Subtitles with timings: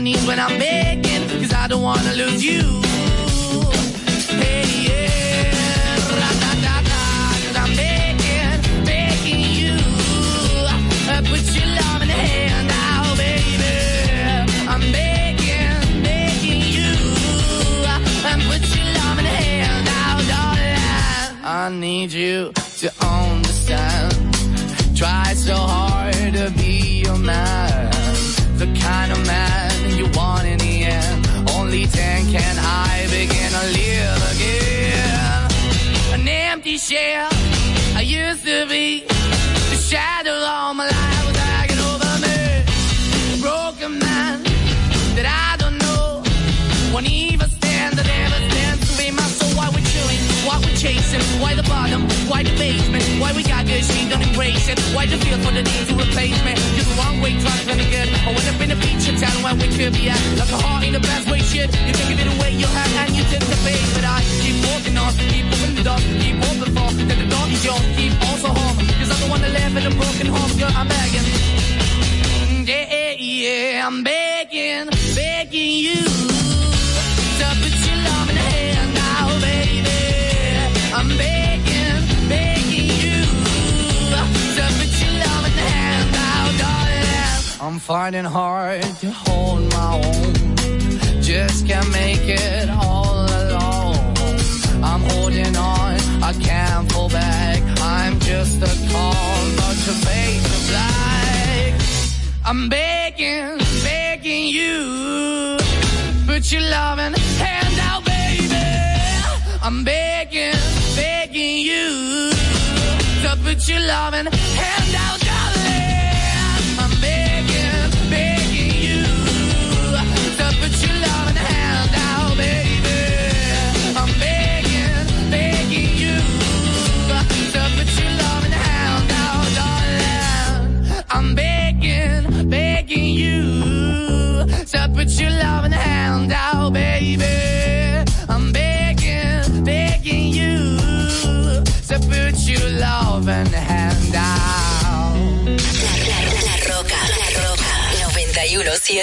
[0.00, 0.49] when I'm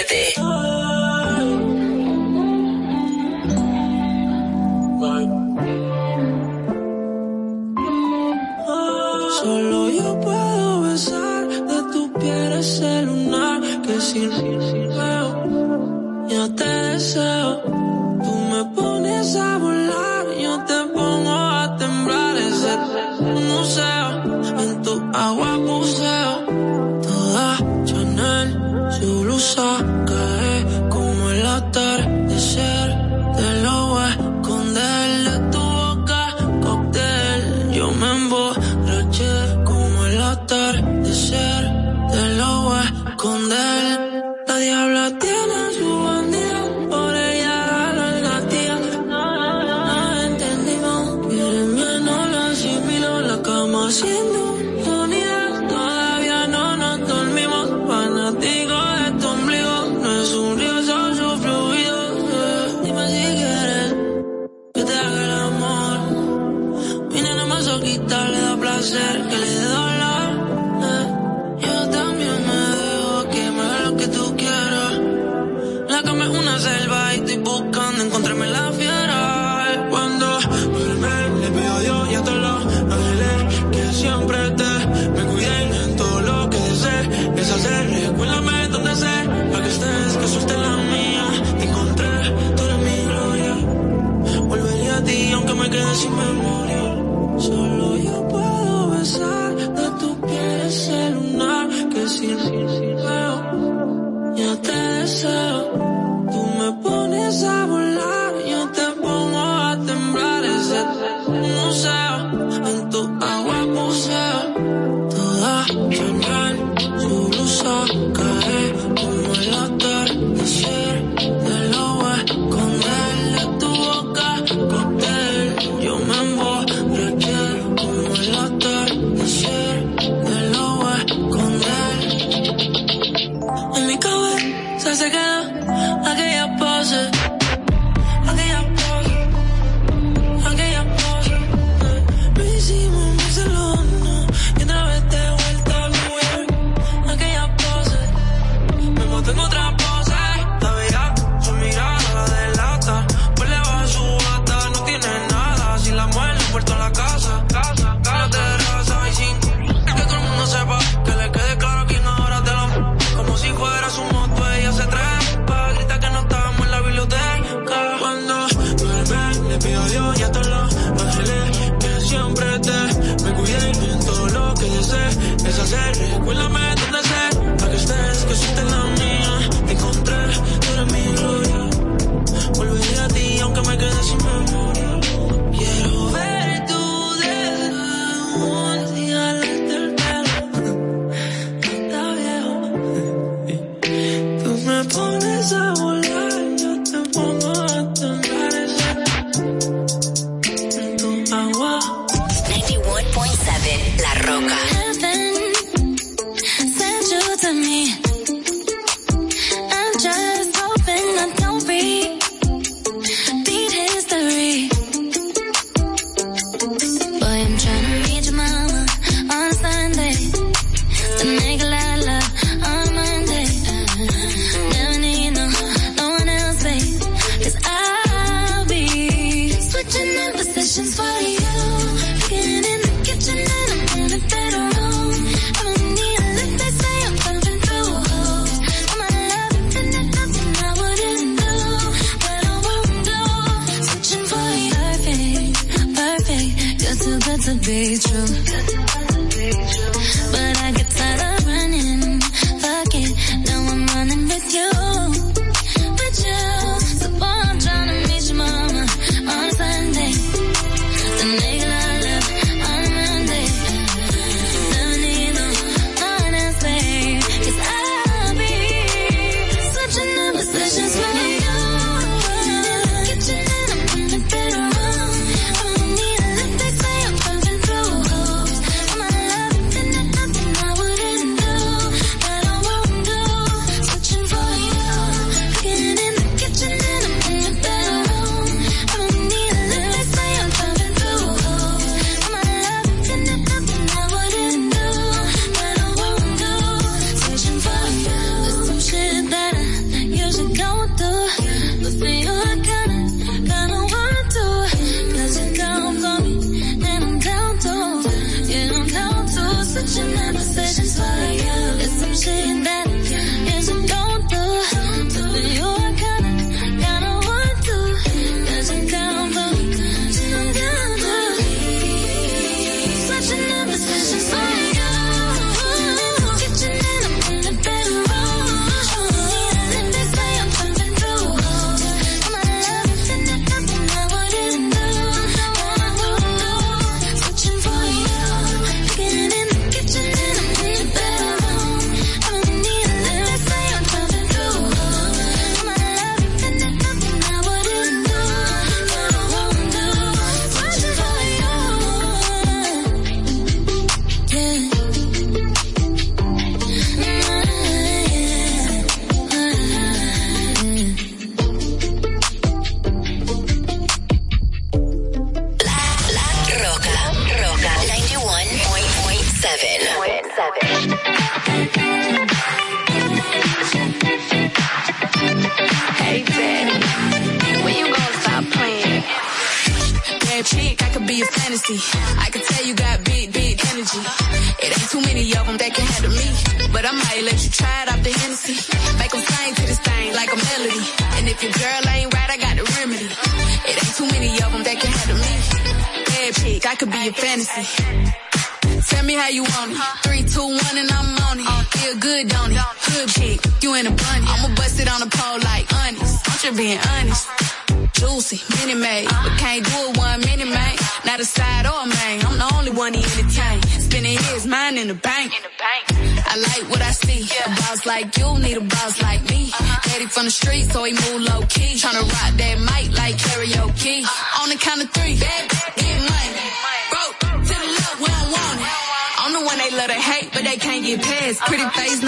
[0.06, 1.07] 917.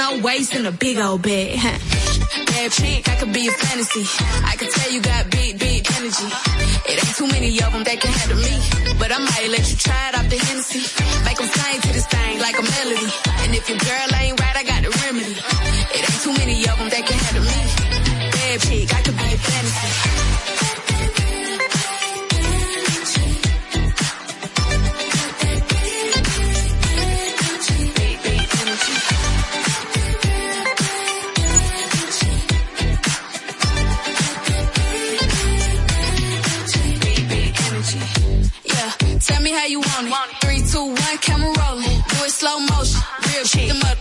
[0.00, 1.78] No waist, in a big old huh.
[2.46, 4.04] Bad chick, I could be a fantasy.
[4.50, 6.28] I could tell you got big, big energy.
[6.88, 8.54] It ain't too many of them that can handle me.
[8.98, 10.82] But I might let you try it off the Hennessy.
[11.28, 13.12] Make them sing to this thing like a melody.
[13.44, 14.39] And if your girl ain't
[39.50, 40.14] me how you want it.
[40.42, 41.98] Three, two, one, camera rolling.
[42.10, 43.00] Do it slow motion.
[43.26, 43.68] Real shit.
[43.68, 43.98] Them up.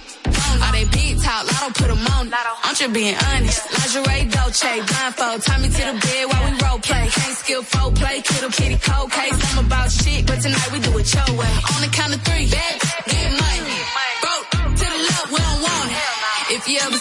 [0.64, 2.34] All they big talk, lotto put 'em on.
[2.64, 3.62] I'm just being honest.
[3.74, 5.42] Lingerie, Dolce, blindfold.
[5.44, 7.06] Tie me to the bed while we role play.
[7.18, 9.38] Can't skill folk play, kiddo kitty cold case.
[9.50, 11.54] I'm about shit, but tonight we do it your way.
[11.74, 12.76] On the count of three, bad,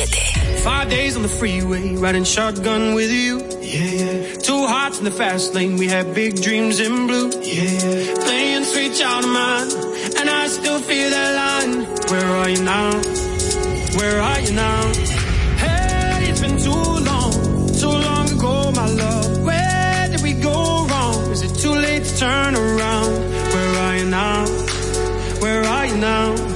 [0.00, 3.40] Five days on the freeway, riding shotgun with you.
[3.60, 4.34] Yeah.
[4.36, 7.28] Two hearts in the fast lane, we had big dreams in blue.
[7.42, 8.14] Yeah.
[8.24, 9.68] Playing sweet child of mine,
[10.18, 11.84] and I still feel that line.
[12.10, 12.92] Where are you now?
[13.98, 14.92] Where are you now?
[15.58, 17.32] Hey, it's been too long,
[17.78, 19.42] too long ago, my love.
[19.44, 21.30] Where did we go wrong?
[21.30, 23.12] Is it too late to turn around?
[23.52, 24.46] Where are you now?
[25.40, 26.49] Where are you now?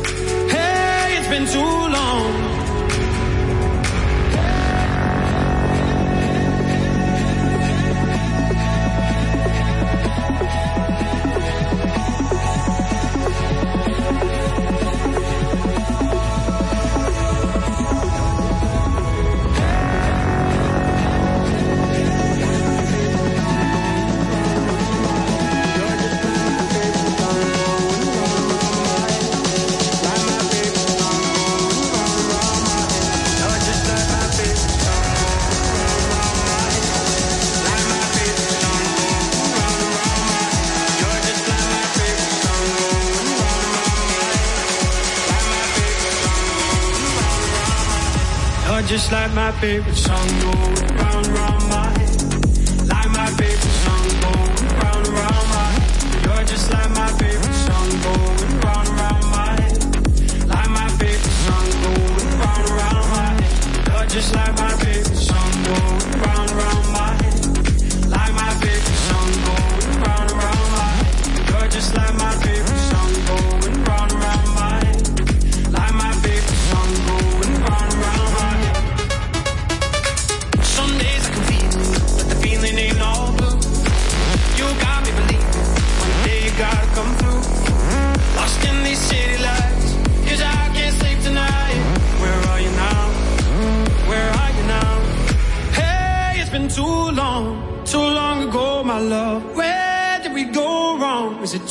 [48.95, 50.29] Just like my favorite song.
[50.41, 51.64] Going round round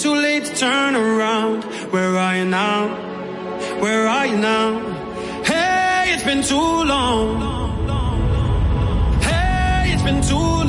[0.04, 1.64] too late to turn around?
[1.94, 2.90] Where are you now?
[3.80, 4.82] Where are you now?
[5.46, 6.56] Hey, it's been too
[6.94, 7.40] long.
[9.22, 10.63] Hey, it's been too long,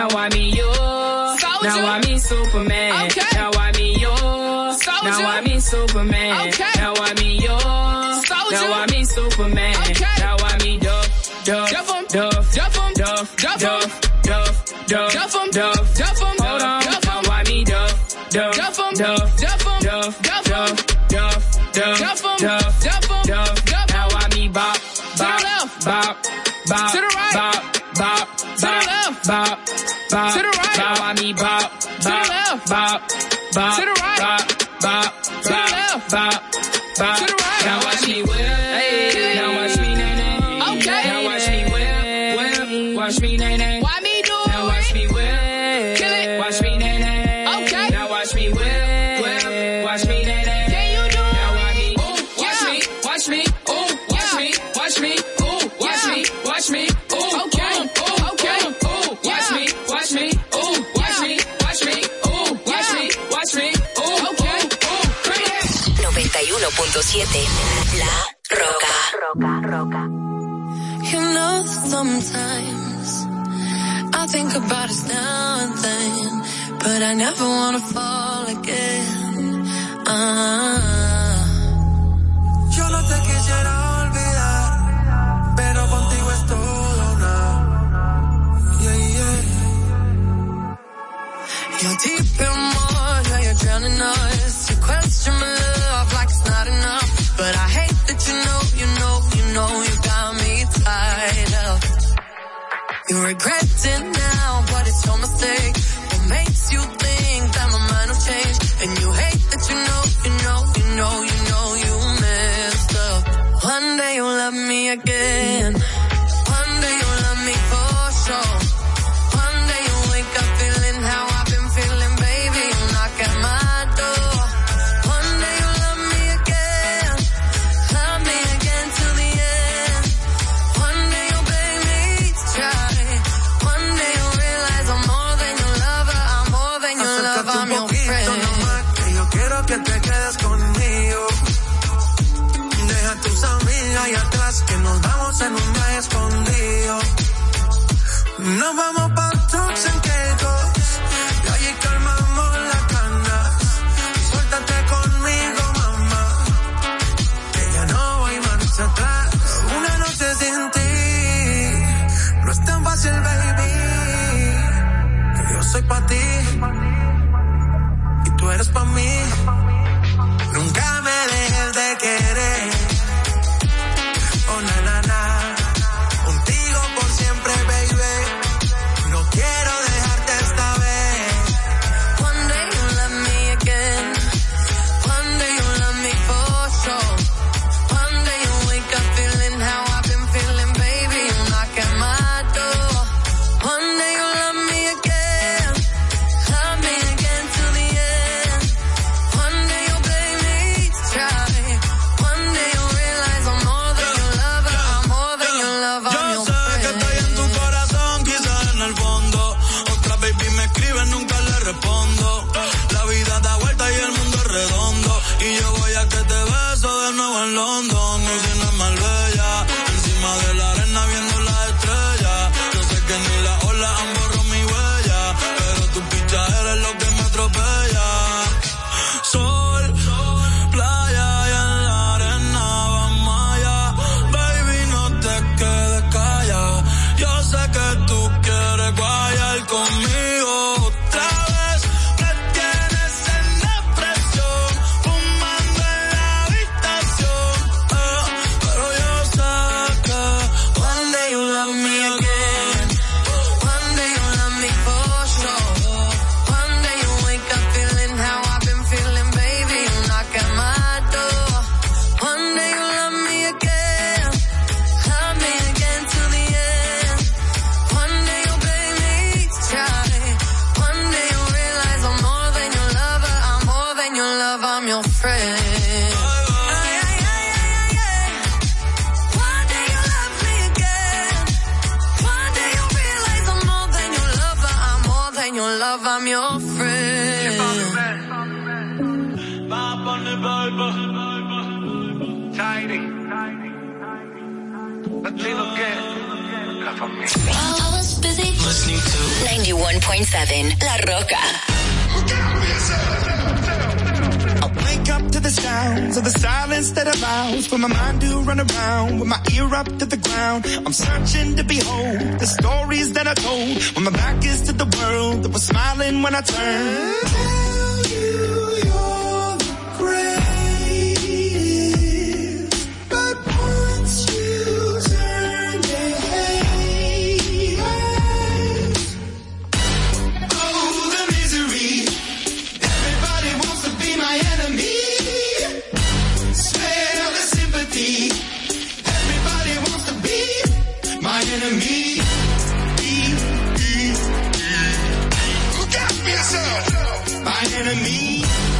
[0.00, 1.68] now I me you, Soldier.
[1.68, 2.89] now I me Superman,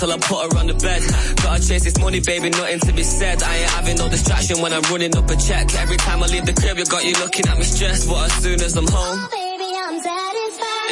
[0.00, 1.00] till I put her on the bed.
[1.44, 3.42] Gotta chase this money, baby, nothing to be said.
[3.42, 5.74] I ain't having no distraction when I'm running up a check.
[5.74, 8.08] Every time I leave the crib, you got you looking at me stressed.
[8.08, 9.29] But as soon as I'm home,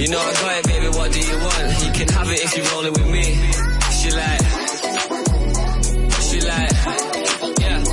[0.00, 1.84] you know I got it, baby, what do you want?
[1.84, 3.24] You can have it if you're rolling with me.
[4.00, 4.40] She like,
[6.24, 6.72] she like,
[7.60, 7.84] yeah,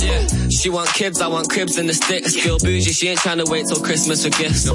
[0.00, 0.48] yeah.
[0.48, 2.34] She want kids, I want cribs and the sticks.
[2.34, 4.66] Feel bougie, she ain't trying to wait till Christmas for gifts.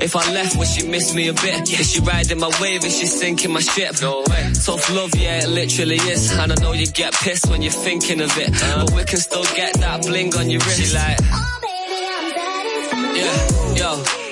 [0.00, 1.70] If I left, would she miss me a bit?
[1.78, 2.84] Is she riding my wave?
[2.84, 3.94] Is she sinking my ship?
[4.02, 4.52] No way.
[4.64, 6.32] Tough love, yeah, it literally is.
[6.36, 8.48] And I know you get pissed when you're thinking of it.
[8.50, 8.86] Uh-huh.
[8.86, 10.82] But we can still get that bling on your wrist.
[10.82, 13.76] She like, oh baby, I'm satisfied.
[13.78, 14.21] yeah, yo.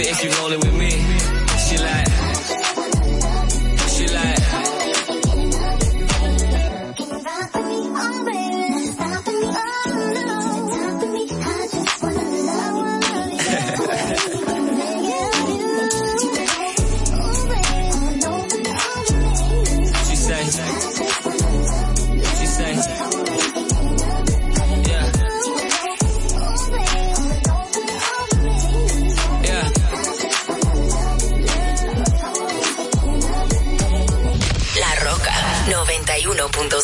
[0.00, 1.17] it if you rollin' with me.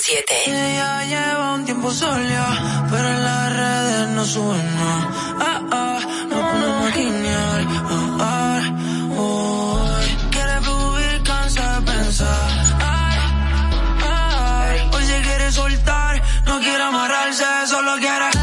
[0.07, 5.09] Ella lleva un tiempo sola, pero en las redes no suben nada.
[5.41, 5.99] Ah, ah,
[6.29, 7.61] no podemos guiñar.
[7.89, 8.61] Ah, ah,
[9.17, 9.89] oh.
[10.31, 12.51] Quiere fluir, cansa de pensar.
[12.81, 13.19] Ay,
[14.03, 18.34] ay, hoy se quiere soltar, no quiere amarrarse, solo quiere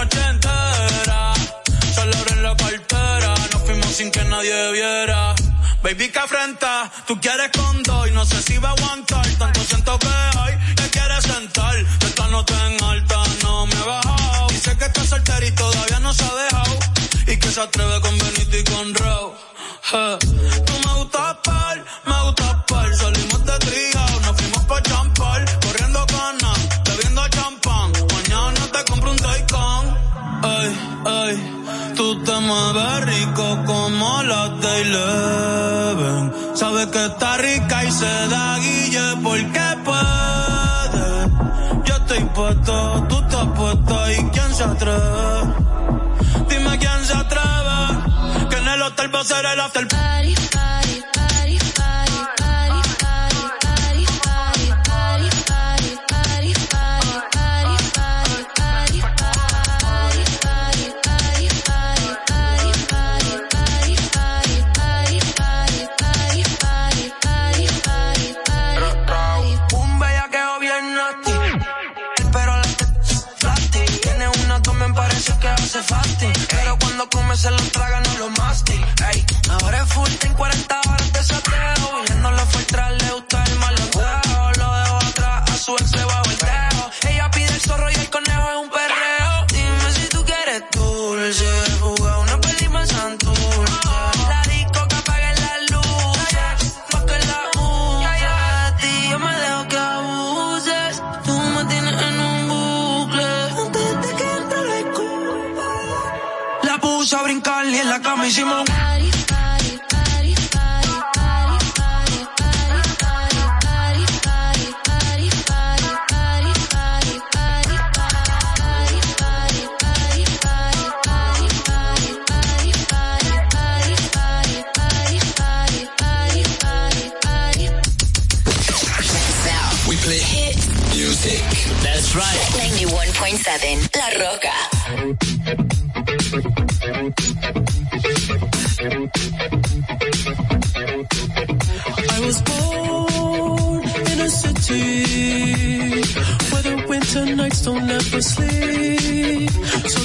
[0.00, 1.34] noche entera.
[1.94, 5.34] Solo en la cartera, nos fuimos sin que nadie viera.
[5.82, 9.26] Baby, que afrenta, tú quieres con dos y no sé si va a aguantar.
[9.38, 11.74] Tanto siento que hoy te quieres sentar.
[12.08, 14.48] Esta nota en alta no me he bajado.
[14.48, 16.78] Dice que está soltero y todavía no se ha dejado.
[17.26, 19.34] Y que se atreve con Benito y con Row.
[49.32, 49.99] hacer el after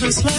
[0.06, 0.35] Christmas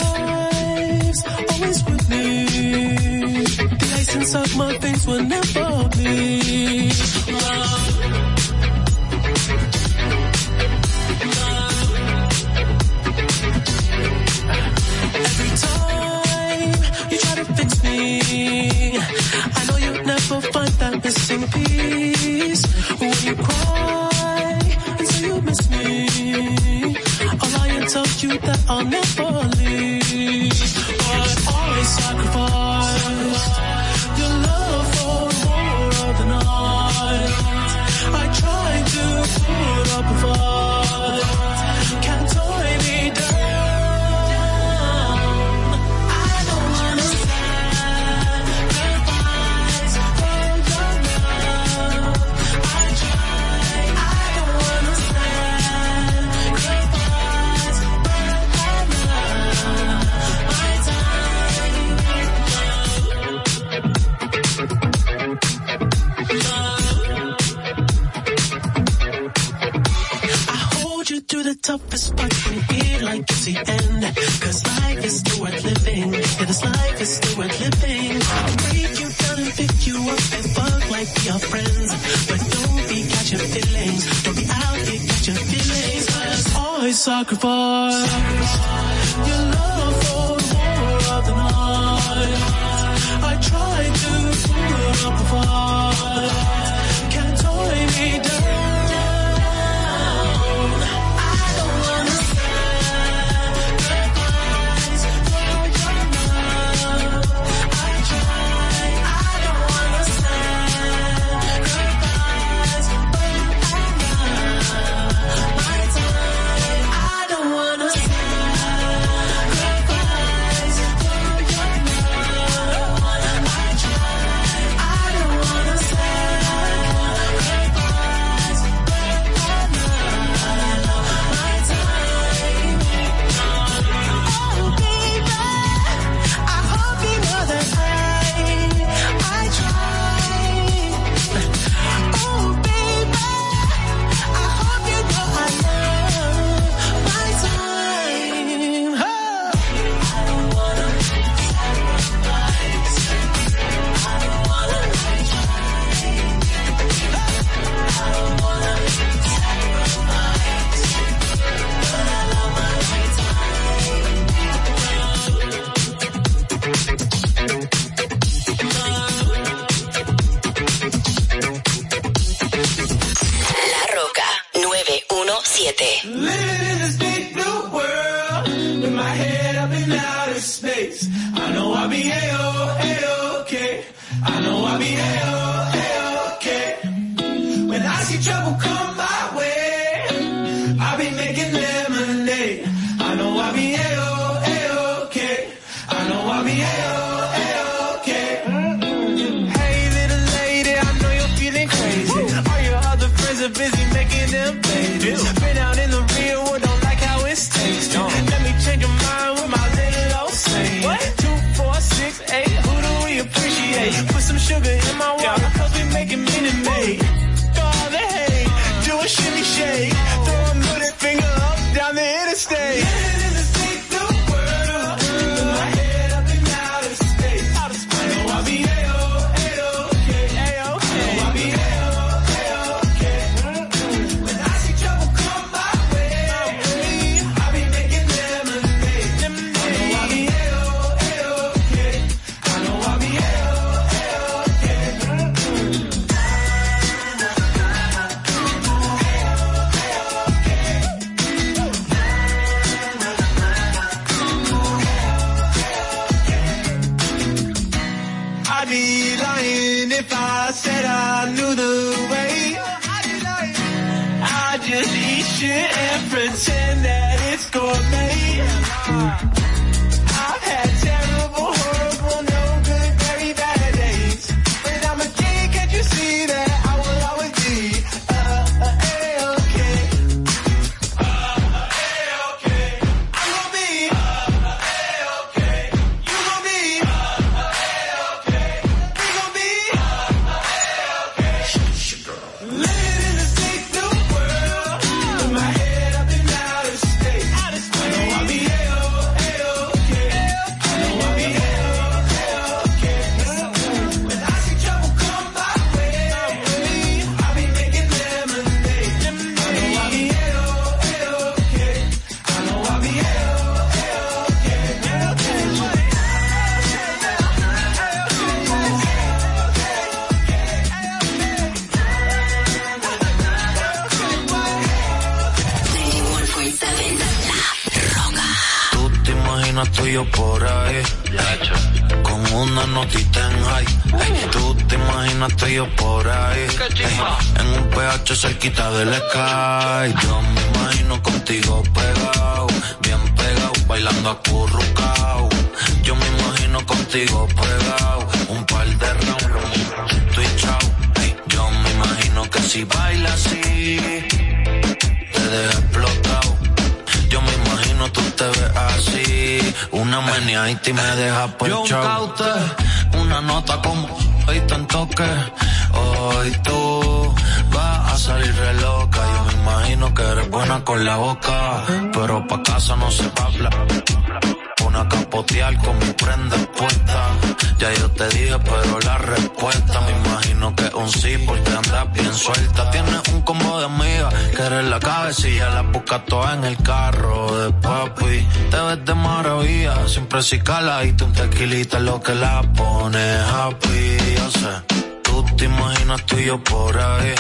[386.35, 388.27] en el carro de papi.
[388.51, 393.05] Te ves de maravilla, siempre si cala y tu tequilita es lo que la pone
[393.19, 393.97] happy.
[394.17, 394.63] Yo
[395.03, 397.15] tú te imaginas tú y yo por ahí,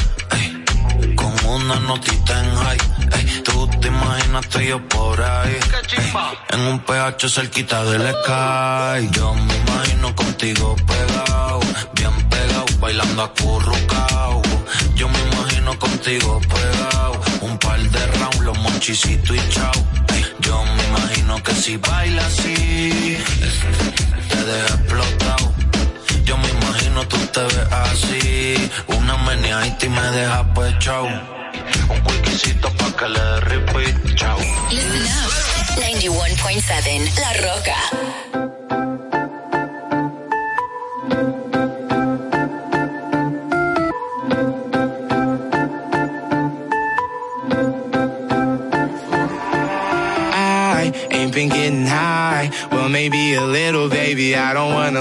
[1.14, 2.78] con una notita en high.
[3.16, 5.58] Ey, tú te imaginas tú y yo por ahí,
[6.50, 9.08] en un PH cerquita del sky.
[9.12, 11.60] Yo me imagino contigo pegado,
[11.94, 14.42] bien pegado, bailando acurrucado.
[14.94, 15.35] Yo me
[15.74, 17.20] contigo pegado.
[17.40, 19.72] Un par de rounds, los monchicitos y chao.
[20.40, 23.18] Yo me imagino que si baila así,
[24.28, 25.52] te deja explotado.
[26.24, 28.70] Yo me imagino tú te ves así.
[28.86, 31.06] Una meneadita y me deja pues chao.
[31.06, 34.38] Un whiskycito pa' que le dé repeat, chao.
[34.38, 38.45] 91.7 La Roca.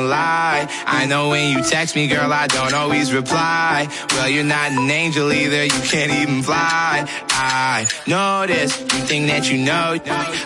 [0.05, 0.67] lie.
[0.85, 3.87] I know when you text me, girl, I don't always reply.
[4.11, 7.05] Well, you're not an angel either, you can't even fly.
[7.29, 9.97] I notice you think that you know.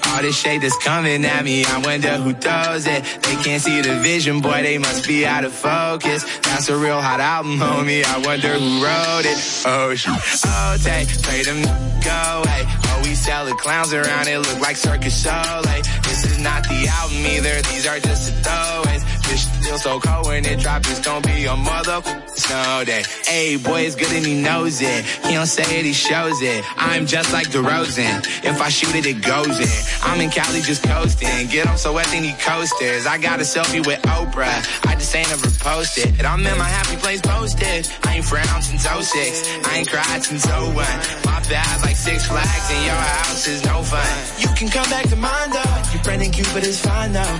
[0.08, 3.04] All this shade that's coming at me, I wonder who does it.
[3.22, 6.24] They can't see the vision, boy, they must be out of focus.
[6.40, 9.38] That's a real hot album, homie, I wonder who wrote it.
[9.66, 10.14] Oh, shit.
[10.46, 11.62] Oh, take, play them
[12.02, 12.64] go away.
[12.66, 15.62] Oh, we sell the clowns around, it look like Circus Soleil.
[16.04, 19.09] This is not the album either, these are just the throwaways.
[19.30, 22.02] This still so cold when it drops, it's gonna be a mother
[22.34, 23.04] snow day.
[23.28, 25.06] Hey, boy, it's good and he knows it.
[25.28, 26.66] He don't say it, he shows it.
[26.78, 28.26] I'm just like DeRozan.
[28.44, 29.80] If I shoot it, it goes in.
[30.02, 31.46] I'm in Cali just coasting.
[31.48, 33.06] Get him so wet, then he coasters.
[33.06, 34.66] I got a selfie with Oprah.
[34.90, 36.18] I just ain't ever posted.
[36.18, 37.88] And I'm in my happy place posted.
[38.04, 39.68] I ain't frowned since 06.
[39.68, 40.74] I ain't cried since 01.
[40.74, 44.10] My bad, like six flags, and your house is no fun.
[44.40, 45.76] You can come back to mine though.
[45.94, 47.40] Your friend in Cupid is fine though.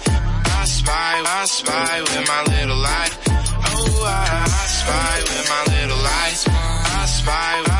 [1.25, 3.09] I spy, with my little eye.
[3.27, 7.70] Oh, I, I spy with my little spy, I spy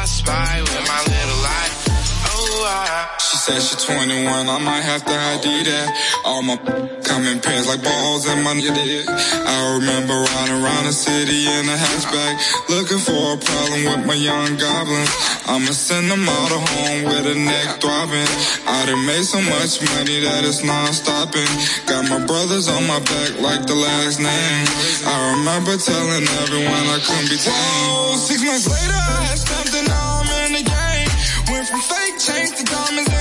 [3.42, 5.90] said she 21, I might have to ID that.
[6.30, 6.62] All my
[7.02, 9.10] come in pairs like balls in my dick.
[9.10, 12.38] I remember riding around the city in a hatchback,
[12.70, 15.10] looking for a problem with my young goblins.
[15.50, 18.30] I'ma send them all to home with a neck throbbing.
[18.70, 21.50] I done made so much money that it's non-stopping.
[21.90, 24.66] Got my brothers on my back like the last name.
[25.10, 28.22] I remember telling everyone I couldn't be tamed.
[28.22, 31.10] Six months later, I had something, now I'm in the game.
[31.50, 33.21] Went from fake chains to diamonds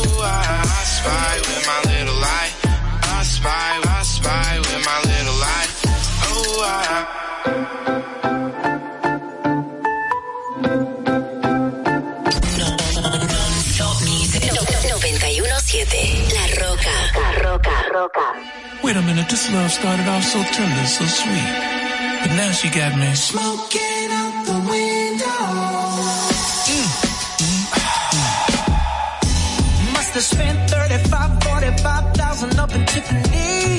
[0.00, 2.52] Oh, I, I spy with my little eye.
[3.02, 5.68] I spy, I spy with my little eye.
[6.30, 7.18] Oh, I.
[15.28, 16.94] 917 La Roca.
[17.14, 17.70] La Roca.
[17.92, 18.26] Roca.
[18.82, 21.52] Wait a minute, this love started off so tender, so sweet.
[22.22, 25.77] But now she got me Smoking out the window.
[30.20, 33.77] Spent 35, 45,000 up in Tiffany's.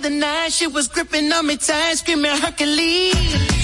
[0.00, 3.59] Other night, she was gripping on me tight, screaming Hercules.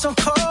[0.00, 0.49] So cold.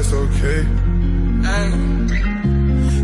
[0.00, 0.64] It's okay.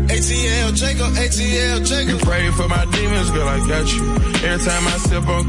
[0.09, 2.19] ATL Jacob, ATL Jacob.
[2.21, 4.03] Pray for my demons, girl, I got you.
[4.47, 5.45] Every time I sip on,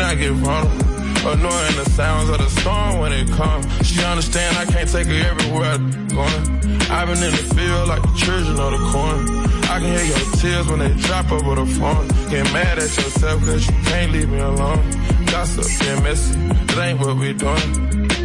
[0.00, 0.86] I get vulnerable.
[1.26, 3.66] Annoying the sounds of the storm when it comes.
[3.86, 6.44] She understand I can't take her everywhere I'm going.
[6.88, 9.20] I've been in the field like the children of the corn.
[9.68, 12.08] I can hear your tears when they drop over the phone.
[12.30, 14.90] Get mad at yourself cause you can't leave me alone.
[15.26, 18.15] Gossip, get messy, it ain't what we doing.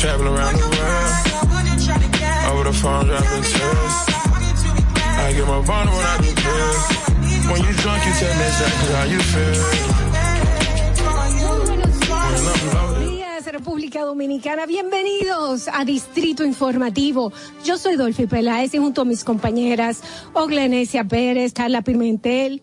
[0.00, 1.12] Traveling around the world.
[2.52, 3.94] Over the phone, dropping tears.
[5.24, 6.80] I get my vulnerable when I do pills.
[7.50, 9.96] When you drunk, you tell me exactly how you feel.
[13.52, 14.66] República Dominicana.
[14.66, 17.32] Bienvenidos a Distrito Informativo.
[17.64, 20.02] Yo soy Dolphy Peláez y junto a mis compañeras
[20.34, 22.62] Oglenesia Pérez, Carla Pimentel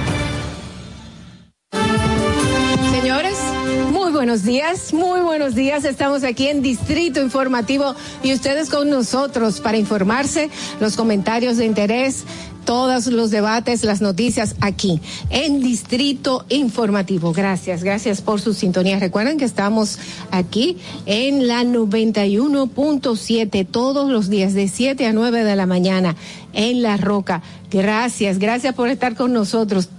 [4.31, 5.83] Buenos días, muy buenos días.
[5.83, 12.23] Estamos aquí en Distrito Informativo y ustedes con nosotros para informarse, los comentarios de interés,
[12.63, 15.01] todos los debates, las noticias aquí
[15.31, 17.33] en Distrito Informativo.
[17.33, 18.99] Gracias, gracias por su sintonía.
[18.99, 19.99] Recuerden que estamos
[20.31, 26.15] aquí en la 91.7 todos los días de 7 a 9 de la mañana
[26.53, 27.41] en La Roca.
[27.69, 29.89] Gracias, gracias por estar con nosotros.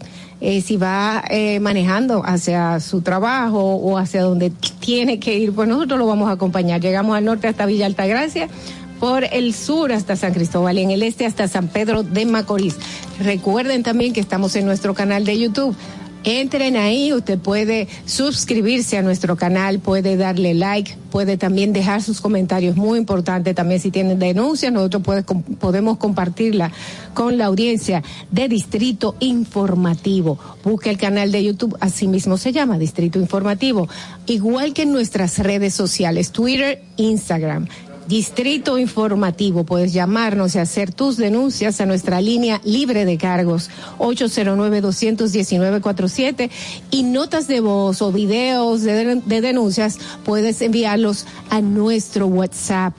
[0.44, 5.68] Eh, si va eh, manejando hacia su trabajo o hacia donde tiene que ir, pues
[5.68, 6.80] nosotros lo vamos a acompañar.
[6.80, 8.48] Llegamos al norte hasta Villa Altagracia,
[8.98, 12.74] por el sur hasta San Cristóbal y en el este hasta San Pedro de Macorís.
[13.20, 15.76] Recuerden también que estamos en nuestro canal de YouTube.
[16.24, 22.20] Entren ahí, usted puede suscribirse a nuestro canal, puede darle like, puede también dejar sus
[22.20, 25.02] comentarios, muy importante también si tienen denuncias, nosotros
[25.58, 26.70] podemos compartirla
[27.12, 30.38] con la audiencia de Distrito Informativo.
[30.62, 33.88] Busque el canal de YouTube, así mismo se llama, Distrito Informativo,
[34.26, 37.66] igual que en nuestras redes sociales, Twitter, Instagram.
[38.08, 46.50] Distrito Informativo, puedes llamarnos y hacer tus denuncias a nuestra línea libre de cargos 809-219-47
[46.90, 52.92] y notas de voz o videos de, de denuncias puedes enviarlos a nuestro WhatsApp.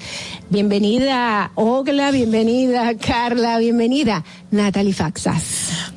[0.50, 5.42] Bienvenida, Ogla, bienvenida, Carla, bienvenida, Natalie Faxas.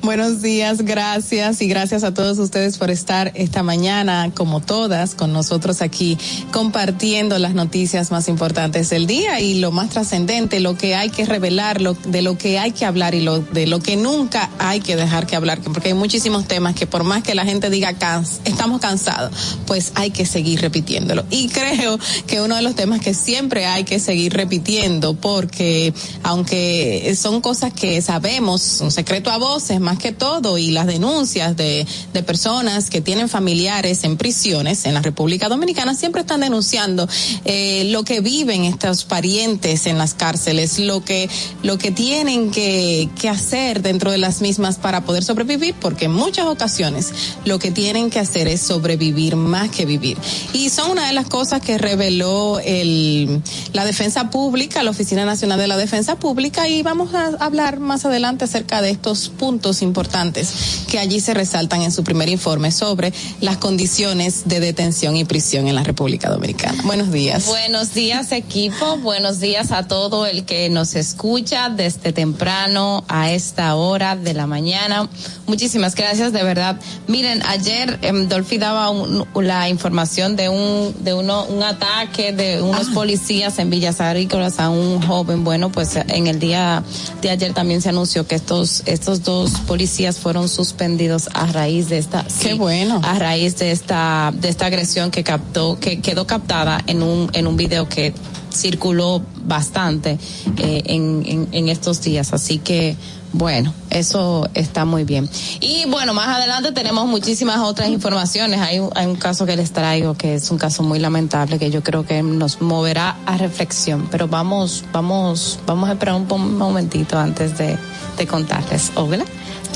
[0.02, 5.32] Buenos días, gracias y gracias a todos ustedes por estar esta mañana, como todas, con
[5.32, 6.18] nosotros aquí
[6.52, 11.24] compartiendo las noticias más importantes del día y lo más trascendente, lo que hay que
[11.24, 14.80] revelar, lo, de lo que hay que hablar y lo, de lo que nunca hay
[14.80, 17.94] que dejar que hablar, porque hay muchísimos temas que por más que la gente diga
[17.94, 21.24] cans, estamos cansados, pues hay que seguir repitiéndolo.
[21.30, 27.14] Y creo que uno de los temas que siempre hay que seguir repitiendo, porque aunque
[27.16, 31.86] son cosas que sabemos, un secreto a voces más que todo, y las denuncias de,
[32.26, 37.08] personas que tienen familiares en prisiones en la República Dominicana siempre están denunciando
[37.44, 41.28] eh, lo que viven estos parientes en las cárceles, lo que,
[41.62, 46.12] lo que tienen que, que hacer dentro de las mismas para poder sobrevivir, porque en
[46.12, 47.12] muchas ocasiones
[47.44, 50.16] lo que tienen que hacer es sobrevivir más que vivir.
[50.52, 55.58] Y son una de las cosas que reveló el, la Defensa Pública, la Oficina Nacional
[55.58, 60.84] de la Defensa Pública, y vamos a hablar más adelante acerca de estos puntos importantes
[60.90, 65.68] que allí se resaltan en su primer informe sobre las condiciones de detención y prisión
[65.68, 66.82] en la República Dominicana.
[66.84, 67.46] Buenos días.
[67.46, 73.74] Buenos días equipo, buenos días a todo el que nos escucha desde temprano a esta
[73.74, 75.08] hora de la mañana.
[75.46, 76.78] Muchísimas gracias, de verdad.
[77.08, 82.62] Miren, ayer em, Dolphy daba un- la información de un de uno un ataque de
[82.62, 85.44] unos policías en Villas Agrícolas a un joven.
[85.44, 86.82] Bueno, pues en el día
[87.20, 91.98] de ayer también se anunció que estos estos dos policías fueron suspendidos a raíz de
[91.98, 93.00] esta Qué bueno.
[93.04, 97.46] a raíz de esta de esta agresión que captó que quedó captada en un en
[97.46, 98.12] un video que
[98.52, 100.18] circuló bastante
[100.58, 102.96] eh, en, en, en estos días así que
[103.32, 105.28] bueno, eso está muy bien.
[105.60, 108.60] Y bueno, más adelante tenemos muchísimas otras informaciones.
[108.60, 111.70] Hay, un- hay un caso que les traigo que es un caso muy lamentable que
[111.70, 114.08] yo creo que nos moverá a reflexión.
[114.10, 117.78] Pero vamos, vamos, vamos a esperar un, momentito antes de,
[118.18, 118.92] de contarles.
[118.94, 119.24] Hola.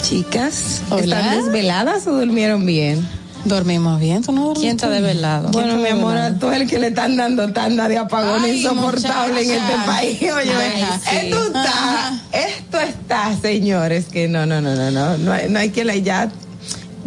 [0.03, 1.03] Chicas, Hola.
[1.21, 3.09] ¿están desveladas o durmieron bien?
[3.47, 5.51] Dormimos bien, ¿tú no ¿Quién está desvelado?
[5.51, 9.41] Bueno, mi amor, a todo el que le están dando tanda de apagón Ay, insoportable
[9.43, 9.73] en muchacha.
[9.73, 10.19] este país.
[10.23, 11.17] Oye, Ay, sí.
[11.27, 15.71] esto está, esto está, señores, que no, no, no, no, no, no hay, no hay
[15.71, 16.29] que la ya.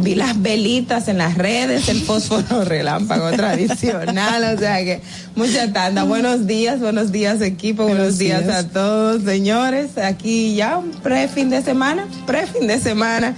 [0.02, 5.02] Vi las velitas en las redes, el fósforo relámpago tradicional, o sea que
[5.36, 6.04] mucha tanda.
[6.04, 8.56] Buenos días, buenos días equipo, buenos, días, días.
[8.56, 9.98] a todos, señores.
[9.98, 13.36] Aquí ya un pre fin de semana, pre fin de semana.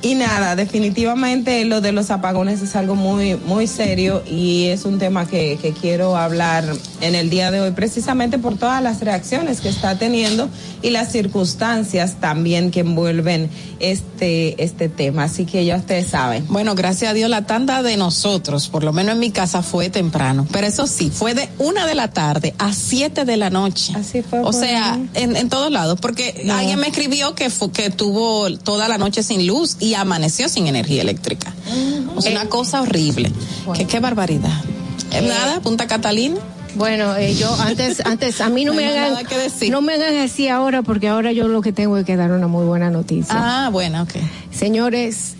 [0.00, 4.98] Y nada, definitivamente lo de los apagones es algo muy, muy serio y es un
[5.00, 6.64] tema que, que quiero hablar
[7.00, 10.48] en el día de hoy, precisamente por todas las reacciones que está teniendo
[10.82, 15.24] y las circunstancias también que envuelven este, este tema.
[15.24, 16.46] Así que ya ustedes saben.
[16.48, 19.90] Bueno, gracias a Dios la tanda de nosotros, por lo menos en mi casa, fue
[19.90, 20.46] temprano.
[20.52, 23.92] Pero eso sí, fue de una de la tarde a siete de la noche.
[23.96, 24.40] Así fue.
[24.40, 26.54] O sea, en, en todos lados, porque No.
[26.54, 30.66] alguien me escribió que fue, que tuvo toda la noche sin luz y amaneció sin
[30.66, 31.52] energía eléctrica.
[32.16, 33.30] O sea, una cosa horrible.
[33.74, 34.62] Que qué barbaridad.
[35.12, 36.36] Eh, Nada, Punta Catalina.
[36.74, 39.70] Bueno, eh, yo antes, antes, a mí no, No me hagan, nada que decir.
[39.70, 42.46] no me hagan así ahora porque ahora yo lo que tengo es que dar una
[42.46, 43.34] muy buena noticia.
[43.36, 44.12] Ah, bueno, ok.
[44.52, 45.34] Señores,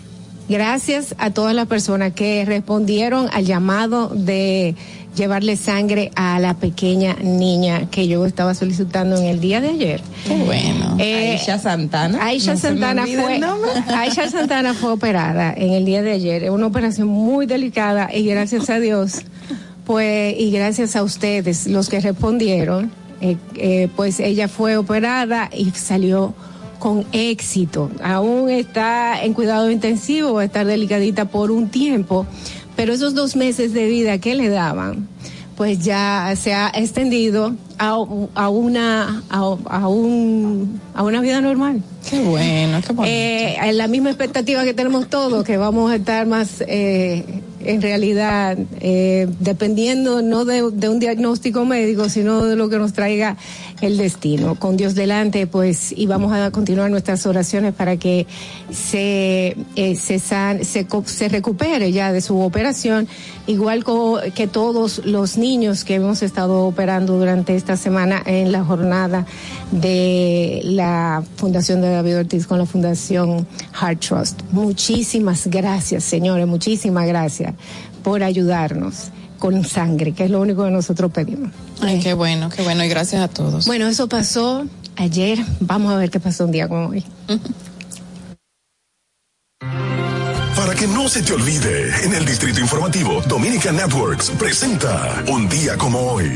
[0.49, 4.75] gracias a todas las personas que respondieron al llamado de
[5.15, 10.01] llevarle sangre a la pequeña niña que yo estaba solicitando en el día de ayer.
[10.27, 10.95] Qué bueno.
[10.99, 12.23] Eh, Aisha Santana.
[12.23, 13.41] Aisha No Santana fue.
[13.95, 18.25] Aisha Santana fue operada en el día de ayer, Es una operación muy delicada y
[18.25, 19.23] gracias a Dios,
[19.85, 22.91] pues y gracias a ustedes los que respondieron,
[23.21, 26.33] eh, eh, pues ella fue operada y salió
[26.79, 27.91] con éxito.
[28.01, 32.25] Aún está en cuidado intensivo, va a estar delicadita por un tiempo,
[32.79, 35.09] pero esos dos meses de vida que le daban,
[35.57, 37.97] pues ya se ha extendido a,
[38.35, 41.83] a una a, a un a una vida normal.
[42.09, 43.13] Qué bueno, qué bonito.
[43.13, 47.81] Eh, en la misma expectativa que tenemos todos, que vamos a estar más, eh, en
[47.81, 53.37] realidad, eh, dependiendo no de, un diagnóstico médico, sino de lo que nos traiga
[53.81, 54.55] el destino.
[54.55, 58.27] Con Dios delante, pues, y vamos a continuar nuestras oraciones para que
[58.71, 63.07] se, eh, se, san- se, se recupere ya de su operación,
[63.47, 63.83] igual
[64.35, 69.25] que todos los niños que hemos estado operando durante esta semana en la jornada
[69.71, 74.41] de la Fundación de David Ortiz con la Fundación Heart Trust.
[74.51, 77.48] Muchísimas gracias, señores, muchísimas gracias
[78.03, 81.51] por ayudarnos con sangre, que es lo único que nosotros pedimos.
[81.81, 82.83] Ay, qué bueno, qué bueno.
[82.83, 83.65] Y gracias a todos.
[83.65, 84.65] Bueno, eso pasó
[84.97, 85.39] ayer.
[85.59, 87.03] Vamos a ver qué pasó un día como hoy.
[90.55, 95.77] Para que no se te olvide, en el Distrito Informativo, Dominica Networks presenta Un día
[95.77, 96.29] como hoy.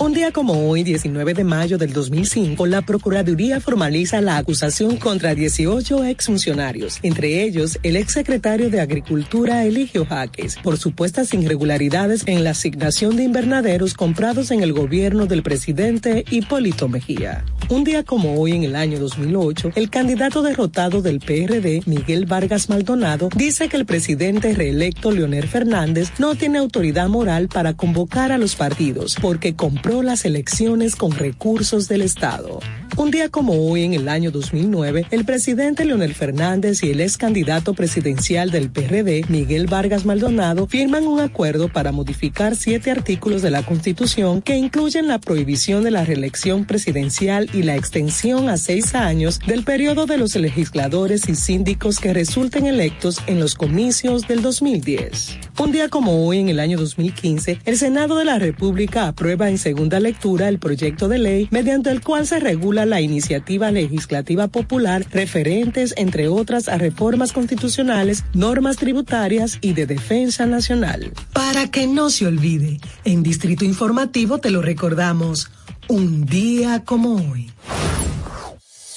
[0.00, 5.34] Un día como hoy, 19 de mayo del 2005, la Procuraduría formaliza la acusación contra
[5.34, 12.50] 18 exfuncionarios, entre ellos el exsecretario de Agricultura Eligio Jaques, por supuestas irregularidades en la
[12.50, 17.44] asignación de invernaderos comprados en el gobierno del presidente Hipólito Mejía.
[17.68, 22.70] Un día como hoy, en el año 2008, el candidato derrotado del PRD, Miguel Vargas
[22.70, 28.38] Maldonado, dice que el presidente reelecto Leonel Fernández no tiene autoridad moral para convocar a
[28.38, 32.60] los partidos porque compró las elecciones con recursos del Estado.
[32.98, 37.16] Un día como hoy, en el año 2009, el presidente Leonel Fernández y el ex
[37.16, 43.50] candidato presidencial del PRD, Miguel Vargas Maldonado, firman un acuerdo para modificar siete artículos de
[43.50, 48.94] la Constitución que incluyen la prohibición de la reelección presidencial y la extensión a seis
[48.94, 54.42] años del periodo de los legisladores y síndicos que resulten electos en los comicios del
[54.42, 55.38] 2010.
[55.60, 59.58] Un día como hoy, en el año 2015, el Senado de la República aprueba en
[59.78, 65.06] segunda lectura el proyecto de ley mediante el cual se regula la iniciativa legislativa popular
[65.12, 71.12] referentes, entre otras, a reformas constitucionales, normas tributarias y de defensa nacional.
[71.32, 75.48] Para que no se olvide, en Distrito Informativo te lo recordamos,
[75.86, 77.48] un día como hoy.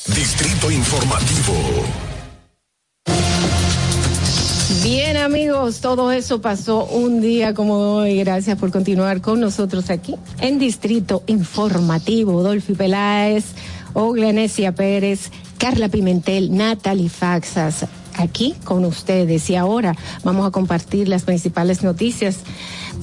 [0.08, 2.11] Distrito Informativo.
[4.92, 8.18] Bien amigos, todo eso pasó un día como hoy.
[8.18, 12.44] Gracias por continuar con nosotros aquí en Distrito Informativo.
[12.44, 13.46] Dolphy Peláez,
[13.94, 17.86] Oglenesia Pérez, Carla Pimentel, Natalie Faxas,
[18.18, 19.50] aquí con ustedes.
[19.50, 19.96] Y ahora
[20.26, 22.40] vamos a compartir las principales noticias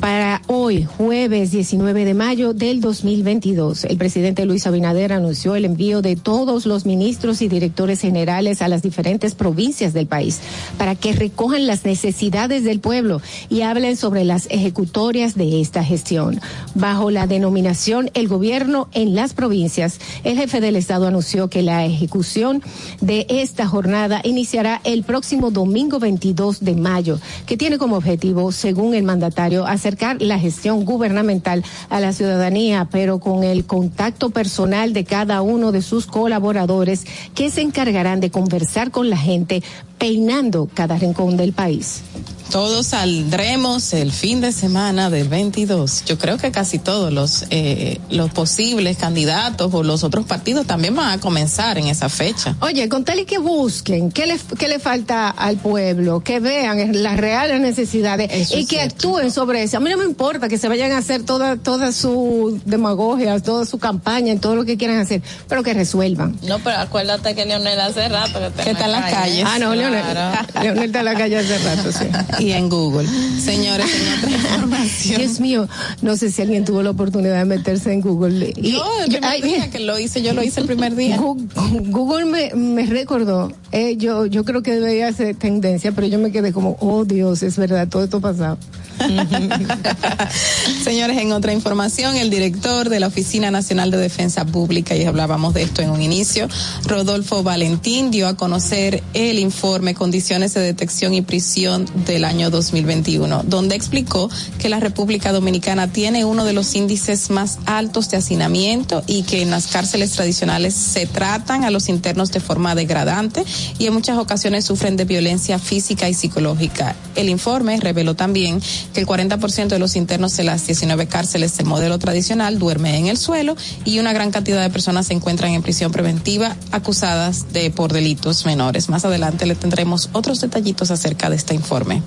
[0.00, 3.84] para hoy, jueves 19 de mayo del 2022.
[3.84, 8.68] El presidente Luis Abinader anunció el envío de todos los ministros y directores generales a
[8.68, 10.40] las diferentes provincias del país
[10.76, 16.40] para que recojan las necesidades del pueblo y hablen sobre las ejecutorias de esta gestión.
[16.74, 21.84] Bajo la denominación El gobierno en las provincias, el jefe del Estado anunció que la
[21.84, 22.62] ejecución
[23.00, 28.94] de esta jornada iniciará el próximo domingo 22 de mayo, que tiene como objetivo, según
[28.94, 35.04] el mandatario, acercar la gestión gubernamental a la ciudadanía, pero con el contacto personal de
[35.04, 39.62] cada uno de sus colaboradores que se encargarán de conversar con la gente
[39.96, 42.02] peinando cada rincón del país.
[42.50, 46.04] Todos saldremos el fin de semana del 22.
[46.06, 50.96] Yo creo que casi todos los eh, los posibles candidatos o los otros partidos también
[50.96, 52.56] van a comenzar en esa fecha.
[52.60, 57.02] Oye, con tal y que busquen qué le, qué le falta al pueblo, que vean
[57.02, 58.94] las reales necesidades Eso y es que cierto.
[58.94, 59.76] actúen sobre eso.
[59.76, 63.66] A mí no me importa que se vayan a hacer toda, toda su demagogia, toda
[63.66, 66.38] su campaña, en todo lo que quieran hacer, pero que resuelvan.
[66.42, 69.44] No, pero acuérdate que Leonel hace rato que está, Que está en las calles.
[69.46, 70.02] Ah, no, Leonel.
[70.02, 70.48] Claro.
[70.62, 72.37] Leonel está en la calle hace rato, sí.
[72.44, 73.06] Y en Google.
[73.40, 75.18] Señores, en otra información.
[75.20, 75.68] Dios mío,
[76.02, 78.52] no sé si alguien tuvo la oportunidad de meterse en Google.
[78.56, 81.18] Y- Yo, el primer ay, día que lo hice, yo lo hice el primer día.
[81.18, 86.30] Google me, me recordó, eh, yo, yo creo que debería ser tendencia, pero yo me
[86.32, 88.58] quedé como, oh Dios, es verdad, todo esto pasado.
[90.82, 95.54] Señores, en otra información, el director de la Oficina Nacional de Defensa Pública, y hablábamos
[95.54, 96.48] de esto en un inicio,
[96.84, 103.42] Rodolfo Valentín, dio a conocer el informe Condiciones de Detección y Prisión del año 2021,
[103.44, 109.02] donde explicó que la República Dominicana tiene uno de los índices más altos de hacinamiento
[109.06, 113.44] y que en las cárceles tradicionales se tratan a los internos de forma degradante
[113.78, 116.96] y en muchas ocasiones sufren de violencia física y psicológica.
[117.14, 118.60] El informe reveló también
[118.92, 123.06] que el 40% de los internos de las 19 cárceles del modelo tradicional duerme en
[123.06, 127.70] el suelo y una gran cantidad de personas se encuentran en prisión preventiva acusadas de
[127.70, 128.88] por delitos menores.
[128.88, 132.02] Más adelante le tendremos otros detallitos acerca de este informe.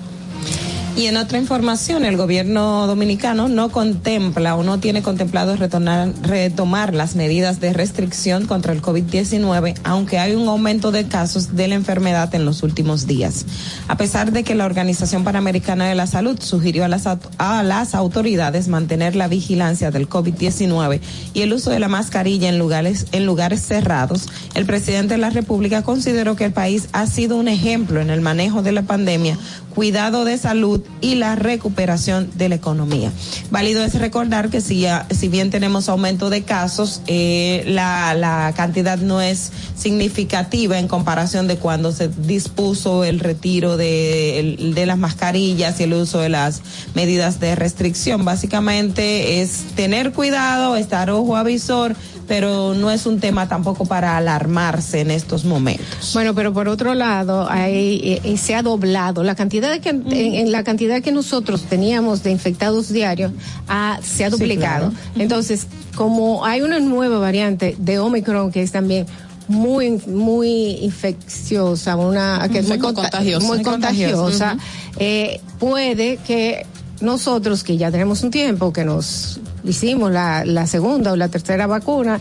[0.94, 6.92] Y en otra información, el gobierno dominicano no contempla o no tiene contemplado retornar, retomar
[6.92, 11.76] las medidas de restricción contra el COVID-19, aunque hay un aumento de casos de la
[11.76, 13.46] enfermedad en los últimos días.
[13.88, 17.94] A pesar de que la Organización Panamericana de la Salud sugirió a las, a las
[17.94, 21.00] autoridades mantener la vigilancia del COVID-19
[21.32, 25.30] y el uso de la mascarilla en lugares, en lugares cerrados, el presidente de la
[25.30, 29.38] República consideró que el país ha sido un ejemplo en el manejo de la pandemia
[29.74, 33.10] cuidado de salud y la recuperación de la economía.
[33.50, 38.52] Válido es recordar que si, ya- si bien tenemos aumento de casos, eh, la, la
[38.56, 44.96] cantidad no es significativa en comparación de cuando se dispuso el retiro de, de las
[44.98, 46.62] mascarillas y el uso de las
[46.94, 48.24] medidas de restricción.
[48.24, 51.94] Básicamente es tener cuidado, estar ojo avisor,
[52.28, 56.10] pero no es un tema tampoco para alarmarse en estos momentos.
[56.14, 59.90] Bueno, pero por otro lado, hay, eh, eh, se ha doblado la cantidad de que,
[59.90, 63.32] en, en la cantidad que nosotros teníamos de infectados diarios,
[63.68, 64.90] ah, se ha Sí, duplicado.
[64.90, 65.04] claro.
[65.16, 69.06] Entonces, como hay una nueva variante de Omicron que es también
[69.48, 73.46] muy muy infecciosa, una que Muy muy, conta- contagiosa.
[73.46, 74.56] muy contagiosa.
[74.98, 76.64] eh, puede que
[77.00, 81.66] nosotros que ya tenemos un tiempo que nos hicimos la, la segunda o la tercera
[81.66, 82.20] vacuna,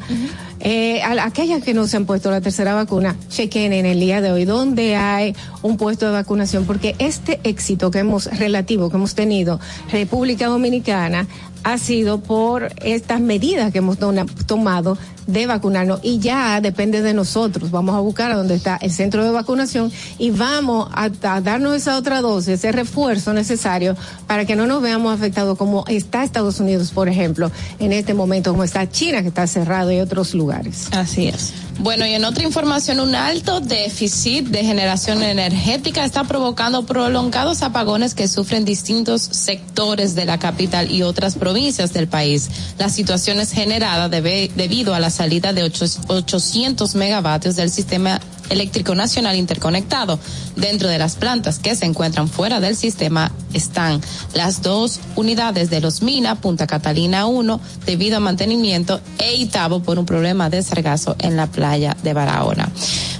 [0.59, 3.99] eh, a la- aquellas que no se han puesto la tercera vacuna, chequen en el
[3.99, 8.89] día de hoy dónde hay un puesto de vacunación, porque este éxito que hemos relativo
[8.89, 9.59] que hemos tenido
[9.91, 11.27] República Dominicana
[11.63, 14.97] ha sido por estas medidas que hemos tomado
[15.27, 17.71] de vacunarnos y ya depende de nosotros.
[17.71, 21.75] Vamos a buscar a dónde está el centro de vacunación y vamos a, a darnos
[21.75, 23.95] esa otra dosis, ese refuerzo necesario
[24.27, 28.51] para que no nos veamos afectados como está Estados Unidos, por ejemplo, en este momento,
[28.51, 30.87] como está China, que está cerrado y otros lugares.
[30.91, 31.53] Así es.
[31.79, 38.13] Bueno, y en otra información, un alto déficit de generación energética está provocando prolongados apagones
[38.13, 42.49] que sufren distintos sectores de la capital y otras provincias del país.
[42.79, 48.19] La situación es generada debe- debido a la salida de ocho- 800 megavatios del sistema
[48.49, 50.19] eléctrico nacional interconectado.
[50.55, 54.01] Dentro de las plantas que se encuentran fuera del sistema están
[54.33, 59.99] las dos unidades de los Mina, Punta Catalina 1, debido a mantenimiento, e Itabo por
[59.99, 62.69] un problema de sargazo en la playa de Barahona.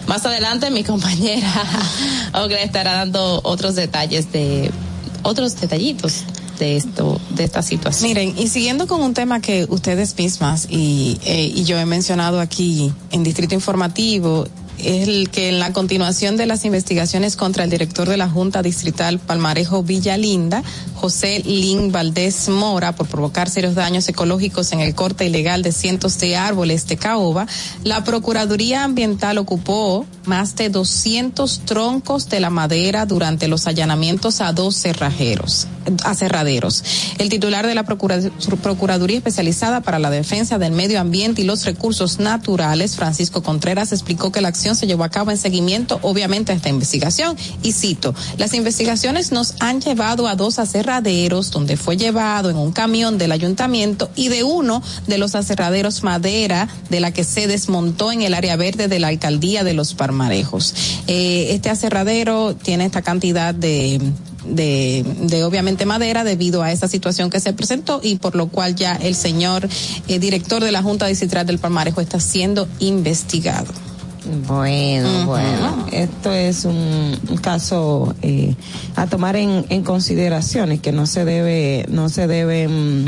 [0.08, 1.48] Más adelante mi compañera
[2.34, 4.72] Ogla estará dando otros detalles de
[5.24, 6.24] otros detallitos
[6.62, 8.08] de esto, de esta situación.
[8.10, 12.40] Miren, y siguiendo con un tema que ustedes mismas y, eh, y yo he mencionado
[12.40, 14.46] aquí en Distrito Informativo,
[14.78, 19.20] el que en la continuación de las investigaciones contra el director de la Junta Distrital
[19.20, 20.64] Palmarejo Villalinda,
[20.96, 26.18] José Lin Valdés Mora, por provocar serios daños ecológicos en el corte ilegal de cientos
[26.20, 27.48] de árboles de caoba,
[27.84, 34.54] la Procuraduría Ambiental ocupó más de 200 troncos de la madera durante los allanamientos a
[34.54, 35.68] dos cerrajeros,
[36.04, 36.84] a cerraderos.
[37.18, 38.20] El titular de la Procura-
[38.62, 44.32] Procuraduría Especializada para la Defensa del Medio Ambiente y los Recursos Naturales, Francisco Contreras, explicó
[44.32, 47.38] que la acción se llevó a cabo en seguimiento, obviamente, a esta investigación.
[47.64, 52.72] Y cito, las investigaciones nos han llevado a dos aserraderos donde fue llevado en un
[52.72, 58.12] camión del ayuntamiento y de uno de los aserraderos madera de la que se desmontó
[58.12, 60.74] en el área verde de la alcaldía de los Parmarejos.
[61.08, 64.00] Eh, este aserradero tiene esta cantidad de
[64.46, 68.76] de, de obviamente madera debido a esa situación que se presentó y por lo cual
[68.76, 69.68] ya el señor
[70.08, 73.72] eh, director de la Junta Distrital del Palmarejo está siendo investigado.
[74.48, 78.54] Bueno, bueno, esto es un, un caso eh,
[78.96, 83.06] a tomar en, en consideración y que no se debe, no se debe, mm,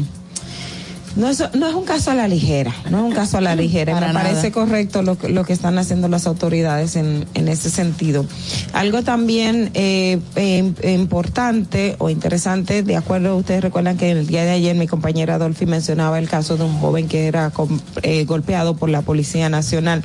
[1.16, 3.56] no es, no es un caso a la ligera, no es un caso a la
[3.64, 3.94] ligera.
[3.94, 4.26] Para Me nada.
[4.30, 8.26] parece correcto lo, que- lo que están haciendo las autoridades en, en ese sentido.
[8.74, 14.50] Algo también eh, eh, importante o interesante, de acuerdo, ustedes recuerdan que el día de
[14.52, 18.76] ayer mi compañera Adolfi mencionaba el caso de un joven que era com- eh, golpeado
[18.76, 20.02] por la Policía Nacional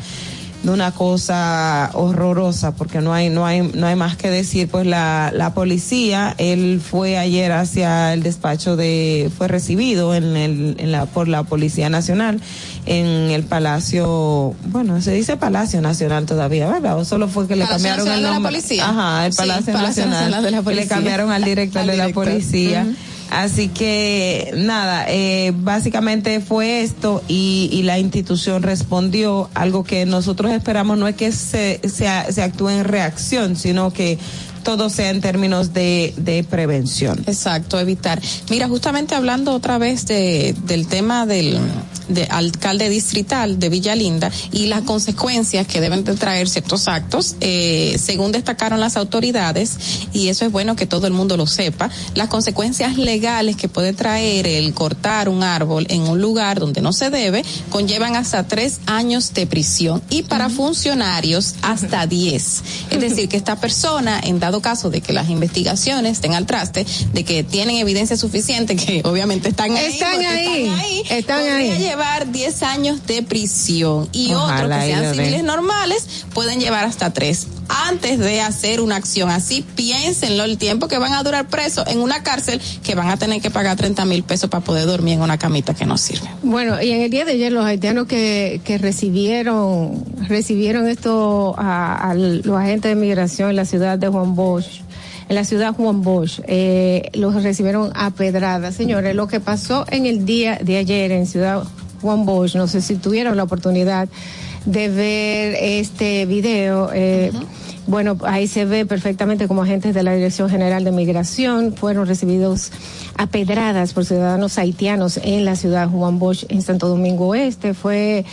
[0.63, 4.69] de una cosa horrorosa porque no hay no hay no hay más que decir.
[4.69, 10.77] Pues la, la policía él fue ayer hacia el despacho de fue recibido en el
[10.79, 12.41] en la por la policía nacional
[12.87, 17.65] en el palacio bueno se dice palacio nacional todavía verdad o solo fue que le
[17.65, 18.53] Palacio cambiaron el Nacional de la nombre.
[18.53, 18.89] Policía.
[18.89, 21.87] ajá el Sí, palacio, Palacio nacional, Nacional de la que le cambiaron al director Al
[21.89, 22.87] de la policía.
[23.31, 29.51] Así que nada, eh, básicamente fue esto y, y la institución respondió.
[29.55, 34.19] Algo que nosotros esperamos no es que se, se, se actúe en reacción, sino que
[34.69, 37.25] todo sea en términos de, de prevención.
[37.27, 38.21] Exacto, evitar.
[38.51, 41.59] Mira, justamente hablando otra vez de, del tema del
[42.09, 47.37] de alcalde distrital de Villa Linda y las consecuencias que deben de traer ciertos actos,
[47.41, 49.77] eh, según destacaron las autoridades,
[50.13, 53.93] y eso es bueno que todo el mundo lo sepa, las consecuencias legales que puede
[53.93, 58.81] traer el cortar un árbol en un lugar donde no se debe conllevan hasta tres
[58.87, 62.63] años de prisión y para funcionarios hasta diez.
[62.91, 66.87] Es decir, que esta persona, en dado caso de que las investigaciones estén al traste,
[67.13, 71.79] de que tienen evidencia suficiente, que obviamente están ahí, Están ahí, están ahí.
[71.79, 77.13] llevar 10 años de prisión y Ojalá otros que sean civiles normales pueden llevar hasta
[77.13, 77.47] tres.
[77.69, 82.01] Antes de hacer una acción así, piénsenlo el tiempo que van a durar presos en
[82.01, 85.23] una cárcel que van a tener que pagar 30 mil pesos para poder dormir en
[85.23, 86.29] una camita que no sirve.
[86.43, 92.15] Bueno, y en el día de ayer los haitianos que, que recibieron recibieron esto a,
[92.15, 94.83] los agentes de migración en la ciudad de Juan Bosch,
[95.29, 98.75] en la ciudad Juan Bosch, eh, los recibieron a pedradas.
[98.75, 101.65] Señores, lo que pasó en el día de ayer en ciudad
[102.01, 104.09] Juan Bosch, no sé si tuvieron la oportunidad
[104.65, 106.91] de ver este video.
[106.93, 107.33] Eh,
[107.89, 112.71] Bueno, ahí se ve perfectamente como agentes de la Dirección General de Migración fueron recibidos
[113.17, 117.73] a pedradas por ciudadanos haitianos en la ciudad Juan Bosch, en Santo Domingo Oeste.
[117.73, 118.27] Fue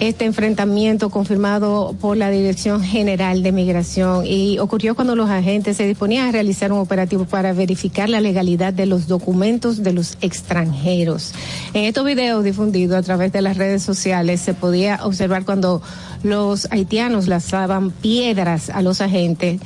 [0.00, 5.86] este enfrentamiento confirmado por la Dirección General de Migración y ocurrió cuando los agentes se
[5.86, 11.34] disponían a realizar un operativo para verificar la legalidad de los documentos de los extranjeros.
[11.74, 15.82] En estos videos difundidos a través de las redes sociales se podía observar cuando
[16.22, 19.60] los haitianos lanzaban piedras a los agentes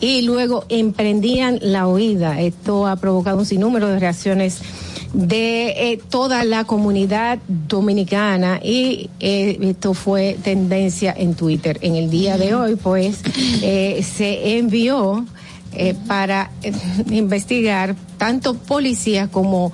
[0.00, 2.40] y luego emprendían la huida.
[2.40, 4.60] Esto ha provocado un sinnúmero de reacciones
[5.12, 11.78] de eh, toda la comunidad dominicana y eh, esto fue tendencia en Twitter.
[11.82, 13.20] En el día de hoy, pues,
[13.62, 15.24] eh, se envió
[16.06, 16.50] para
[17.10, 19.72] investigar tanto policías como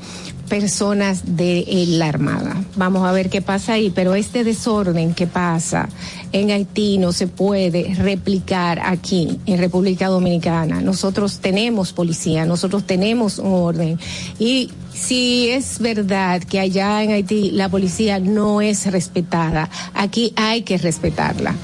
[0.48, 2.56] personas de eh, la Armada.
[2.76, 5.88] Vamos a ver qué pasa ahí, pero este desorden que pasa
[6.32, 10.80] en Haití no se puede replicar aquí en República Dominicana.
[10.80, 13.98] Nosotros tenemos policía, nosotros tenemos un orden
[14.38, 14.70] y
[15.00, 20.78] si es verdad que allá en Haití la policía no es respetada, aquí hay que
[20.78, 21.54] respetarla.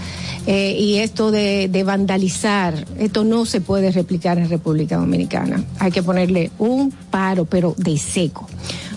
[0.46, 5.64] Eh, y esto de, vandalizar, esto no se puede replicar en República Dominicana.
[5.78, 8.46] Hay que ponerle un paro, pero de seco.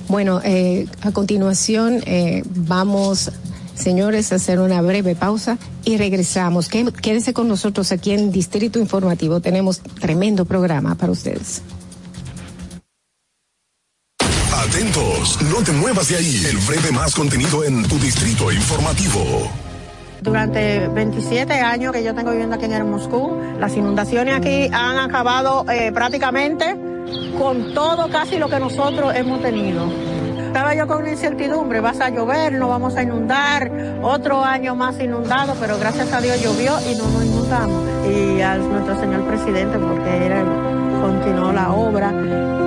[0.10, 3.32] Bueno, eh, a continuación eh, vamos,
[3.76, 6.68] señores, a hacer una breve pausa y regresamos.
[6.68, 9.40] Qué- Quédese con nosotros aquí en Distrito Informativo.
[9.40, 11.62] Tenemos tremendo programa para ustedes.
[15.58, 16.46] No te muevas de ahí.
[16.46, 19.50] El breve más contenido en tu distrito informativo.
[20.22, 25.66] Durante 27 años que yo tengo viviendo aquí en Moscú, las inundaciones aquí han acabado
[25.72, 26.76] eh, prácticamente
[27.40, 29.90] con todo casi lo que nosotros hemos tenido.
[30.46, 35.56] Estaba yo con incertidumbre, vas a llover, no vamos a inundar, otro año más inundado,
[35.60, 37.84] pero gracias a Dios llovió y no nos inundamos.
[38.08, 40.34] Y a nuestro señor presidente, porque él
[41.02, 42.67] continuó la obra.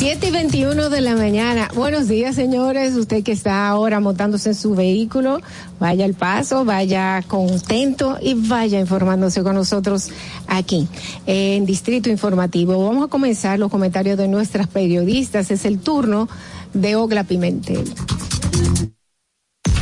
[0.00, 1.68] 7 y 21 de la mañana.
[1.74, 2.94] Buenos días, señores.
[2.94, 5.42] Usted que está ahora montándose en su vehículo,
[5.78, 10.08] vaya al paso, vaya contento y vaya informándose con nosotros
[10.46, 10.88] aquí
[11.26, 12.82] en Distrito Informativo.
[12.82, 15.50] Vamos a comenzar los comentarios de nuestras periodistas.
[15.50, 16.30] Es el turno
[16.72, 17.84] de Ogla Pimentel.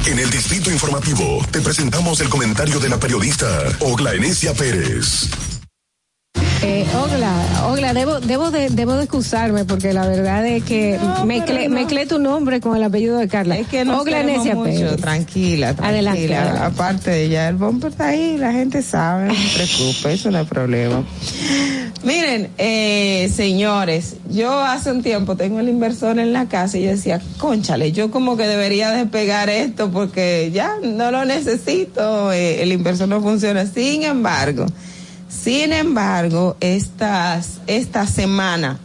[0.04, 3.46] En el distrito informativo te presentamos el comentario de la periodista
[3.82, 5.30] Ogla Enesia Pérez.
[6.60, 11.68] Eh, Ogla, Ogla, debo, debo de, debo de excusarme porque la verdad es que mezclé,
[11.68, 13.56] mezclé tu nombre con el apellido de Carla.
[13.56, 14.96] Es que no Ogla Enesia mucho, Pérez.
[14.96, 15.88] tranquila, tranquila.
[15.88, 16.60] Adelante, adelante.
[16.64, 20.40] Aparte de ya el bomber está ahí, la gente sabe, no se preocupe, eso no
[20.40, 21.04] es problema.
[22.02, 26.90] Miren, eh, señores, yo hace un tiempo tengo el inversor en la casa y yo
[26.90, 32.72] decía, conchale, yo como que debería despegar esto porque ya no lo necesito, eh, el
[32.72, 33.66] inversor no funciona.
[33.66, 34.66] Sin embargo,
[35.28, 38.78] sin embargo, estas, esta semana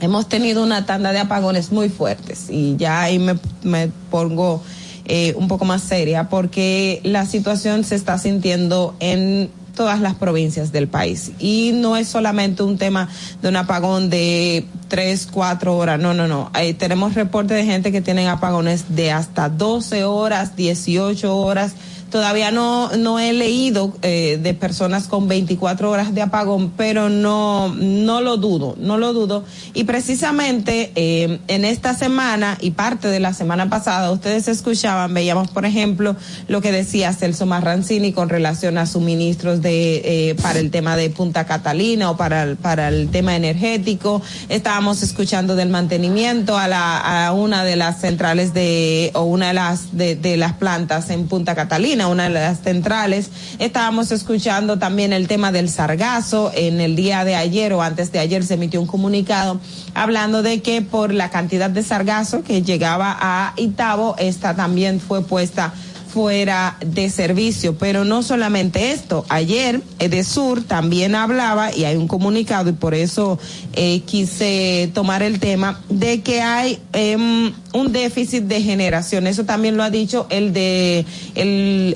[0.00, 4.62] hemos tenido una tanda de apagones muy fuertes y ya ahí me, me pongo
[5.04, 10.70] eh, un poco más seria porque la situación se está sintiendo en todas las provincias
[10.70, 13.08] del país y no es solamente un tema
[13.40, 16.50] de un apagón de tres, cuatro horas, no, no, no.
[16.52, 21.72] Ahí tenemos reportes de gente que tienen apagones de hasta 12 horas, 18 horas.
[22.12, 27.74] Todavía no, no he leído eh, de personas con 24 horas de apagón, pero no,
[27.74, 29.44] no lo dudo, no lo dudo.
[29.72, 35.48] Y precisamente eh, en esta semana y parte de la semana pasada, ustedes escuchaban, veíamos,
[35.48, 36.14] por ejemplo,
[36.48, 41.08] lo que decía Celso Marrancini con relación a suministros de, eh, para el tema de
[41.08, 44.20] Punta Catalina o para el, para el tema energético.
[44.50, 49.54] Estábamos escuchando del mantenimiento a, la, a una de las centrales de, o una de
[49.54, 53.30] las, de, de las plantas en Punta Catalina una de las centrales.
[53.58, 56.52] Estábamos escuchando también el tema del sargazo.
[56.54, 59.60] En el día de ayer o antes de ayer se emitió un comunicado
[59.94, 65.22] hablando de que por la cantidad de sargazo que llegaba a Itabo, esta también fue
[65.22, 65.72] puesta
[66.12, 67.76] fuera de servicio.
[67.78, 73.38] Pero no solamente esto, ayer Edesur también hablaba, y hay un comunicado, y por eso
[73.72, 79.26] eh, quise tomar el tema, de que hay eh, un déficit de generación.
[79.26, 81.94] Eso también lo ha dicho el de el,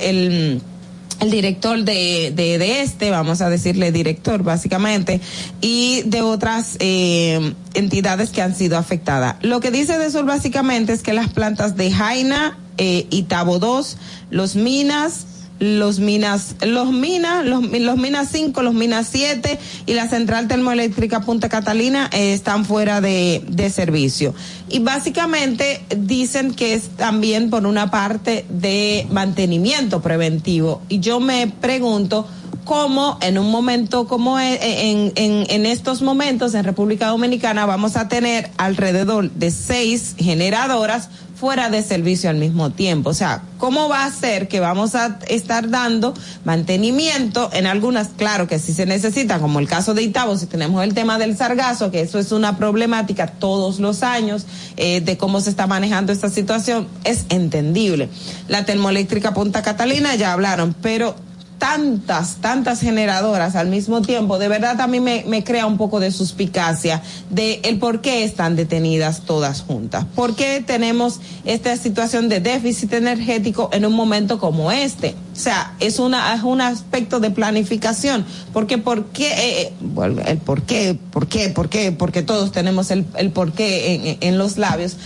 [1.21, 5.21] el director de, de, este, vamos a decirle director básicamente,
[5.61, 9.37] y de otras eh, entidades que han sido afectadas.
[9.43, 13.97] Lo que dice de Sur básicamente es que las plantas de Jaina, eh, Itabo 2,
[14.31, 15.27] los minas,
[15.59, 21.21] los minas, los minas, los, los minas 5, los minas 7 y la central termoeléctrica
[21.23, 24.35] Punta Catalina eh, están fuera de, de servicio.
[24.69, 30.83] Y básicamente dicen que es también por una parte de mantenimiento preventivo.
[30.89, 32.27] Y yo me pregunto,
[32.67, 38.09] cómo en un momento como en, en, en, estos momentos en República Dominicana vamos a
[38.09, 41.09] tener alrededor de seis generadoras
[41.39, 43.11] fuera de servicio al mismo tiempo.
[43.11, 46.15] O sea, ¿cómo va a ser que vamos a estar dando
[46.45, 50.83] mantenimiento en algunas, claro que sí se necesita, como el caso de Itabo, si tenemos
[50.83, 54.47] el tema del sargazo, que eso es una problemática todos los años
[54.77, 58.09] eh, de cómo se está manejando esta situación, es entendible.
[58.49, 61.26] La termoeléctrica Punta Catalina ya hablaron, pero
[61.59, 66.01] tantas, tantas generadoras al mismo tiempo, de verdad a mí me, me, crea un poco
[66.01, 70.05] de suspicacia de el por qué están detenidas todas juntas.
[70.15, 75.15] ¿Por qué tenemos esta situación de déficit energético en un momento como este?
[75.33, 78.25] O sea, es, una, es un aspecto de planificación.
[78.55, 79.63] Porque, ¿por qué?
[79.63, 83.53] Eh, bueno, el por qué, por qué, por qué, porque todos tenemos el, el por
[83.53, 84.97] qué en los labios.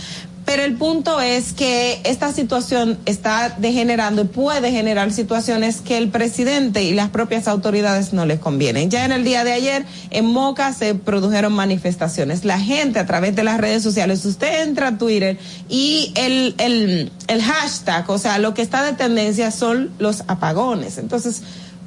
[0.51, 6.09] Pero el punto es que esta situación está degenerando y puede generar situaciones que el
[6.09, 8.89] presidente y las propias autoridades no les convienen.
[8.89, 12.43] Ya en el día de ayer en Moca se produjeron manifestaciones.
[12.43, 17.13] La gente a través de las redes sociales, usted entra a Twitter y el, el,
[17.29, 20.97] el hashtag, o sea, lo que está de tendencia son los apagones.
[20.97, 21.43] Entonces,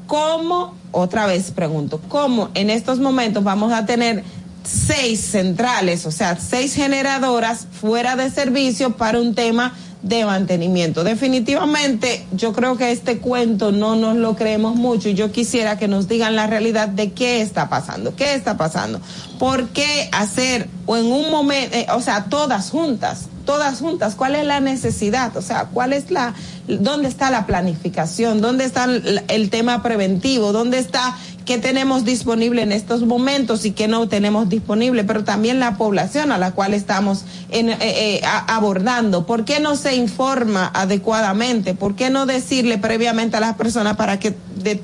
[0.07, 4.24] ¿cómo, otra vez pregunto, cómo en estos momentos vamos a tener
[4.65, 9.74] seis centrales, o sea, seis generadoras fuera de servicio para un tema
[10.05, 11.03] de mantenimiento.
[11.03, 15.89] Definitivamente, yo creo que este cuento no nos lo creemos mucho y yo quisiera que
[15.89, 19.01] nos digan la realidad de qué está pasando, qué está pasando,
[19.39, 24.35] por qué hacer o en un momento, eh, o sea, todas juntas, todas juntas, cuál
[24.35, 26.35] es la necesidad, o sea, cuál es la,
[26.69, 32.62] dónde está la planificación, dónde está el, el tema preventivo, dónde está qué tenemos disponible
[32.62, 36.75] en estos momentos y qué no tenemos disponible, pero también la población a la cual
[36.75, 39.27] estamos en, eh, eh, abordando.
[39.27, 41.75] ¿Por qué no se informa adecuadamente?
[41.75, 44.81] ¿Por qué no decirle previamente a las personas para que de,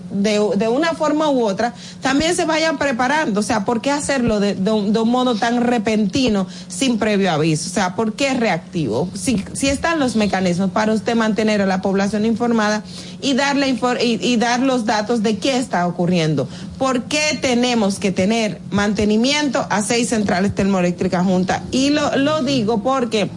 [0.68, 3.40] una forma u otra también se vayan preparando?
[3.40, 7.70] O sea, ¿por qué hacerlo de, de un modo tan repentino sin previo aviso?
[7.70, 9.08] O sea, ¿por qué reactivo?
[9.14, 12.82] Si, si están los mecanismos para usted mantener a la población informada
[13.22, 16.48] y darle y, y dar los datos de qué está ocurriendo.
[16.78, 21.62] ¿Por qué tenemos que tener mantenimiento a seis centrales termoeléctricas juntas?
[21.70, 23.30] Y lo, lo digo porque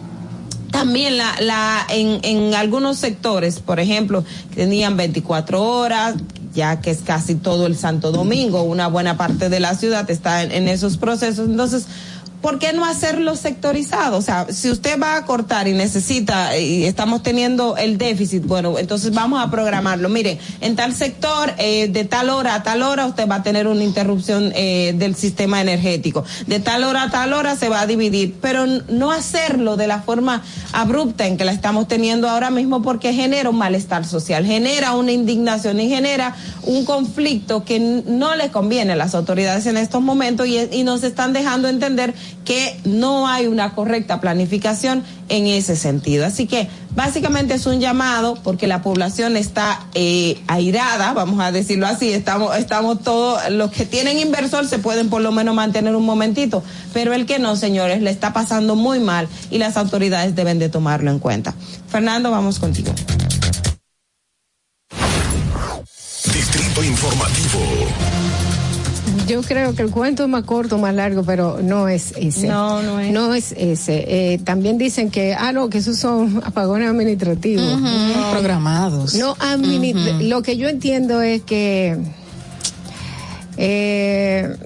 [0.70, 4.24] también la, la, en, en algunos sectores, por ejemplo,
[4.54, 6.14] tenían 24 horas,
[6.52, 10.42] ya que es casi todo el Santo Domingo, una buena parte de la ciudad está
[10.42, 11.48] en, en esos procesos.
[11.48, 11.86] Entonces,
[12.44, 14.18] ¿por qué no hacerlo sectorizado?
[14.18, 18.78] O sea, si usted va a cortar y necesita, y estamos teniendo el déficit, bueno,
[18.78, 20.10] entonces vamos a programarlo.
[20.10, 23.66] Mire, en tal sector, eh, de tal hora a tal hora, usted va a tener
[23.66, 26.22] una interrupción eh, del sistema energético.
[26.46, 30.02] De tal hora a tal hora se va a dividir, pero no hacerlo de la
[30.02, 30.42] forma
[30.74, 35.12] abrupta en que la estamos teniendo ahora mismo porque genera un malestar social, genera una
[35.12, 40.46] indignación y genera un conflicto que no le conviene a las autoridades en estos momentos
[40.46, 42.12] y, y nos están dejando entender
[42.44, 46.26] que no hay una correcta planificación en ese sentido.
[46.26, 51.86] Así que básicamente es un llamado porque la población está eh, airada, vamos a decirlo
[51.86, 56.04] así, estamos, estamos todos, los que tienen inversor se pueden por lo menos mantener un
[56.04, 56.62] momentito,
[56.92, 60.68] pero el que no, señores, le está pasando muy mal y las autoridades deben de
[60.68, 61.54] tomarlo en cuenta.
[61.88, 62.92] Fernando, vamos contigo.
[66.32, 68.53] Distrito Informativo.
[69.26, 72.46] Yo creo que el cuento es más corto, más largo, pero no es ese.
[72.46, 73.12] No, no es.
[73.12, 74.04] No es ese.
[74.06, 77.64] Eh, también dicen que, ah, no, que esos son apagones administrativos.
[77.64, 78.16] Uh -huh.
[78.16, 79.14] no, Programados.
[79.14, 80.28] No, admini uh -huh.
[80.28, 81.96] lo que yo entiendo es que
[83.56, 84.56] eh,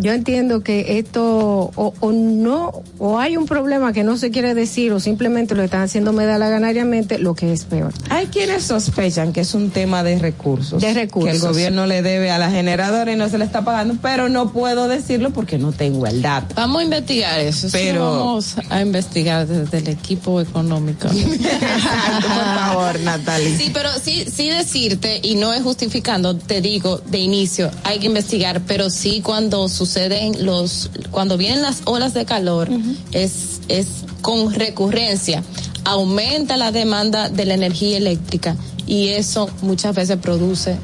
[0.00, 4.54] yo entiendo que esto o, o, no o hay un problema que no se quiere
[4.54, 7.92] decir o simplemente lo están haciendo medalaganariamente lo que es peor.
[8.10, 10.80] Hay quienes sospechan que es un tema de recursos.
[10.80, 11.30] De recursos.
[11.30, 14.28] Que el gobierno le debe a la generadora y no se le está pagando, pero
[14.28, 16.54] no puedo decirlo porque no tengo el dato.
[16.54, 17.68] Vamos a investigar eso.
[17.72, 21.08] Pero sí, vamos a investigar desde el equipo económico.
[21.08, 23.56] Exacto, por favor, Natalie.
[23.56, 28.06] Sí, pero sí, sí decirte y no es justificando, te digo de inicio, hay que
[28.06, 32.96] investigar, pero sí cuando suceden los, cuando vienen las olas de calor, uh -huh.
[33.12, 33.86] es, es
[34.20, 35.42] con recurrencia,
[35.84, 38.56] aumenta la demanda de la energía eléctrica
[38.86, 40.76] y eso muchas veces produce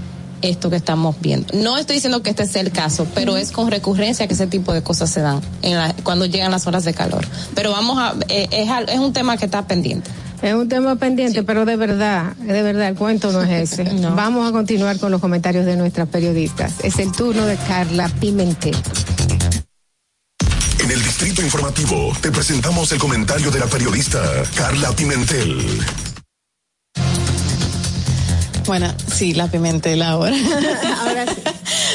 [0.43, 1.47] esto que estamos viendo.
[1.57, 4.73] No estoy diciendo que este sea el caso, pero es con recurrencia que ese tipo
[4.73, 7.24] de cosas se dan en la, cuando llegan las horas de calor.
[7.55, 10.11] Pero vamos a, eh, es, es un tema que está pendiente.
[10.43, 11.44] Es un tema pendiente, sí.
[11.47, 13.85] pero de verdad, de verdad, el cuento no es ese.
[13.94, 14.14] no.
[14.16, 16.74] Vamos a continuar con los comentarios de nuestras periodistas.
[16.82, 18.77] Es el turno de Carla Pimentel.
[20.81, 24.20] En el Distrito Informativo te presentamos el comentario de la periodista
[24.56, 25.81] Carla Pimentel.
[28.73, 30.35] Bueno, sí, la pimentel ahora.
[31.03, 31.43] ahora sí.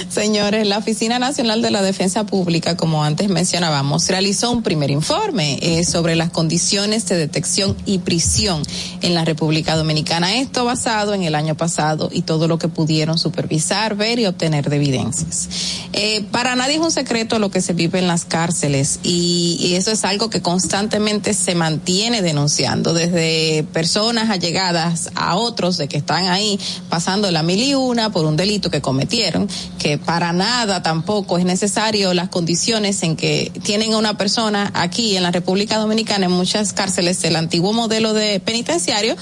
[0.09, 5.57] Señores, la Oficina Nacional de la Defensa Pública, como antes mencionábamos, realizó un primer informe
[5.61, 8.61] eh, sobre las condiciones de detección y prisión
[9.01, 10.35] en la República Dominicana.
[10.35, 14.69] Esto basado en el año pasado y todo lo que pudieron supervisar, ver y obtener
[14.69, 15.49] de evidencias.
[15.93, 19.75] Eh, para nadie es un secreto lo que se vive en las cárceles y, y
[19.75, 25.97] eso es algo que constantemente se mantiene denunciando, desde personas allegadas a otros de que
[25.97, 29.47] están ahí pasando la mil y una por un delito que cometieron,
[29.79, 35.17] que para nada tampoco es necesario las condiciones en que tienen a una persona aquí
[35.17, 39.15] en la República Dominicana en muchas cárceles el antiguo modelo de penitenciario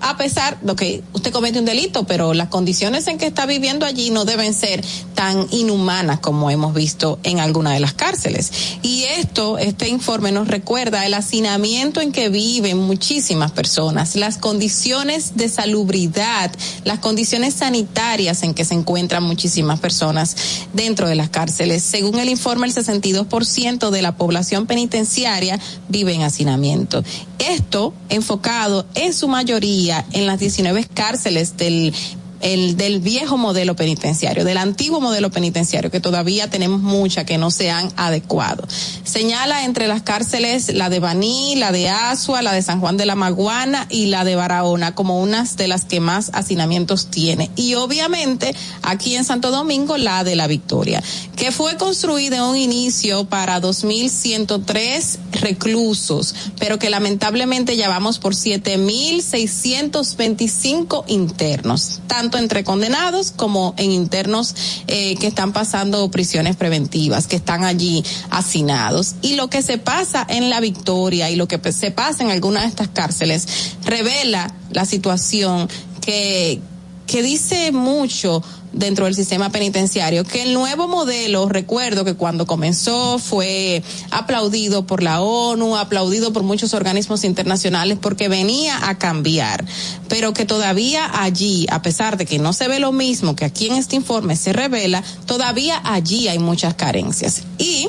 [0.00, 3.84] a pesar de que usted comete un delito, pero las condiciones en que está viviendo
[3.84, 8.50] allí no deben ser tan inhumanas como hemos visto en alguna de las cárceles.
[8.82, 15.36] Y esto, este informe nos recuerda el hacinamiento en que viven muchísimas personas, las condiciones
[15.36, 16.50] de salubridad,
[16.84, 20.36] las condiciones sanitarias en que se encuentran muchísimas personas
[20.72, 21.82] dentro de las cárceles.
[21.82, 27.04] Según el informe, el 62% de la población penitenciaria vive en hacinamiento.
[27.38, 31.94] Esto enfocado en su mayoría en las 19 cárceles del
[32.40, 37.50] el del viejo modelo penitenciario, del antiguo modelo penitenciario, que todavía tenemos muchas que no
[37.50, 38.66] se han adecuado.
[39.04, 43.06] Señala entre las cárceles la de Baní, la de Asua, la de San Juan de
[43.06, 47.50] la Maguana y la de Barahona como unas de las que más hacinamientos tiene.
[47.56, 51.02] Y obviamente aquí en Santo Domingo la de la Victoria,
[51.36, 58.34] que fue construida en un inicio para 2.103 reclusos, pero que lamentablemente ya vamos por
[58.34, 62.00] 7.625 internos,
[62.38, 64.54] entre condenados como en internos
[64.86, 69.14] eh, que están pasando prisiones preventivas, que están allí hacinados.
[69.22, 72.62] Y lo que se pasa en la Victoria y lo que se pasa en algunas
[72.62, 73.46] de estas cárceles
[73.84, 75.68] revela la situación
[76.00, 76.60] que,
[77.06, 83.18] que dice mucho dentro del sistema penitenciario, que el nuevo modelo, recuerdo que cuando comenzó
[83.18, 89.64] fue aplaudido por la ONU, aplaudido por muchos organismos internacionales porque venía a cambiar,
[90.08, 93.68] pero que todavía allí, a pesar de que no se ve lo mismo que aquí
[93.68, 97.42] en este informe se revela, todavía allí hay muchas carencias.
[97.58, 97.88] Y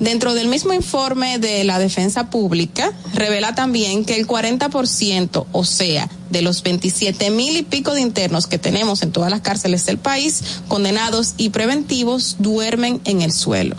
[0.00, 6.08] Dentro del mismo informe de la defensa pública, revela también que el 40%, o sea,
[6.30, 9.98] de los 27 mil y pico de internos que tenemos en todas las cárceles del
[9.98, 13.76] país, condenados y preventivos, duermen en el suelo.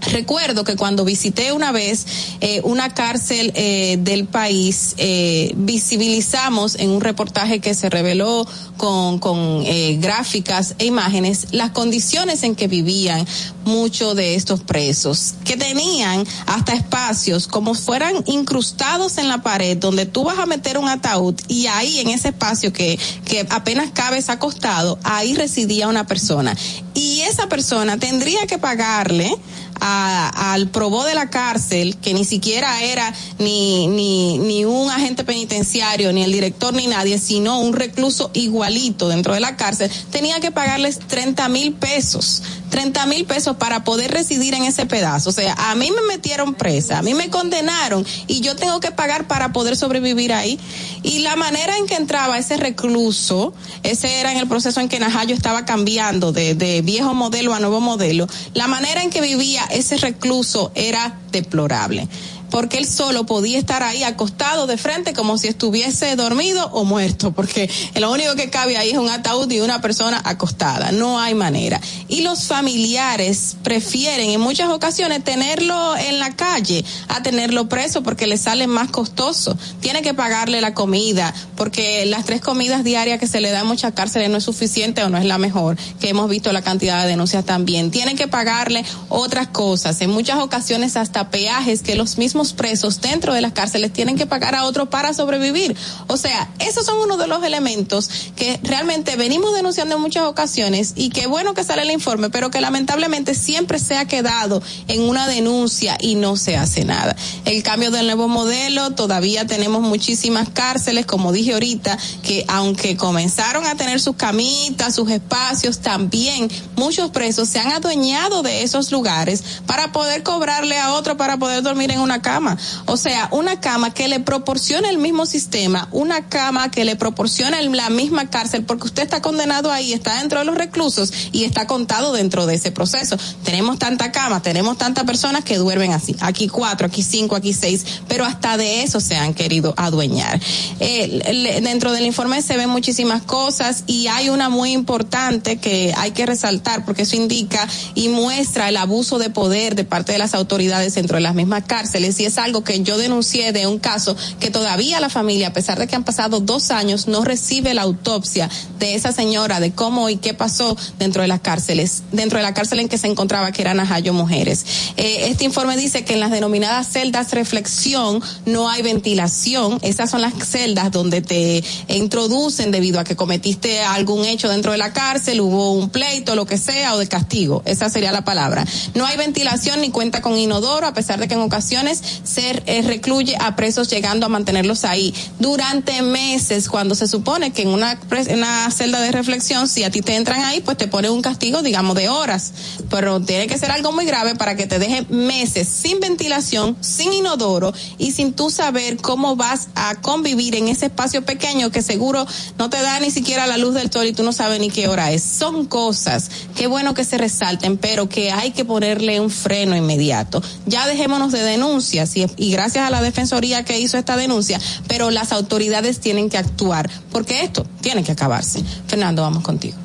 [0.00, 2.06] Recuerdo que cuando visité una vez
[2.40, 8.46] eh, una cárcel eh, del país, eh, visibilizamos en un reportaje que se reveló
[8.76, 13.26] con, con eh, gráficas e imágenes las condiciones en que vivían
[13.64, 20.06] muchos de estos presos, que tenían hasta espacios como fueran incrustados en la pared donde
[20.06, 24.30] tú vas a meter un ataúd y ahí en ese espacio que, que apenas cabes
[24.30, 26.56] acostado, ahí residía una persona.
[26.94, 29.36] Y esa persona tendría que pagarle
[29.80, 35.24] a, al probó de la cárcel, que ni siquiera era ni, ni, ni un agente
[35.24, 40.40] penitenciario, ni el director, ni nadie, sino un recluso igualito dentro de la cárcel, tenía
[40.40, 42.42] que pagarles 30 mil pesos.
[42.70, 45.30] 30 mil pesos para poder residir en ese pedazo.
[45.30, 48.92] O sea, a mí me metieron presa, a mí me condenaron y yo tengo que
[48.92, 50.58] pagar para poder sobrevivir ahí.
[51.02, 53.52] Y la manera en que entraba ese recluso,
[53.82, 57.60] ese era en el proceso en que Najayo estaba cambiando de, de viejo modelo a
[57.60, 62.08] nuevo modelo, la manera en que vivía ese recluso era deplorable
[62.50, 67.32] porque él solo podía estar ahí acostado de frente como si estuviese dormido o muerto,
[67.32, 71.34] porque lo único que cabe ahí es un ataúd y una persona acostada, no hay
[71.34, 71.80] manera.
[72.08, 78.26] Y los familiares prefieren en muchas ocasiones tenerlo en la calle a tenerlo preso porque
[78.26, 79.56] le sale más costoso.
[79.80, 83.66] Tiene que pagarle la comida, porque las tres comidas diarias que se le da en
[83.66, 87.02] muchas cárceles no es suficiente o no es la mejor, que hemos visto la cantidad
[87.02, 87.90] de denuncias también.
[87.90, 93.34] Tienen que pagarle otras cosas, en muchas ocasiones hasta peajes que los mismos presos dentro
[93.34, 95.76] de las cárceles tienen que pagar a otros para sobrevivir.
[96.06, 100.94] O sea, esos son uno de los elementos que realmente venimos denunciando en muchas ocasiones
[100.96, 105.02] y qué bueno que sale el informe, pero que lamentablemente siempre se ha quedado en
[105.02, 107.14] una denuncia y no se hace nada.
[107.44, 113.66] El cambio del nuevo modelo, todavía tenemos muchísimas cárceles, como dije ahorita, que aunque comenzaron
[113.66, 119.42] a tener sus camitas, sus espacios, también muchos presos se han adueñado de esos lugares
[119.66, 122.56] para poder cobrarle a otro para poder dormir en una cárcel cama.
[122.86, 127.60] O sea, una cama que le proporcione el mismo sistema, una cama que le proporcione
[127.70, 131.66] la misma cárcel, porque usted está condenado ahí, está dentro de los reclusos y está
[131.66, 133.16] contado dentro de ese proceso.
[133.44, 136.14] Tenemos tanta cama, tenemos tantas personas que duermen así.
[136.20, 140.40] Aquí cuatro, aquí cinco, aquí seis, pero hasta de eso se han querido adueñar.
[140.78, 146.12] Eh, dentro del informe se ven muchísimas cosas y hay una muy importante que hay
[146.12, 150.34] que resaltar porque eso indica y muestra el abuso de poder de parte de las
[150.34, 154.16] autoridades dentro de las mismas cárceles y es algo que yo denuncié de un caso
[154.38, 157.82] que todavía la familia, a pesar de que han pasado dos años, no recibe la
[157.82, 158.48] autopsia
[158.78, 162.54] de esa señora, de cómo y qué pasó dentro de las cárceles, dentro de la
[162.54, 164.64] cárcel en que se encontraba, que era Najayo Mujeres.
[164.96, 170.20] Eh, este informe dice que en las denominadas celdas reflexión no hay ventilación, esas son
[170.20, 175.40] las celdas donde te introducen debido a que cometiste algún hecho dentro de la cárcel,
[175.40, 178.66] hubo un pleito, lo que sea, o de castigo, esa sería la palabra.
[178.94, 182.82] No hay ventilación ni cuenta con inodoro, a pesar de que en ocasiones se eh,
[182.82, 187.98] recluye a presos llegando a mantenerlos ahí durante meses, cuando se supone que en una,
[188.32, 191.62] una celda de reflexión, si a ti te entran ahí, pues te pone un castigo,
[191.62, 192.52] digamos, de horas,
[192.88, 197.12] pero tiene que ser algo muy grave para que te deje meses sin ventilación, sin
[197.12, 202.26] inodoro y sin tú saber cómo vas a convivir en ese espacio pequeño que seguro
[202.58, 204.88] no te da ni siquiera la luz del sol y tú no sabes ni qué
[204.88, 205.22] hora es.
[205.22, 210.42] Son cosas, qué bueno que se resalten, pero que hay que ponerle un freno inmediato.
[210.66, 215.10] Ya dejémonos de denuncias y, y gracias a la defensoría que hizo esta denuncia, pero
[215.10, 218.62] las autoridades tienen que actuar porque esto tiene que acabarse.
[218.86, 219.76] Fernando, vamos contigo.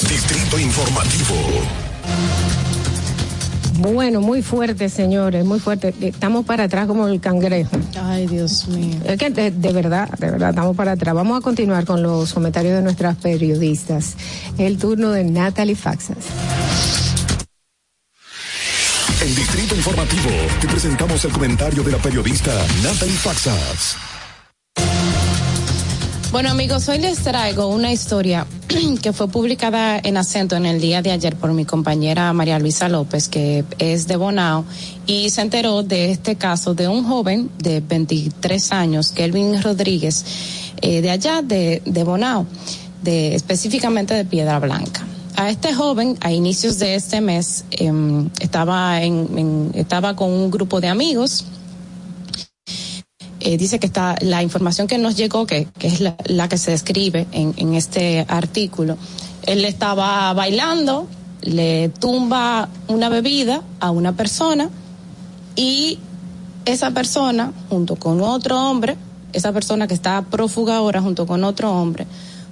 [0.00, 1.34] Distrito Informativo.
[3.78, 5.94] Bueno, muy fuerte, señores, muy fuerte.
[6.00, 7.76] Estamos para atrás como el cangrejo.
[8.02, 8.96] Ay, Dios mío.
[9.04, 11.14] Es que de, de verdad, de verdad, estamos para atrás.
[11.14, 14.14] Vamos a continuar con los comentarios de nuestras periodistas.
[14.56, 16.16] El turno de Natalie Faxas.
[19.86, 20.30] Informativo
[20.60, 22.50] te presentamos el comentario de la periodista
[22.82, 23.96] Natalie Faxas.
[26.32, 28.48] Bueno amigos, hoy les traigo una historia
[29.02, 32.88] que fue publicada en acento en el día de ayer por mi compañera María Luisa
[32.88, 34.64] López, que es de Bonao,
[35.06, 40.24] y se enteró de este caso de un joven de 23 años, Kelvin Rodríguez,
[40.82, 42.44] eh, de allá de, de Bonao,
[43.04, 45.06] de, específicamente de Piedra Blanca.
[45.36, 47.92] A este joven, a inicios de este mes, eh,
[48.40, 51.44] estaba, en, estaba con un grupo de amigos,
[53.40, 56.56] eh, dice que está la información que nos llegó, que, que es la, la, que
[56.56, 58.96] se describe en, en, este artículo.
[59.42, 61.06] Él estaba bailando,
[61.42, 64.70] le tumba una bebida a una persona
[65.54, 65.98] y
[66.64, 68.96] esa persona, junto con otro hombre,
[69.34, 72.06] esa persona que está prófuga ahora junto con otro hombre,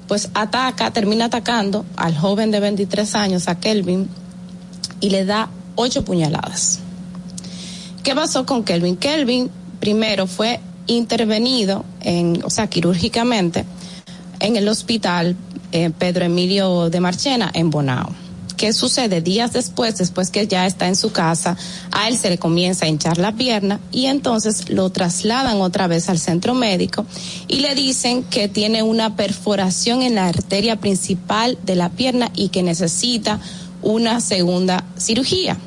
[0.09, 4.09] pues ataca, termina atacando al joven de 23 años, a Kelvin,
[5.01, 6.81] y le da ocho puñaladas.
[8.03, 8.97] ¿Qué pasó con Kelvin?
[8.97, 9.51] Kelvin
[9.81, 13.65] primero fue intervenido en, o sea, quirúrgicamente
[14.41, 15.37] en el hospital
[15.73, 18.24] eh, Pedro Emilio de Marchena en Bonao.
[18.57, 19.21] ¿Qué sucede?
[19.21, 21.57] Días después, después que ya está en su casa,
[21.91, 26.09] a él se le comienza a hinchar la pierna y entonces lo trasladan otra vez
[26.09, 27.07] al centro médico
[27.49, 32.49] y le dicen que tiene una perforación en la arteria principal de la pierna y
[32.49, 33.41] que necesita
[33.83, 35.59] una segunda cirugía.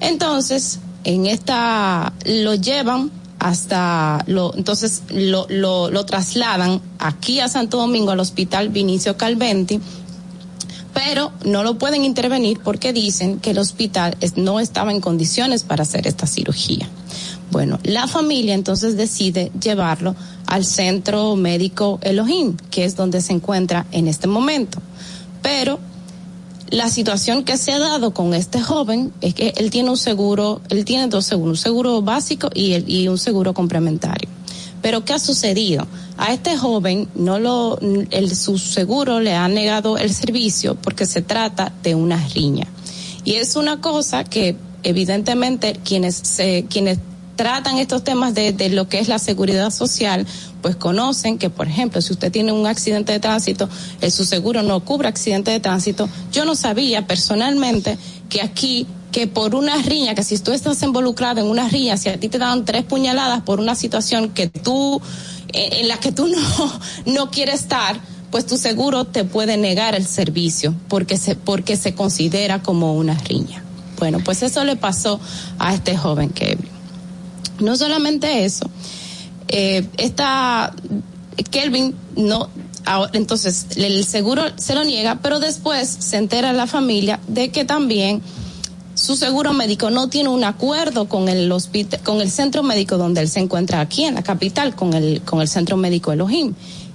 [0.00, 7.78] Entonces, en esta lo llevan hasta lo entonces lo, lo, lo, trasladan aquí a Santo
[7.78, 9.80] Domingo al hospital Vinicio Calventi
[10.94, 15.82] pero no lo pueden intervenir porque dicen que el hospital no estaba en condiciones para
[15.82, 16.88] hacer esta cirugía.
[17.50, 20.14] Bueno, la familia entonces decide llevarlo
[20.46, 24.80] al centro médico Elohim, que es donde se encuentra en este momento.
[25.42, 25.80] Pero
[26.70, 30.60] la situación que se ha dado con este joven es que él tiene un seguro,
[30.68, 34.28] él tiene dos seguros, un seguro básico y, y un seguro complementario.
[34.82, 35.86] Pero ¿qué ha sucedido?
[36.16, 37.78] A este joven no lo,
[38.10, 42.66] el, su seguro le ha negado el servicio porque se trata de una riña.
[43.24, 46.98] Y es una cosa que evidentemente quienes se, quienes
[47.36, 50.26] tratan estos temas de, de, lo que es la seguridad social,
[50.60, 53.68] pues conocen que, por ejemplo, si usted tiene un accidente de tránsito,
[54.02, 56.08] el, su seguro no cubre accidente de tránsito.
[56.32, 57.96] Yo no sabía personalmente
[58.28, 62.08] que aquí que por una riña, que si tú estás involucrado en una riña, si
[62.08, 65.00] a ti te dan tres puñaladas por una situación que tú,
[65.52, 68.00] en la que tú no, no quieres estar,
[68.30, 73.14] pues tu seguro te puede negar el servicio porque se, porque se considera como una
[73.14, 73.64] riña.
[73.98, 75.20] Bueno, pues eso le pasó
[75.58, 76.68] a este joven Kevin.
[77.58, 78.70] No solamente eso,
[79.48, 80.72] eh, esta
[81.50, 82.48] Kelvin no,
[82.86, 87.64] ahora, entonces el seguro se lo niega, pero después se entera la familia de que
[87.64, 88.22] también
[89.00, 91.50] su seguro médico no tiene un acuerdo con el
[92.04, 95.40] con el centro médico donde él se encuentra aquí en la capital, con el, con
[95.40, 96.52] el centro médico Elohim.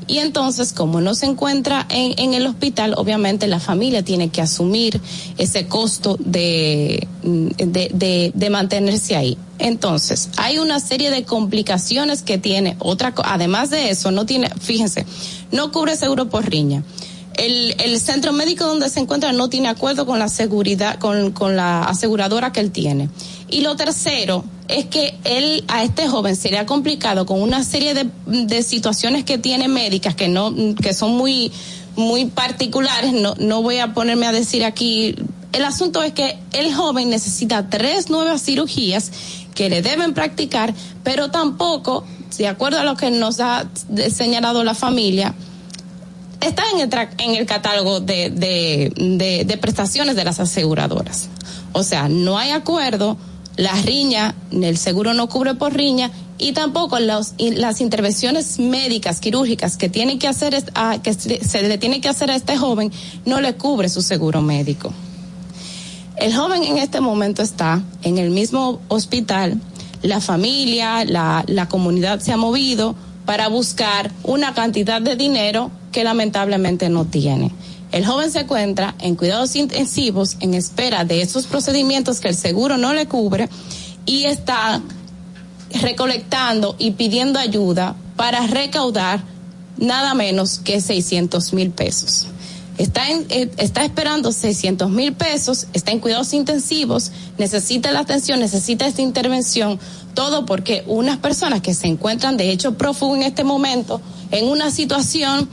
[0.07, 4.40] Y entonces, como no se encuentra en, en el hospital, obviamente la familia tiene que
[4.40, 5.02] asumir
[5.40, 9.36] ese costo de, de, mantenerse ahí.
[9.57, 15.07] Entonces, hay una serie de complicaciones que tiene otra, además de eso, no tiene, fíjense,
[15.52, 16.84] no cubre seguro por riña.
[17.38, 21.56] El, el centro médico donde se encuentra no tiene acuerdo con la seguridad, con, con
[21.56, 23.10] la aseguradora que él tiene.
[23.49, 28.10] Y lo tercero es que él, a este joven sería complicado con una serie de,
[28.26, 31.52] de situaciones que tiene médicas que no, que son muy,
[31.95, 33.14] muy particulares.
[33.14, 35.16] No, no voy a ponerme a decir aquí.
[35.52, 39.12] El asunto es que el joven necesita tres nuevas cirugías
[39.53, 42.06] que le deben practicar, pero tampoco,
[42.38, 43.66] de acuerdo a lo que nos ha
[44.12, 45.34] señalado la familia,
[46.48, 46.64] está
[47.18, 51.30] en el, catálogo de, prestaciones de las aseguradoras.
[51.74, 53.18] O sea, no hay acuerdo,
[53.58, 57.34] la riña, el seguro no cubre por riña y tampoco las
[57.82, 62.30] intervenciones médicas, quirúrgicas que tiene que hacer es- a- que se le tiene que hacer
[62.32, 62.92] a este joven
[63.26, 64.92] no le cubre su seguro médico.
[66.18, 69.60] El joven en este momento está en el mismo hospital,
[70.02, 72.96] la familia, la comunidad se ha movido
[73.26, 77.52] para buscar una cantidad de dinero que lamentablemente no tiene.
[77.94, 82.76] El joven se encuentra en cuidados intensivos en espera de esos procedimientos que el seguro
[82.76, 83.48] no le cubre
[84.06, 84.82] y está
[85.72, 89.24] recolectando y pidiendo ayuda para recaudar
[89.78, 92.28] nada menos que 600 mil pesos.
[92.78, 98.86] Está, eh, está esperando 600 mil pesos, está en cuidados intensivos, necesita la atención, necesita
[98.86, 99.80] esta intervención,
[100.14, 104.02] todo porque unas personas que se encuentran de hecho prófugo en este momento,
[104.32, 105.48] en una situación,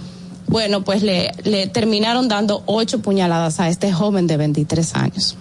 [0.52, 1.32] bueno, pues le,
[1.72, 5.36] terminaron dando ocho puñaladas a este joven de 23 años.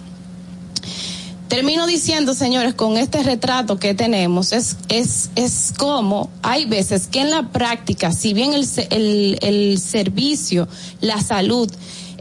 [1.49, 7.19] Termino diciendo, señores, con este retrato que tenemos, es, es, es como hay veces que
[7.19, 10.69] en la práctica, si bien el, el, el servicio,
[11.01, 11.69] la salud,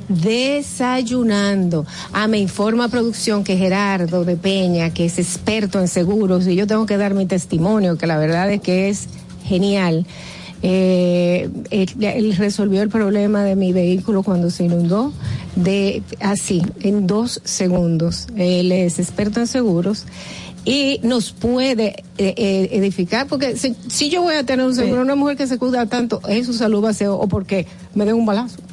[0.09, 1.85] desayunando.
[2.11, 6.67] Ah, me informa producción que Gerardo de Peña, que es experto en seguros, y yo
[6.67, 9.07] tengo que dar mi testimonio, que la verdad es que es
[9.45, 10.05] genial.
[10.61, 15.13] Eh, él, él resolvió el problema de mi vehículo cuando se inundó
[15.55, 18.27] de así, en dos segundos.
[18.35, 20.05] Él es experto en seguros
[20.65, 25.01] y nos puede eh, eh, edificar, porque si, si yo voy a tener un seguro,
[25.01, 27.65] una mujer que se cuida tanto, es su salud va a ser o porque
[27.95, 28.57] me den un balazo.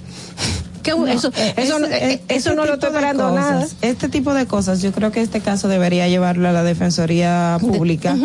[0.88, 3.66] No, eso, eh, eso, no- ese- eh, eh, eso este no lo estoy esperando nada.
[3.82, 8.16] Este tipo de cosas, yo creo que este caso debería llevarlo a la Defensoría Pública.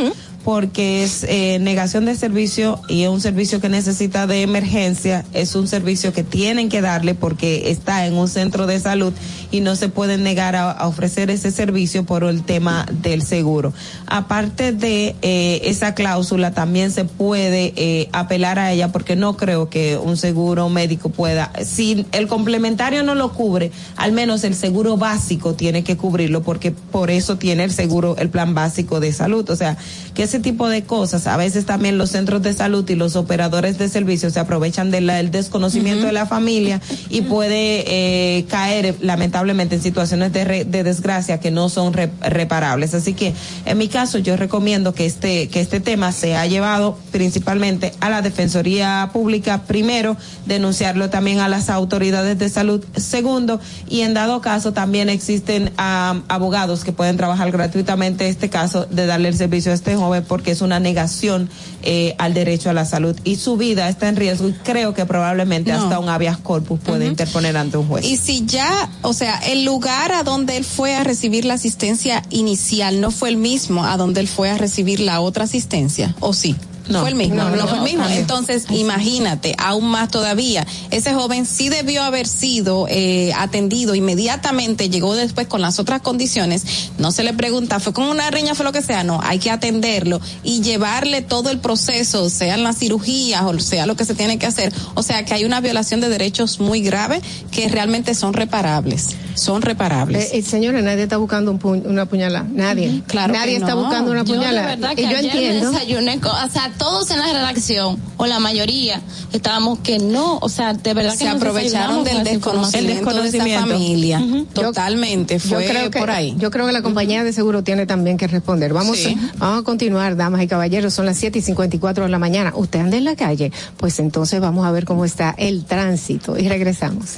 [0.44, 5.56] Porque es eh, negación de servicio y es un servicio que necesita de emergencia, es
[5.56, 9.14] un servicio que tienen que darle porque está en un centro de salud
[9.52, 13.74] y no se pueden negar a, a ofrecer ese servicio por el tema del seguro.
[14.08, 19.70] Aparte de eh, esa cláusula, también se puede eh, apelar a ella porque no creo
[19.70, 24.98] que un seguro médico pueda, si el complementario no lo cubre, al menos el seguro
[24.98, 29.50] básico tiene que cubrirlo porque por eso tiene el seguro, el plan básico de salud.
[29.50, 29.78] O sea,
[30.14, 33.78] que ese tipo de cosas, a veces también los centros de salud y los operadores
[33.78, 39.84] de servicios se aprovechan del desconocimiento de la familia y puede eh, caer lamentablemente en
[39.84, 42.96] situaciones de, re, de desgracia que no son re, reparables.
[42.96, 43.36] Así que
[43.68, 48.10] en mi caso yo recomiendo que este, que este tema se ha llevado principalmente a
[48.10, 54.42] la Defensoría Pública, primero, denunciarlo también a las autoridades de salud, segundo, y en dado
[54.42, 59.72] caso también existen um, abogados que pueden trabajar gratuitamente este caso de darle el servicio
[59.72, 61.50] a este joven porque es una negación
[61.84, 65.06] eh, al derecho a la salud y su vida está en riesgo y creo que
[65.06, 65.82] probablemente No.
[65.84, 68.06] hasta un habeas corpus puede interponer ante un juez.
[68.06, 72.24] Y si ya, o sea, el lugar a donde él fue a recibir la asistencia
[72.30, 76.34] inicial no fue el mismo a donde él fue a recibir la otra asistencia, ¿o
[76.34, 76.56] sí?
[76.90, 77.00] No.
[77.02, 78.06] fue el mismo, No, no, no, fue el mismo.
[78.08, 85.16] Entonces, imagínate, aún más todavía, ese joven sí debió haber sido eh, atendido inmediatamente, llegó
[85.16, 88.72] después con las otras condiciones, no se le pregunta, fue con una riña, fue lo
[88.72, 93.60] que sea, no, hay que atenderlo y llevarle todo el proceso, sean las cirugías o
[93.60, 94.74] sea lo que se tiene que hacer.
[94.96, 99.62] O sea que hay una violación de derechos muy grave que realmente son reparables, son
[99.62, 100.26] reparables.
[100.34, 102.46] Eh, eh, señora, nadie está buscando un pu- una puñalada.
[102.52, 103.02] Nadie.
[103.08, 103.82] Claro nadie que está no.
[103.84, 104.68] buscando una Yo de puñalada.
[104.68, 105.72] verdad que y yo ayer entiendo.
[105.72, 109.02] me desayuné con- o sea, todos en la redacción, o la mayoría,
[109.32, 113.62] estábamos que no, o sea, de verdad que se nos aprovecharon del desconocimiento, de esa
[113.62, 114.22] familia.
[114.54, 116.36] Totalmente, fue yo creo que, por ahí.
[116.38, 118.74] Yo creo que la compañía de seguro tiene también que responder.
[118.74, 119.18] Vamos, Sí.
[119.38, 120.94] vamos a continuar, damas y caballeros.
[120.94, 122.54] Son las 7 y 54 de la mañana.
[122.56, 123.52] ¿Usted anda en la calle?
[123.78, 127.18] Pues entonces vamos a ver cómo está el tránsito y regresamos.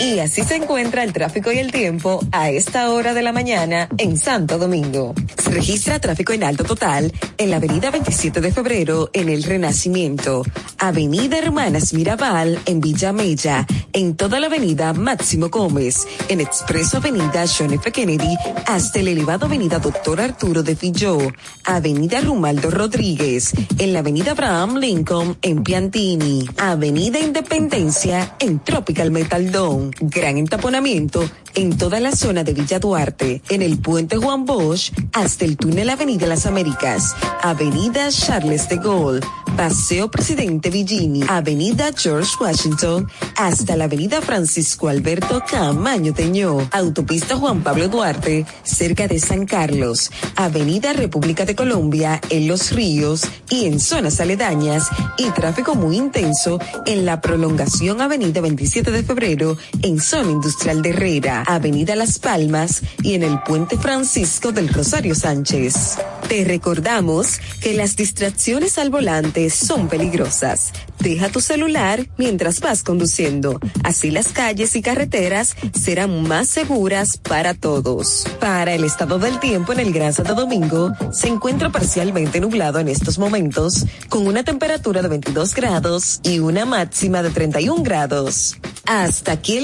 [0.00, 3.88] Y así se encuentra el tráfico y el tiempo a esta hora de la mañana
[3.96, 5.14] en Santo Domingo.
[5.42, 10.42] Se registra tráfico en alto total en la avenida 27 de febrero en el Renacimiento,
[10.78, 17.44] avenida Hermanas Mirabal en Villa Mella, en toda la avenida Máximo Gómez, en Expreso Avenida
[17.46, 17.92] John F.
[17.92, 21.18] Kennedy hasta el elevado avenida Doctor Arturo de Filló,
[21.64, 29.52] avenida Rumaldo Rodríguez, en la avenida Abraham Lincoln en Piantini, avenida Independencia en Tropical Metal
[29.52, 34.92] Dome, gran entaponamiento en toda la zona de Villa Duarte, en el puente Juan Bosch
[35.12, 39.20] hasta el túnel Avenida Las Américas, avenida Charles de Gaulle,
[39.56, 43.08] Paseo Presidente Villini, avenida George Washington.
[43.36, 50.10] Hasta la avenida Francisco Alberto Camaño Teñó, autopista Juan Pablo Duarte, cerca de San Carlos,
[50.34, 54.88] avenida República de Colombia en Los Ríos y en zonas aledañas.
[55.18, 60.90] Y tráfico muy intenso en la prolongación avenida 27 de febrero en zona industrial de
[60.90, 65.98] Herrera, avenida Las Palmas y en el puente Francisco del Rosario Sánchez.
[66.28, 70.72] Te recordamos que las distracciones al volante son peligrosas.
[70.98, 73.60] Deja tu celular mientras vas conduciendo.
[73.82, 78.24] Así las calles y carreteras serán más seguras para todos.
[78.40, 82.88] Para el estado del tiempo en el Gran Santo Domingo, se encuentra parcialmente nublado en
[82.88, 88.56] estos momentos, con una temperatura de 22 grados y una máxima de 31 grados.
[88.86, 89.63] Hasta aquí el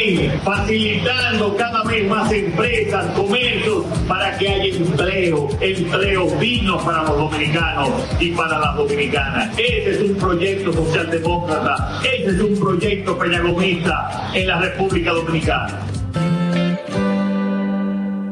[0.43, 7.89] facilitando cada vez más empresas, comercios, para que haya empleo, empleo digno para los dominicanos
[8.19, 9.57] y para las dominicanas.
[9.57, 15.79] Ese es un proyecto socialdemócrata, ese es un proyecto peñagomista en la República Dominicana.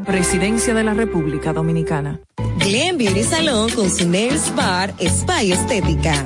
[0.06, 2.20] Presidencia de la República Dominicana.
[2.58, 6.26] Glen Beauty Salón con su Nails Bar Spa Estética.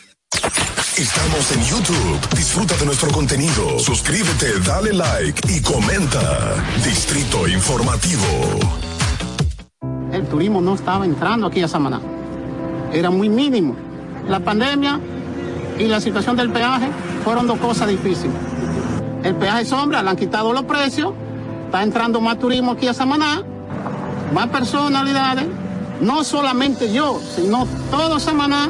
[0.97, 2.35] Estamos en YouTube.
[2.35, 3.79] Disfruta de nuestro contenido.
[3.79, 6.53] Suscríbete, dale like y comenta.
[6.83, 8.25] Distrito Informativo.
[10.11, 12.01] El turismo no estaba entrando aquí a Samaná.
[12.91, 13.73] Era muy mínimo.
[14.27, 14.99] La pandemia
[15.79, 16.89] y la situación del peaje
[17.23, 18.35] fueron dos cosas difíciles.
[19.23, 21.13] El peaje sombra, le han quitado los precios,
[21.67, 23.43] está entrando más turismo aquí a Samaná,
[24.33, 25.45] más personalidades,
[26.01, 28.69] no solamente yo, sino todo Samaná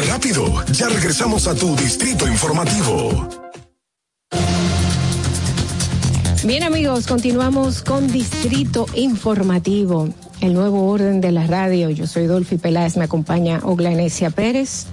[0.00, 0.64] ¿Viste qué rápido?
[0.72, 3.28] Ya regresamos a tu Distrito Informativo.
[6.44, 10.08] Bien amigos, continuamos con Distrito Informativo,
[10.40, 11.90] el nuevo orden de la radio.
[11.90, 14.86] Yo soy Dolphy Peláez, me acompaña Oglanesia Pérez,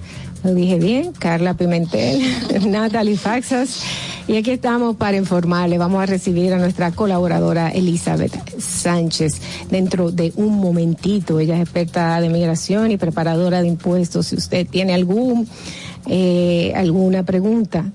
[0.43, 2.21] lo dije bien, Carla Pimentel,
[2.69, 3.83] Natalie Faxas.
[4.27, 5.77] Y aquí estamos para informarle.
[5.77, 9.39] Vamos a recibir a nuestra colaboradora Elizabeth Sánchez
[9.71, 11.39] dentro de un momentito.
[11.39, 14.27] Ella es experta de migración y preparadora de impuestos.
[14.27, 15.47] Si usted tiene algún
[16.07, 17.91] eh, alguna pregunta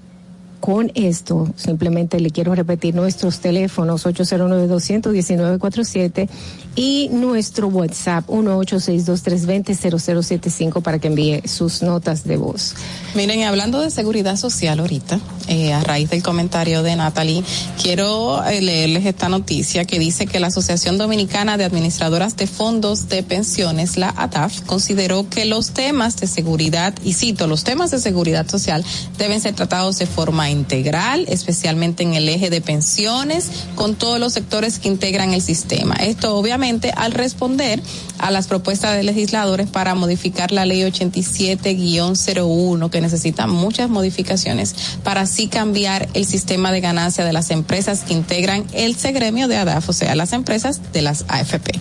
[0.63, 6.29] con esto, simplemente le quiero repetir nuestros teléfonos 809-219-47
[6.77, 12.77] y nuestro WhatsApp 1862320-0075 para que envíe sus notas de voz.
[13.17, 15.19] Miren, hablando de seguridad social ahorita,
[15.49, 17.43] eh, a raíz del comentario de Natalie,
[17.83, 23.09] quiero eh, leerles esta noticia que dice que la Asociación Dominicana de Administradoras de Fondos
[23.09, 27.99] de Pensiones, la ATAF, consideró que los temas de seguridad, y cito, los temas de
[27.99, 28.85] seguridad social
[29.19, 34.33] deben ser tratados de forma integral, especialmente en el eje de pensiones, con todos los
[34.33, 35.95] sectores que integran el sistema.
[35.97, 37.83] Esto obviamente al responder
[38.19, 45.23] a las propuestas de legisladores para modificar la ley 87-01, que necesita muchas modificaciones para
[45.23, 49.89] así cambiar el sistema de ganancia de las empresas que integran el gremio de ADAF,
[49.89, 51.73] o sea, las empresas de las AFP.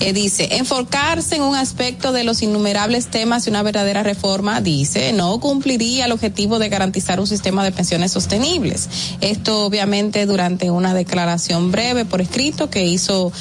[0.00, 5.12] Eh, dice, enfocarse en un aspecto de los innumerables temas de una verdadera reforma, dice,
[5.12, 8.88] no cumpliría el objetivo de garantizar un sistema de pensiones sostenibles.
[9.22, 13.32] Esto obviamente durante una declaración breve por escrito que hizo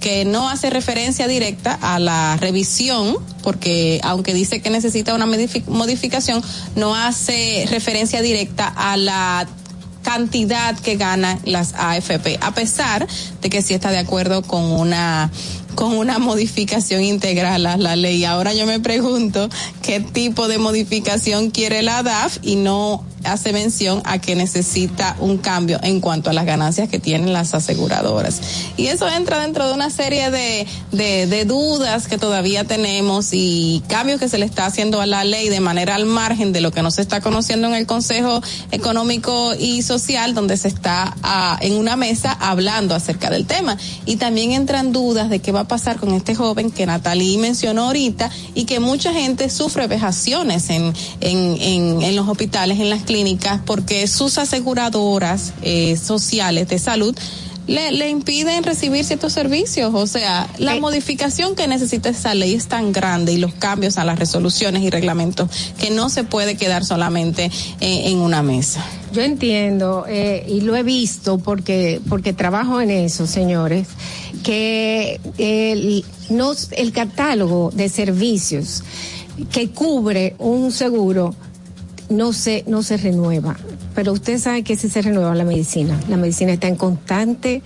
[0.00, 6.42] que no hace referencia directa a la revisión, porque aunque dice que necesita una modificación,
[6.76, 9.48] no hace referencia directa a la
[10.02, 13.08] cantidad que ganan las AFP, a pesar
[13.42, 15.30] de que sí está de acuerdo con una
[15.74, 18.24] con una modificación integral a la ley.
[18.24, 19.48] Ahora yo me pregunto
[19.82, 25.38] qué tipo de modificación quiere la DAF y no hace mención a que necesita un
[25.38, 28.40] cambio en cuanto a las ganancias que tienen las aseguradoras.
[28.76, 34.18] Y eso entra dentro de una serie de, de, dudas que todavía tenemos y cambios
[34.18, 36.82] que se le está haciendo a la ley de manera al margen de lo que
[36.82, 38.40] nos está conociendo en el Consejo
[38.70, 43.76] Económico y Social, donde se está ah, en una mesa hablando acerca del tema.
[44.06, 47.84] Y también entran dudas de qué va a pasar con este joven que Natalie mencionó
[47.84, 53.02] ahorita y que mucha gente sufre vejaciones en, en, en, en los hospitales, en las
[53.02, 53.13] clínicas,
[53.64, 57.16] porque sus aseguradoras eh, sociales de salud
[57.66, 59.92] le, le impiden recibir ciertos servicios.
[59.94, 60.80] O sea, la Eh.
[60.80, 64.90] modificación que necesita esa ley es tan grande y los cambios a las resoluciones y
[64.90, 67.50] reglamentos que no se puede quedar solamente
[67.80, 68.84] eh, en una mesa.
[69.14, 73.86] Yo entiendo eh, y lo he visto porque porque trabajo en eso, señores,
[74.42, 78.82] que el, nos- el catálogo de servicios
[79.50, 81.34] que cubre un seguro
[82.08, 83.56] no se no se renueva.
[83.94, 85.98] Pero usted sabe que sí se renueva la medicina.
[86.08, 87.62] La medicina está en constante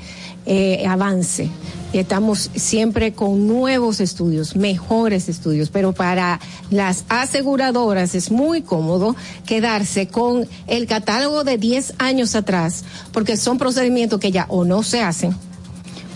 [0.46, 1.48] eh, avance
[1.92, 5.70] y estamos siempre con nuevos estudios, mejores estudios.
[5.70, 6.40] Pero para
[6.70, 9.16] las aseguradoras es muy cómodo
[9.46, 14.82] quedarse con el catálogo de 10 años atrás, porque son procedimientos que ya o no
[14.82, 15.34] se hacen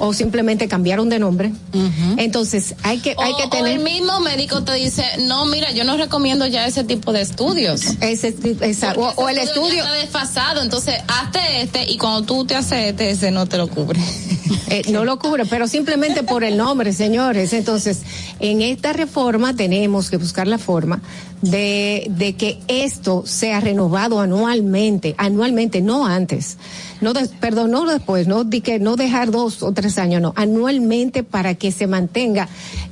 [0.04, 1.52] o simplemente cambiaron de nombre.
[2.16, 5.70] Entonces hay que hay o, que o tener el mismo médico te dice, no, mira,
[5.70, 7.82] yo no recomiendo ya ese tipo de estudios.
[8.00, 12.44] Ese, esa- o, o el ya estudio está desfasado, entonces hazte este y cuando tú
[12.44, 14.00] te haces este, ese no te lo cubre.
[14.68, 17.52] Eh, no lo cubre, pero simplemente por el nombre, señores.
[17.52, 18.00] Entonces,
[18.40, 21.00] en esta reforma tenemos que buscar la forma
[21.42, 26.56] de, de que esto sea renovado anualmente, anualmente, no antes.
[27.02, 30.32] No de- perdón, no después, no, di que no dejar dos o tres años, no,
[30.36, 32.48] anualmente para que se mantenga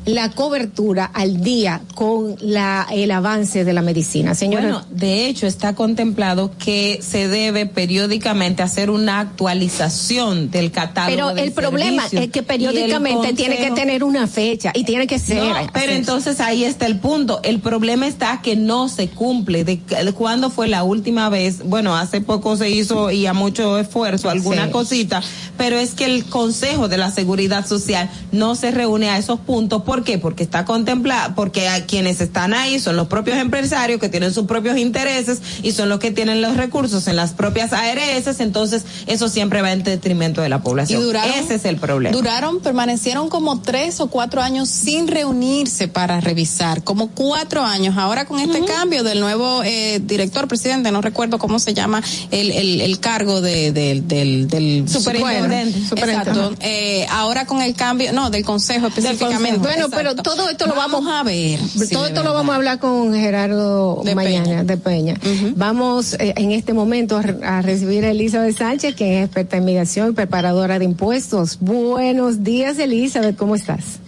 [0.06, 4.34] la cobertura al día con la, el avance de la medicina.
[4.34, 11.16] Señores, Bueno, de hecho está contemplado que se debe periódicamente hacer una actualización del catálogo.
[11.16, 15.18] pero del el problema es que periódicamente tiene que tener una fecha y tiene que
[15.18, 15.42] ser.
[15.42, 17.40] No, pero entonces ahí está el punto.
[17.42, 19.64] El problema está que no se cumple.
[19.64, 19.80] ¿De,
[20.16, 21.62] cuándo fue la última vez?
[21.64, 24.72] Bueno, hace poco se hizo y a mucho esfuerzo alguna Sí.
[24.72, 25.22] cosita,
[25.56, 29.82] pero es que el Consejo de la Seguridad Social no se reúne a esos puntos.
[30.00, 30.16] ¿Por qué?
[30.18, 34.46] Porque está contemplado, porque a quienes están ahí son los propios empresarios que tienen sus
[34.46, 39.28] propios intereses y son los que tienen los recursos en las propias ARS, entonces eso
[39.28, 41.02] siempre va en detrimento de la población.
[41.02, 42.16] Y duraron- Ese es el problema.
[42.16, 47.98] Duraron, permanecieron como tres o cuatro años sin reunirse para revisar, como cuatro años.
[47.98, 52.50] Ahora con este cambio del nuevo eh, director, presidente, no recuerdo cómo se llama el,
[52.52, 55.78] el, el cargo de, del del, del Superintendente.
[56.22, 56.54] Exacto.
[56.60, 59.58] Eh, ahora con el cambio, no, del consejo específicamente.
[59.88, 60.30] Bueno, pero Exacto.
[60.34, 61.58] todo esto lo vamos, a ver.
[61.60, 64.64] si todo esto lo vamos a hablar con Gerardo De mañana Peña.
[64.64, 65.14] de Peña.
[65.56, 69.64] Vamos eh, en este momento a, a recibir a Elizabeth Sánchez, que es experta en
[69.64, 71.58] migración y preparadora de impuestos.
[71.60, 73.98] Buenos días, Elizabeth, ¿cómo estás?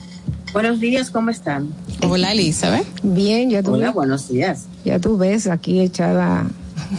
[0.53, 1.71] Buenos días, ¿cómo están?
[2.07, 2.87] Hola, Elizabeth.
[3.03, 4.67] Bien, ya tú Hola, ves, buenos días.
[4.85, 6.47] ya tú ves aquí echada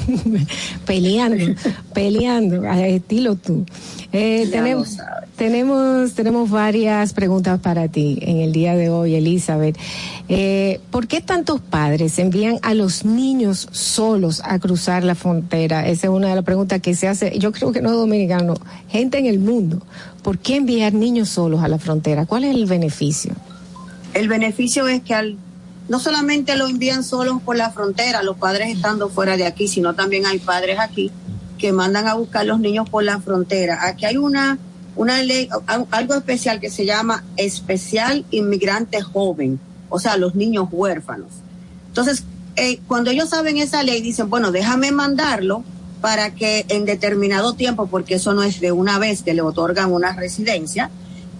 [0.86, 1.56] peleando,
[1.94, 3.65] peleando, a estilo tú.
[4.11, 4.98] Eh, tenemos,
[5.38, 9.78] tenemos, tenemos varias preguntas para ti en el día de hoy, Elizabeth.
[10.30, 15.88] Eh, ¿Por qué tantos padres envían a los niños solos a cruzar la frontera?
[15.88, 18.56] Esa es una de las preguntas que se hace, yo creo que no dominicano,
[18.90, 19.82] gente en el mundo.
[20.22, 22.26] ¿Por qué enviar niños solos a la frontera?
[22.26, 23.34] ¿Cuál es el beneficio?
[24.14, 25.38] El beneficio es que al,
[25.89, 29.93] no solamente lo envían solos por la frontera, los padres estando fuera de aquí, sino
[29.95, 31.11] también hay padres aquí
[31.57, 33.80] que mandan a buscar los niños por la frontera.
[33.88, 34.57] Aquí hay una,
[34.95, 40.68] una ley, a- algo especial que se llama especial inmigrante joven, o sea, los niños
[40.72, 41.30] huérfanos.
[41.88, 42.23] Entonces,
[42.55, 45.64] eh, cuando ellos saben esa ley, dicen, bueno, déjame mandarlo
[46.01, 49.91] para que en determinado tiempo, porque eso no es de una vez que le otorgan
[49.91, 50.89] una residencia,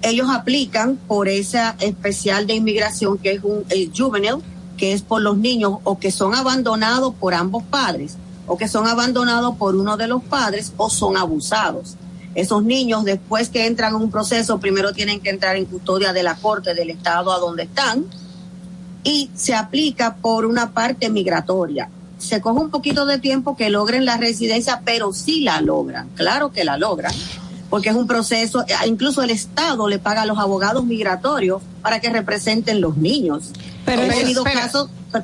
[0.04, 3.64] ellos aplican por esa especial de inmigración que es un
[3.98, 4.40] juvenile,
[4.78, 8.88] que es por los niños o que son abandonados por ambos padres, o que son
[8.88, 11.96] abandonados por uno de los padres o son abusados.
[12.36, 16.24] Esos niños, después que entran en un proceso, primero tienen que entrar en custodia de
[16.24, 18.06] la corte del estado a donde están
[19.04, 21.90] y se aplica por una parte migratoria.
[22.18, 26.52] Se coge un poquito de tiempo que logren la residencia, pero sí la logran, claro
[26.52, 27.14] que la logran,
[27.74, 32.00] porque es un proceso, eh, incluso el Estado le paga a los abogados migratorios para
[32.00, 33.46] que representen los niños.
[33.84, 34.62] Pero He eso- tenido espera.
[34.62, 35.24] casos, per-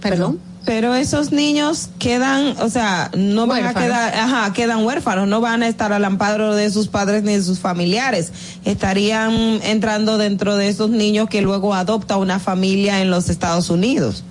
[0.00, 0.40] Perdón.
[0.64, 5.62] Pero esos niños quedan, o sea, no van a quedar, ajá, quedan huérfanos, no van
[5.62, 8.32] a estar al amparo de sus padres ni de sus familiares.
[8.64, 14.24] Estarían entrando dentro de esos niños que luego adopta una familia en los Estados Unidos.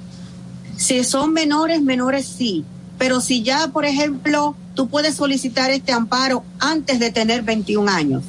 [0.75, 2.65] Si son menores, menores sí.
[2.97, 8.23] Pero si ya, por ejemplo, tú puedes solicitar este amparo antes de tener 21 años,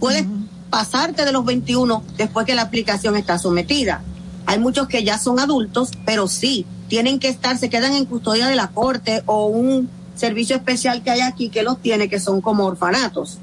[0.00, 0.24] puedes
[0.70, 4.02] pasarte de los 21 después que la aplicación está sometida.
[4.46, 8.48] Hay muchos que ya son adultos, pero sí, tienen que estar, se quedan en custodia
[8.48, 12.40] de la corte o un servicio especial que hay aquí que los tiene, que son
[12.40, 13.38] como orfanatos.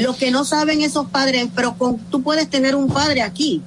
[0.00, 3.60] Lo que no saben esos padres, pero con, tú puedes tener un padre aquí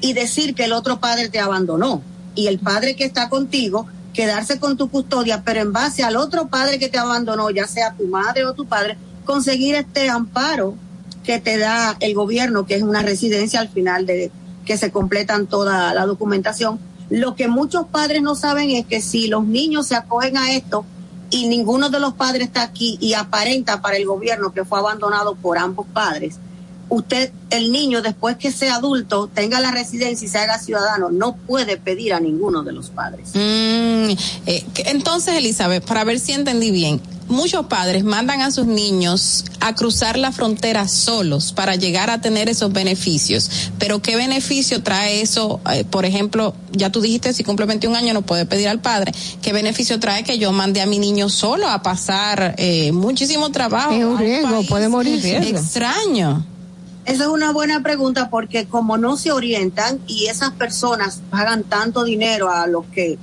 [0.00, 2.00] y decir que el otro padre te abandonó
[2.34, 3.86] y el padre que está contigo
[4.18, 7.94] quedarse con tu custodia, pero en base al otro padre que te abandonó, ya sea
[7.94, 10.74] tu madre o tu padre, conseguir este amparo
[11.22, 14.32] que te da el gobierno, que es una residencia al final de
[14.64, 16.80] que se completan toda la documentación.
[17.10, 20.84] Lo que muchos padres no saben es que si los niños se acogen a esto
[21.30, 25.36] y ninguno de los padres está aquí y aparenta para el gobierno que fue abandonado
[25.36, 26.40] por ambos padres,
[26.88, 31.36] usted, el niño, después que sea adulto, tenga la residencia y se haga ciudadano, no
[31.36, 33.30] puede pedir a ninguno de los padres.
[33.34, 34.10] Mm,
[34.46, 39.74] eh, entonces, Elizabeth, para ver si entendí bien, muchos padres mandan a sus niños a
[39.74, 43.70] cruzar la frontera solos para llegar a tener esos beneficios.
[43.78, 45.60] Pero ¿qué beneficio trae eso?
[45.72, 49.12] Eh, por ejemplo, ya tú dijiste, si cumple 21 años no puede pedir al padre.
[49.42, 53.92] ¿Qué beneficio trae que yo mande a mi niño solo a pasar eh, muchísimo trabajo?
[53.92, 55.24] Es un riesgo, puede morir.
[55.24, 56.44] Extraño.
[57.08, 62.04] Esa es una buena pregunta porque como no se orientan y esas personas pagan tanto
[62.04, 63.18] dinero a los que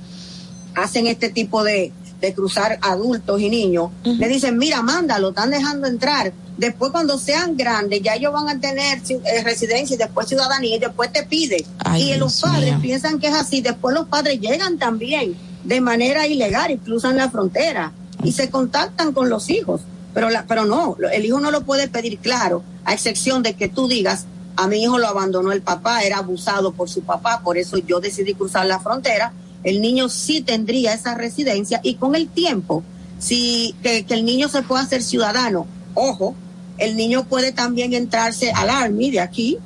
[0.74, 5.86] hacen este tipo de, de cruzar adultos y niños, le dicen, mira, mándalo, están dejando
[5.86, 6.32] entrar.
[6.56, 10.78] Después cuando sean grandes, ya ellos van a tener eh, residencia y después ciudadanía y
[10.80, 11.64] después te pide.
[11.78, 13.60] Ay, y Dios los padres piensan que es así.
[13.60, 17.92] Después los padres llegan también de manera ilegal y cruzan la frontera
[18.24, 19.82] y se contactan con los hijos.
[20.12, 23.68] Pero, la, pero no, el hijo no lo puede pedir claro, a excepción de que
[23.68, 27.58] tú digas, a mi hijo lo abandonó el papá, era abusado por su papá, por
[27.58, 29.32] eso yo decidí cruzar la frontera.
[29.64, 32.84] El niño sí tendría esa residencia y con el tiempo,
[33.18, 36.36] si que, el niño se pueda hacer ciudadano, ojo,
[36.78, 39.58] el niño puede también entrarse al Army de aquí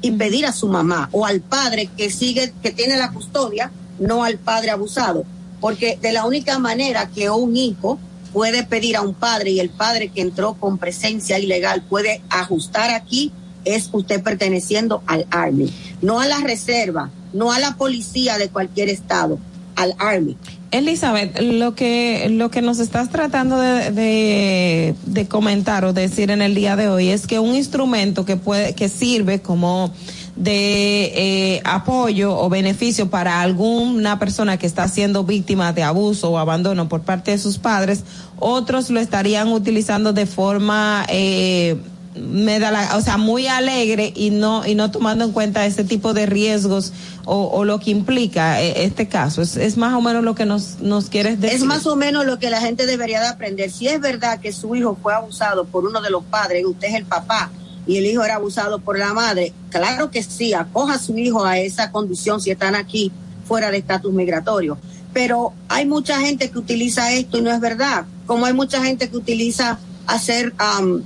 [0.00, 4.22] y pedir a su mamá o al padre que sigue, que tiene la custodia, no
[4.22, 5.24] al padre abusado.
[5.60, 7.98] Porque de la única manera que un hijo
[8.32, 12.90] puede pedir a un padre y el padre que entró con presencia ilegal puede ajustar
[12.90, 13.32] aquí
[13.64, 18.88] es usted perteneciendo al Army, no a la reserva, no a la policía de cualquier
[18.88, 19.38] estado,
[19.76, 20.36] al Army.
[20.70, 26.42] Elizabeth, lo que lo que nos estás tratando de, de, de comentar o decir en
[26.42, 29.92] el día de hoy es que un instrumento que puede que sirve como
[30.38, 36.38] de eh, apoyo o beneficio para alguna persona que está siendo víctima de abuso o
[36.38, 38.04] abandono por parte de sus padres,
[38.38, 41.76] otros lo estarían utilizando de forma eh,
[42.14, 45.84] me da la, o sea, muy alegre y no y no tomando en cuenta ese
[45.84, 46.92] tipo de riesgos
[47.24, 49.42] o, o lo que implica eh, este caso.
[49.42, 51.56] Es, es más o menos lo que nos, nos quieres decir.
[51.56, 53.70] Es más o menos lo que la gente debería de aprender.
[53.70, 56.94] Si es verdad que su hijo fue abusado por uno de los padres, usted es
[56.94, 57.50] el papá
[57.88, 61.46] y el hijo era abusado por la madre, claro que sí, acoja a su hijo
[61.46, 63.10] a esa condición si están aquí
[63.46, 64.76] fuera de estatus migratorio.
[65.14, 68.04] Pero hay mucha gente que utiliza esto y no es verdad.
[68.26, 71.02] Como hay mucha gente que utiliza hacer am,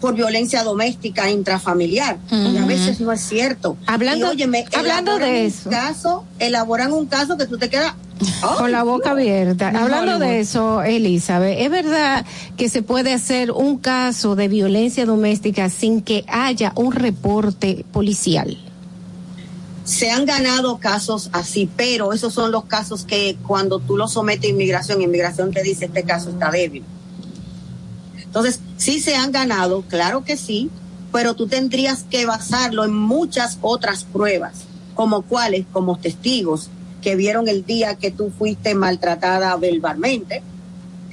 [0.00, 3.76] por violencia doméstica intrafamiliar y a veces no es cierto.
[3.86, 5.70] Hablando- Y, óyeme, hablando de eso.
[5.70, 7.94] caso, elaboran un caso que tú te quedas
[8.58, 9.68] Con la boca abierta.
[9.68, 12.24] Hablando de eso, Elizabeth, ¿es verdad
[12.56, 18.56] que se puede hacer un caso de violencia doméstica sin que haya un reporte policial?
[19.84, 24.46] se han ganado casos así, pero esos son los casos que cuando tú los sometes
[24.46, 26.82] a inmigración, inmigración te dice este caso está débil.
[28.36, 30.68] Entonces, sí se han ganado, claro que sí,
[31.10, 34.64] pero tú tendrías que basarlo en muchas otras pruebas,
[34.94, 36.68] como cuáles, como testigos
[37.00, 40.42] que vieron el día que tú fuiste maltratada verbalmente.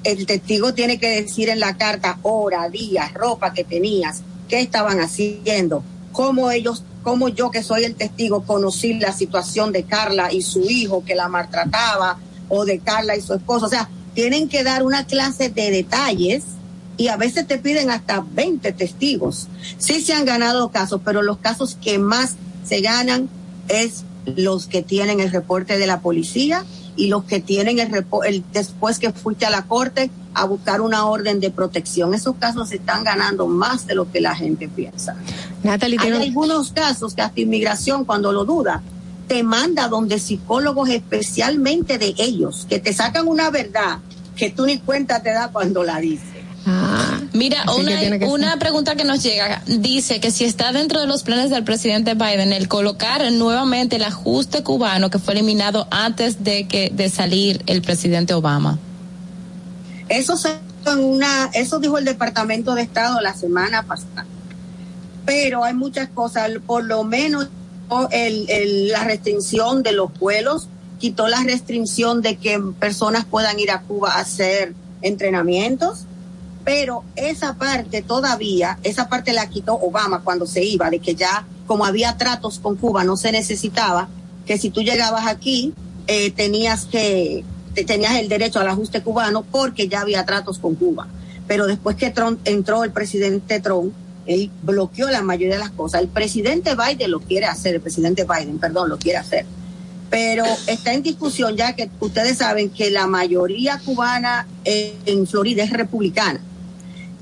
[0.04, 5.00] El testigo tiene que decir en la carta hora, día, ropa que tenías, qué estaban
[5.00, 5.82] haciendo,
[6.12, 10.70] cómo ellos, cómo yo que soy el testigo conocí la situación de Carla y su
[10.70, 12.18] hijo que la maltrataba
[12.50, 13.68] o de Carla y su esposo.
[13.68, 16.44] O sea, tienen que dar una clase de detalles
[16.98, 19.48] y a veces te piden hasta 20 testigos.
[19.78, 23.30] Sí se han ganado casos, pero los casos que más se ganan
[23.68, 26.64] es los que tienen el reporte de la policía
[26.95, 31.06] y los que tienen el, el después que fuiste a la corte a buscar una
[31.06, 32.14] orden de protección.
[32.14, 35.15] Esos casos se están ganando más de lo que la gente piensa.
[35.64, 38.82] Natalie, Hay algunos casos que hasta inmigración, cuando lo duda,
[39.28, 43.99] te manda donde psicólogos especialmente de ellos, que te sacan una verdad
[44.36, 46.33] que tú ni cuenta te da cuando la dices.
[47.34, 49.61] Mira, Así que una, que una pregunta que nos llega.
[49.68, 54.03] Dice que si está dentro de los planes del presidente Biden el colocar nuevamente el
[54.03, 58.80] ajuste cubano que fue eliminado antes de que de salir el presidente Obama.
[60.10, 64.26] Eso se en una, eso dijo el Departamento de Estado la semana pasada.
[65.26, 67.48] Pero hay muchas cosas, por lo menos
[68.11, 70.68] el, el- la restricción de los vuelos,
[70.99, 75.99] quitó la restricción de que personas puedan ir a Cuba a hacer entrenamientos,
[76.65, 81.45] pero esa parte todavía, esa parte la quitó Obama cuando se iba, de que ya
[81.68, 84.07] como había tratos con Cuba, no se necesitaba
[84.45, 85.73] que si tú llegabas aquí
[86.07, 90.76] eh, tenías que te- tenías el derecho al ajuste cubano porque ya había tratos con
[90.76, 91.07] Cuba.
[91.48, 93.94] Pero después que Trump entró el presidente Trump,
[94.26, 96.02] Él bloqueó la mayoría de las cosas.
[96.02, 99.45] El presidente Biden lo quiere hacer, el presidente Biden, perdón, lo quiere hacer.
[100.10, 105.72] Pero está en discusión ya que ustedes saben que la mayoría cubana en Florida es
[105.72, 106.40] republicana.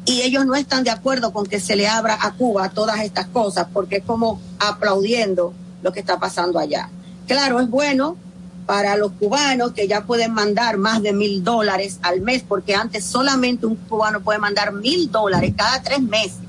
[0.05, 3.27] Y ellos no están de acuerdo con que se le abra a Cuba todas estas
[3.27, 5.53] cosas, porque es como aplaudiendo
[5.83, 6.89] lo que está pasando allá.
[7.27, 8.17] Claro, es bueno
[8.65, 13.03] para los cubanos que ya pueden mandar más de mil dólares al mes, porque antes
[13.03, 16.39] solamente un cubano puede mandar mil dólares cada tres meses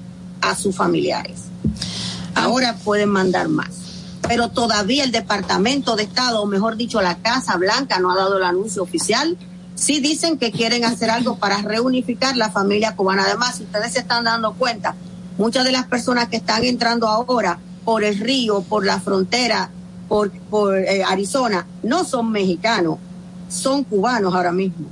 [0.41, 1.43] a sus familiares.
[2.35, 3.69] Ahora pueden mandar más.
[4.29, 8.39] Pero todavía el Departamento de Estado, o mejor dicho, la Casa Blanca, no ha dado
[8.39, 9.37] el anuncio oficial.
[9.83, 13.25] Sí dicen que quieren hacer algo para reunificar la familia cubana.
[13.25, 14.95] Además, si ustedes se están dando cuenta,
[15.39, 19.71] muchas de las personas que están entrando ahora por el río, por la frontera,
[20.07, 22.99] por, por eh, Arizona, no son mexicanos,
[23.49, 24.87] son cubanos ahora mismo.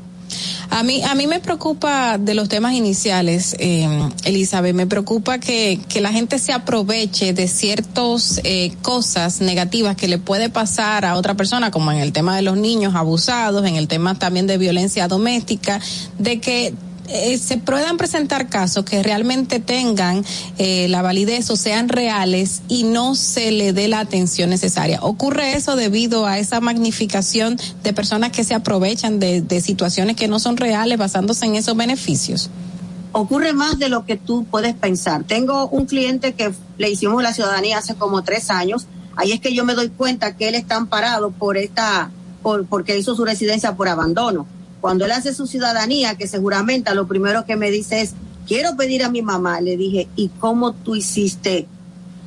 [0.71, 3.89] A mí, a mí me preocupa de los temas iniciales, eh,
[4.25, 10.07] Elizabeth, me preocupa que, que la gente se aproveche de ciertas eh, cosas negativas que
[10.07, 13.75] le puede pasar a otra persona, como en el tema de los niños abusados, en
[13.75, 15.81] el tema también de violencia doméstica,
[16.19, 16.73] de que
[17.13, 20.25] eh, se puedan presentar casos que realmente tengan
[20.59, 25.01] eh, la validez o sean reales y no se le dé la atención necesaria.
[25.03, 30.39] Ocurre eso debido a esa magnificación de personas que se aprovechan de, situaciones que no
[30.39, 32.49] son reales basándose en esos beneficios.
[33.11, 35.25] Ocurre más de lo que tú puedes pensar.
[35.25, 38.87] Tengo un cliente que le hicimos la ciudadanía hace como tres años.
[39.17, 42.97] Ahí es que yo me doy cuenta que él está amparado por esta, por, porque
[42.97, 44.47] hizo su residencia por abandono
[44.81, 48.15] cuando él hace su ciudadanía, que seguramente lo primero que me dice es,
[48.47, 51.67] quiero pedir a mi mamá, le dije, ¿y cómo tú hiciste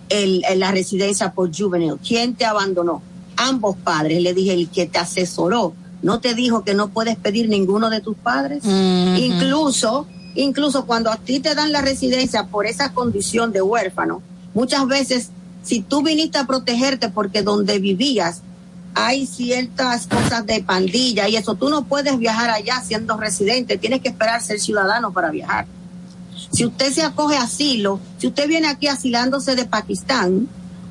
[0.09, 1.95] el, la residencia por juvenil?
[2.05, 3.01] ¿Quién te abandonó?
[3.35, 7.49] Ambos padres, le dije, el que te asesoró, ¿no te dijo que no puedes pedir
[7.49, 8.63] ninguno de tus padres?
[8.65, 10.05] Incluso,
[10.35, 14.21] incluso cuando a ti te dan la residencia por esa condición de huérfano,
[14.53, 15.29] muchas veces,
[15.63, 18.43] si tú viniste a protegerte porque donde vivías
[18.95, 21.55] hay ciertas cosas de pandilla y eso.
[21.55, 25.65] Tú no puedes viajar allá siendo residente, tienes que esperar ser ciudadano para viajar.
[26.51, 30.47] Si usted se acoge asilo, si usted viene aquí asilándose de Pakistán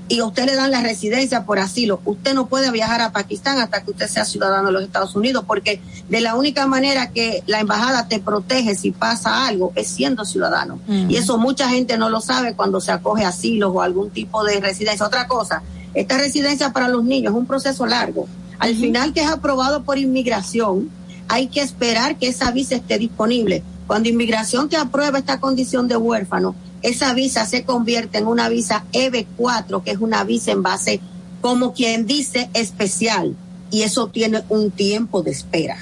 [0.09, 3.61] y a usted le dan la residencia por asilo, usted no puede viajar a Pakistán
[3.61, 7.43] hasta que usted sea ciudadano de los Estados Unidos, porque de la única manera que
[7.47, 10.81] la embajada te protege si pasa algo es siendo ciudadano.
[10.89, 14.61] Y eso mucha gente no lo sabe cuando se acoge asilo o algún tipo de
[14.61, 15.07] residencia.
[15.07, 15.63] Otra cosa,
[15.95, 18.27] esta residencia para los niños es un proceso largo.
[18.59, 20.91] Al final que es aprobado por inmigración,
[21.29, 23.63] hay que esperar que esa visa esté disponible.
[23.87, 28.85] Cuando inmigración te aprueba esta condición de huérfano, esa visa se convierte en una visa
[28.93, 31.01] EB4, que es una visa en base,
[31.41, 33.37] como quien dice, especial.
[33.71, 35.77] Y eso tiene un tiempo de espera.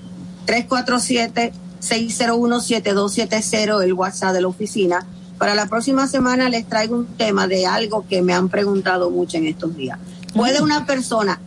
[1.82, 5.06] 347-601-7270, el WhatsApp de la oficina.
[5.38, 9.38] Para la próxima semana les traigo un tema de algo que me han preguntado mucho
[9.38, 10.00] en estos días.
[10.34, 11.40] ¿Puede una persona,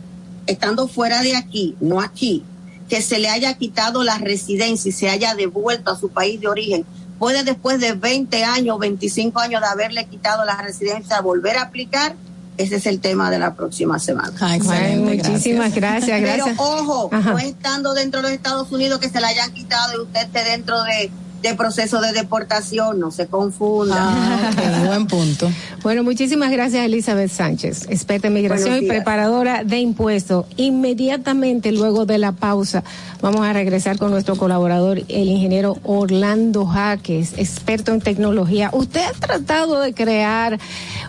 [0.45, 2.43] estando fuera de aquí, no aquí,
[2.89, 6.47] que se le haya quitado la residencia y se haya devuelto a su país de
[6.47, 6.85] origen,
[7.19, 12.15] puede después de 20 años, 25 años de haberle quitado la residencia volver a aplicar.
[12.57, 14.33] Ese es el tema de la próxima semana.
[14.41, 14.57] Ah,
[14.97, 16.19] muchísimas gracias.
[16.21, 20.01] Pero ojo, no estando dentro de los Estados Unidos que se la hayan quitado y
[20.01, 21.09] usted esté dentro de
[21.41, 23.95] de proceso de deportación, no se confunda.
[23.97, 25.49] Ah, buen punto.
[25.83, 30.45] Bueno, muchísimas gracias Elizabeth Sánchez, experta en migración y preparadora de impuestos.
[30.57, 32.83] Inmediatamente luego de la pausa
[33.21, 38.69] vamos a regresar con nuestro colaborador, el ingeniero Orlando Jaques, experto en tecnología.
[38.73, 40.59] Usted ha tratado de crear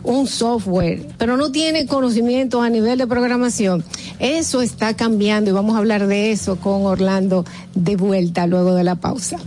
[0.03, 3.85] un software, pero no tiene conocimiento a nivel de programación.
[4.19, 7.45] Eso está cambiando y vamos a hablar de eso con Orlando
[7.75, 9.39] de vuelta luego de la pausa.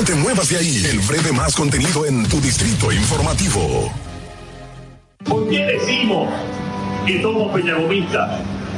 [0.00, 0.82] No te muevas de ahí.
[0.90, 3.92] El breve más contenido en tu distrito informativo.
[5.24, 6.32] ¿Por qué decimos
[7.06, 8.40] que somos peñagomistas?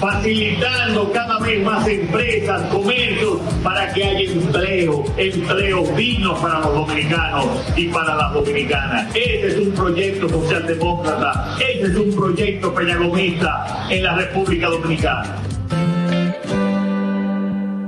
[0.00, 7.46] facilitando cada vez más empresas, comercios, para que haya empleo, empleo digno para los dominicanos
[7.76, 9.14] y para las dominicanas.
[9.14, 15.36] Ese es un proyecto socialdemócrata, ese es un proyecto pedagogista en la República Dominicana.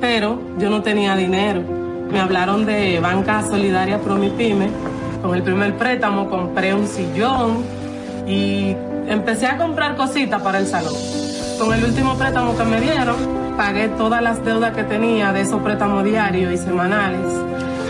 [0.00, 1.64] pero yo no tenía dinero.
[2.12, 4.70] Me hablaron de Banca Solidaria Promipyme.
[5.22, 7.64] Con el primer préstamo compré un sillón
[8.26, 8.74] y
[9.06, 10.94] empecé a comprar cositas para el salón.
[11.58, 13.16] Con el último préstamo que me dieron,
[13.56, 17.32] pagué todas las deudas que tenía de esos préstamos diarios y semanales.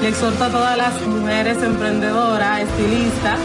[0.02, 3.38] Le exhorto a todas las mujeres emprendedoras, estilistas,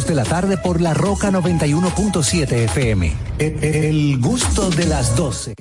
[0.01, 3.13] 2 de la tarde por La Roca 91.7 FM.
[3.37, 5.53] El, el gusto de las 12.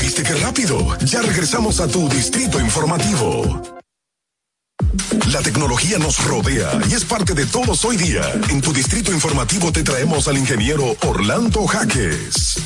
[0.00, 0.98] ¿Viste qué rápido?
[0.98, 3.62] Ya regresamos a tu Distrito Informativo.
[5.32, 8.22] La tecnología nos rodea y es parte de todos hoy día.
[8.50, 12.58] En tu Distrito Informativo te traemos al ingeniero Orlando Jaques.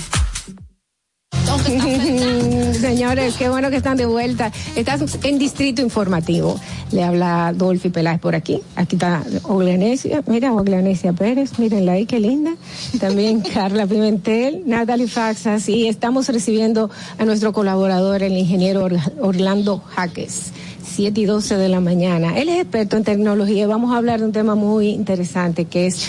[2.81, 4.52] Señores, qué bueno que están de vuelta.
[4.77, 6.59] Estás en Distrito Informativo.
[6.93, 8.61] Le habla Dolphy Peláez por aquí.
[8.77, 10.23] Aquí está Oglanesia.
[10.27, 11.59] Mira, Oglanesia Pérez.
[11.59, 12.55] Mírenla ahí, qué linda.
[13.01, 15.69] También Carla Pimentel, Natalie Faxas.
[15.69, 20.52] Y estamos recibiendo a nuestro colaborador, el ingeniero Or- Orlando Jaques.
[20.95, 22.39] 7 y 12 de la mañana.
[22.39, 23.66] Él es experto en tecnología.
[23.66, 26.07] Vamos a hablar de un tema muy interesante que es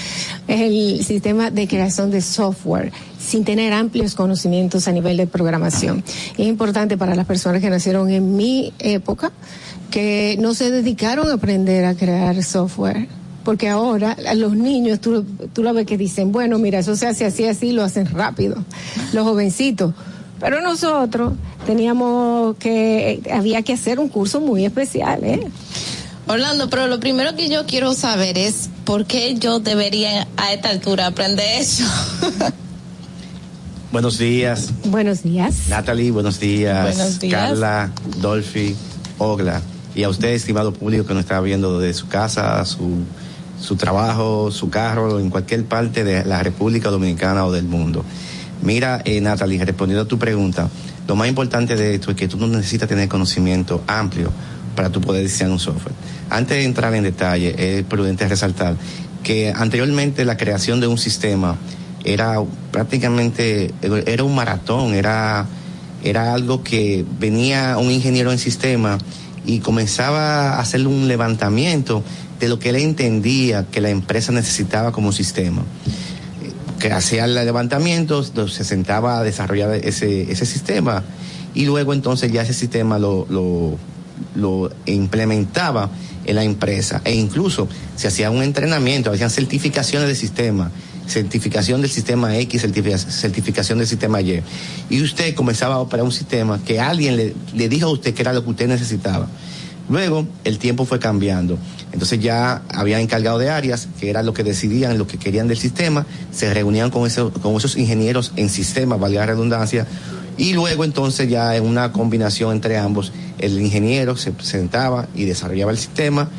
[0.48, 6.04] el sistema de creación de software sin tener amplios conocimientos a nivel de programación.
[6.38, 9.32] Es importante para las personas que nacieron en mi época
[9.90, 13.08] que no se dedicaron a aprender a crear software
[13.44, 17.26] porque ahora los niños, tú, tú lo ves que dicen, bueno, mira, eso se hace
[17.26, 18.64] así, así, lo hacen rápido,
[19.14, 19.94] los jovencitos.
[20.46, 21.34] Pero nosotros
[21.66, 25.40] teníamos que, había que hacer un curso muy especial, ¿eh?
[26.28, 30.70] Orlando, pero lo primero que yo quiero saber es por qué yo debería a esta
[30.70, 31.84] altura aprender eso.
[33.92, 34.70] Buenos días.
[34.84, 35.68] Buenos días.
[35.68, 36.96] Natalie, buenos días.
[36.96, 37.42] Buenos días.
[37.42, 37.92] Carla,
[38.22, 38.76] Dolphy,
[39.18, 39.64] Ogla.
[39.96, 43.00] Y a usted, estimado público que nos está viendo desde su casa, su,
[43.60, 48.06] su trabajo, su carro, en cualquier parte de la República Dominicana o del mundo.
[48.66, 50.68] Mira, eh, Natalie, respondiendo a tu pregunta,
[51.08, 54.32] lo más importante de esto es que tú no necesitas tener conocimiento amplio
[54.76, 55.94] para tú poder diseñar un software.
[56.32, 58.76] Antes de entrar en detalle, es prudente resaltar
[59.24, 61.58] que anteriormente la creación de un sistema
[62.04, 62.38] era
[62.72, 65.46] prácticamente, era un maratón, era,
[66.04, 68.98] era algo que venía un ingeniero en sistema
[69.46, 72.04] y comenzaba a hacer un levantamiento
[72.40, 75.62] de lo que él entendía que la empresa necesitaba como sistema.
[76.86, 81.04] Que hacía el levantamiento, se sentaba a desarrollar ese, sistema
[81.56, 83.80] y luego entonces ya ese sistema lo,
[84.86, 85.90] implementaba
[86.26, 90.70] en la empresa e incluso se hacía un entrenamiento, hacían certificaciones de sistema,
[91.08, 94.44] certificación del sistema X, certifica- certificación del sistema Y.
[94.92, 98.32] Y usted comenzaba a operar un sistema que alguien le dijo a usted que era
[98.32, 99.28] lo que usted necesitaba.
[99.90, 101.58] Luego el tiempo fue cambiando.
[101.92, 105.58] Entonces ya había encargado de áreas que era lo que decidían, lo que querían del
[105.58, 109.86] sistema, se reunían con, eso- con esos ingenieros en sistema, valga la redundancia,
[110.38, 115.72] y luego entonces ya en una combinación entre ambos, el ingeniero se sentaba y desarrollaba
[115.72, 116.30] el sistema,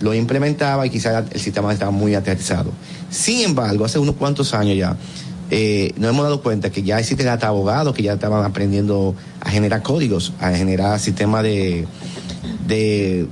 [0.00, 2.72] lo implementaba y quizás el sistema estaba muy aterrizado.
[3.10, 4.96] Sin embargo, hace unos cuantos años ya,
[5.50, 9.50] eh, nos hemos dado cuenta que ya existen hasta abogados que ya estaban aprendiendo a
[9.50, 11.86] generar códigos, a generar sistemas de,
[12.66, 13.28] de,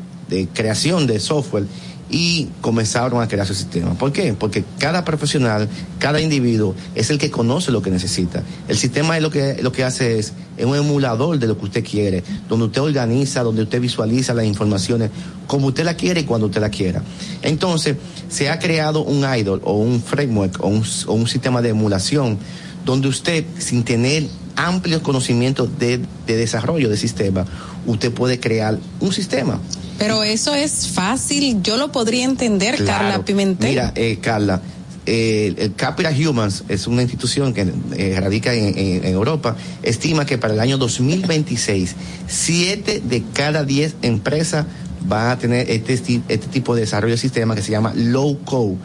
[0.54, 1.66] creación de software
[2.08, 3.94] y comenzaron a crear su sistema.
[3.94, 4.34] ¿Por qué?
[4.34, 5.68] Porque cada profesional,
[5.98, 8.42] cada individuo es el que conoce lo que necesita.
[8.68, 11.64] El sistema es lo que, lo que hace es, es un emulador de lo que
[11.64, 15.10] usted quiere, donde usted organiza, donde usted visualiza las informaciones
[15.46, 17.02] como usted la quiere y cuando usted la quiera.
[17.42, 17.96] Entonces,
[18.28, 22.38] se ha creado un idol o un framework o un sistema de emulación
[22.84, 24.24] donde usted, sin tener
[24.56, 27.44] amplios conocimientos de, de desarrollo de sistema,
[27.86, 29.60] usted puede crear un sistema.
[29.98, 32.86] Pero eso es fácil, yo lo podría entender, Claro.
[33.08, 33.68] Carla Pimentel.
[33.70, 34.60] Mira, eh, Carla,
[35.06, 37.66] eh, el Capital Humans es una institución que
[37.96, 41.94] eh, radica en, en- en Europa, estima que para el año 2026,
[42.28, 44.66] siete de cada diez empresas
[45.06, 48.76] van a tener este, este tipo de desarrollo de sistema que se llama low code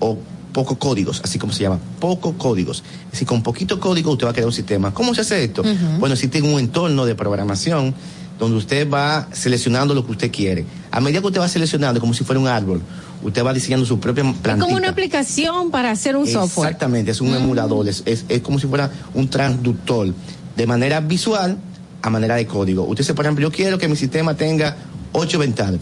[0.00, 0.18] o
[0.56, 2.82] poco códigos, así como se llama, poco códigos.
[3.04, 4.94] Es decir, con poquito código usted va a crear un sistema.
[4.94, 5.60] ¿Cómo se hace esto?
[5.60, 5.98] Ujú.
[6.00, 7.94] Bueno, existe un entorno de programación
[8.38, 10.64] donde usted va seleccionando lo que usted quiere.
[10.90, 12.80] A medida que usted va seleccionando, como si fuera un árbol,
[13.22, 14.64] usted va diseñando su propia Es plantita.
[14.64, 16.68] como una aplicación para hacer un software.
[16.68, 20.14] Exactamente, es un emulador, es, es, es como si fuera un transductor,
[20.56, 21.58] de manera visual
[22.00, 22.84] a manera de código.
[22.84, 24.74] Usted dice, por ejemplo, yo quiero que mi sistema tenga
[25.12, 25.80] ocho ventanas.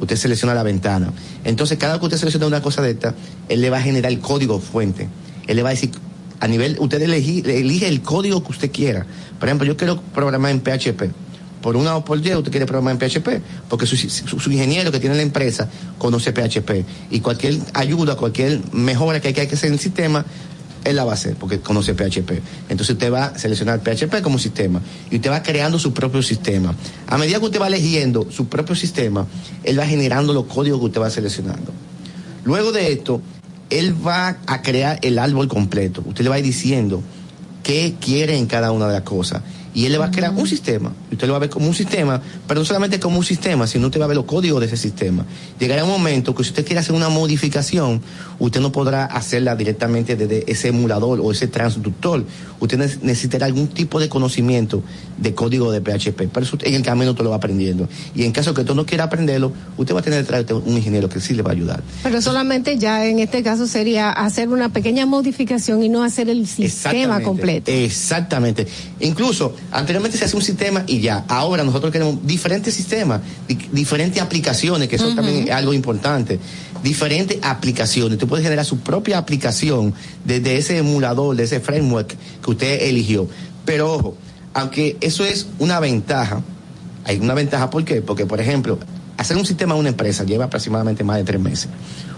[0.00, 1.12] Usted, selecciona la ventana.
[1.44, 3.14] Entonces, cada vez que usted selecciona una cosa de esta,
[3.48, 5.08] él le va a generar el código fuente.
[5.46, 5.90] Él le va a decir,
[6.40, 9.06] a nivel, usted elige, el código que usted quiera.
[9.38, 11.10] Por ejemplo, yo quiero programar en PHP.
[11.60, 14.98] Por una o por Y, usted quiere programar en PHP, porque su- su ingeniero que
[15.00, 16.86] tiene la empresa conoce PHP.
[17.10, 20.24] Y cualquier ayuda, cualquier mejora que hay que hacer en el sistema,
[20.84, 22.40] él la hacer, porque conoce PHP.
[22.68, 26.74] Entonces usted va a seleccionar PHP como sistema y usted va creando su propio sistema.
[27.06, 29.26] A medida que usted va eligiendo su propio sistema,
[29.64, 31.72] él va generando los códigos que usted va seleccionando.
[32.44, 33.20] Luego de esto,
[33.68, 36.02] él va a crear el árbol completo.
[36.06, 37.02] Usted le va a ir diciendo
[37.62, 39.42] qué quiere en cada una de las cosas.
[39.72, 40.92] Y él le va a crear un sistema.
[41.10, 43.66] Y usted lo va a ver como un sistema, pero no solamente como un sistema,
[43.68, 45.24] sino usted va a ver los códigos de ese sistema.
[45.60, 48.00] Llegará un momento que si usted quiere hacer una modificación,
[48.40, 52.24] usted no podrá hacerla directamente desde ese emulador o ese transductor.
[52.58, 54.82] Usted ne- necesitará algún tipo de conocimiento
[55.16, 56.28] de código de PHP.
[56.32, 57.88] Pero eso en el camino usted lo va aprendiendo.
[58.14, 60.76] Y en caso que usted no quiera aprenderlo, usted va a tener detrás de un
[60.76, 61.82] ingeniero que sí le va a ayudar.
[62.02, 66.46] Pero solamente ya en este caso sería hacer una pequeña modificación y no hacer el
[66.46, 67.70] sistema Exactamente, completo.
[67.70, 68.66] Exactamente.
[69.00, 71.24] Incluso, anteriormente se hace un sistema y ya.
[71.28, 76.38] Ahora nosotros queremos diferentes sistemas, di- diferentes aplicaciones, que eso también es algo importante.
[76.82, 78.12] Diferentes aplicaciones.
[78.14, 83.28] Usted puede generar su propia aplicación desde ese emulador, de ese framework que usted eligió.
[83.64, 84.16] Pero ojo,
[84.54, 86.42] aunque eso es una ventaja,
[87.04, 88.02] hay una ventaja, ¿por qué?
[88.02, 88.78] Porque, por ejemplo,
[89.16, 91.68] hacer un sistema de una empresa lleva aproximadamente más de tres meses.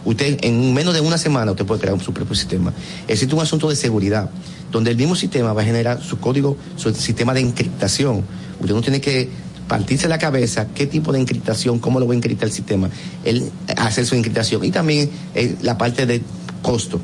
[0.05, 2.73] Usted, en menos de una semana, usted puede crear su propio sistema.
[3.07, 4.31] Existe un asunto de seguridad,
[4.73, 8.25] donde el mismo sistema va a generar su código, su sistema de encriptación.
[8.59, 9.29] Usted no tiene que
[9.69, 12.91] partirse la cabeza qué tipo de encriptación, cómo lo va a encriptar el sistema,
[13.25, 16.23] él hacer su encriptación y también eh, la parte de
[16.63, 17.01] costo.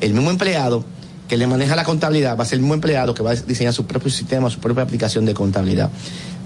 [0.00, 0.84] El mismo empleado
[1.28, 3.72] que le maneja la contabilidad va a ser el mismo empleado que va a diseñar
[3.72, 5.90] su propio sistema, su propia aplicación de contabilidad.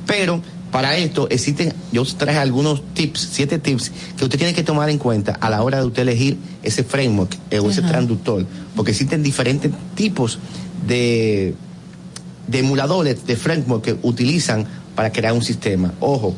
[0.07, 0.41] Pero
[0.71, 4.99] para esto existen, yo traje algunos tips, siete tips que usted tiene que tomar en
[4.99, 8.45] cuenta a la hora de usted elegir ese framework eh, o ese transductor,
[8.77, 10.39] porque existen diferentes tipos
[10.87, 11.55] de,
[12.47, 15.95] de emuladores, de framework que utilizan para crear un sistema.
[16.01, 16.37] Ojo,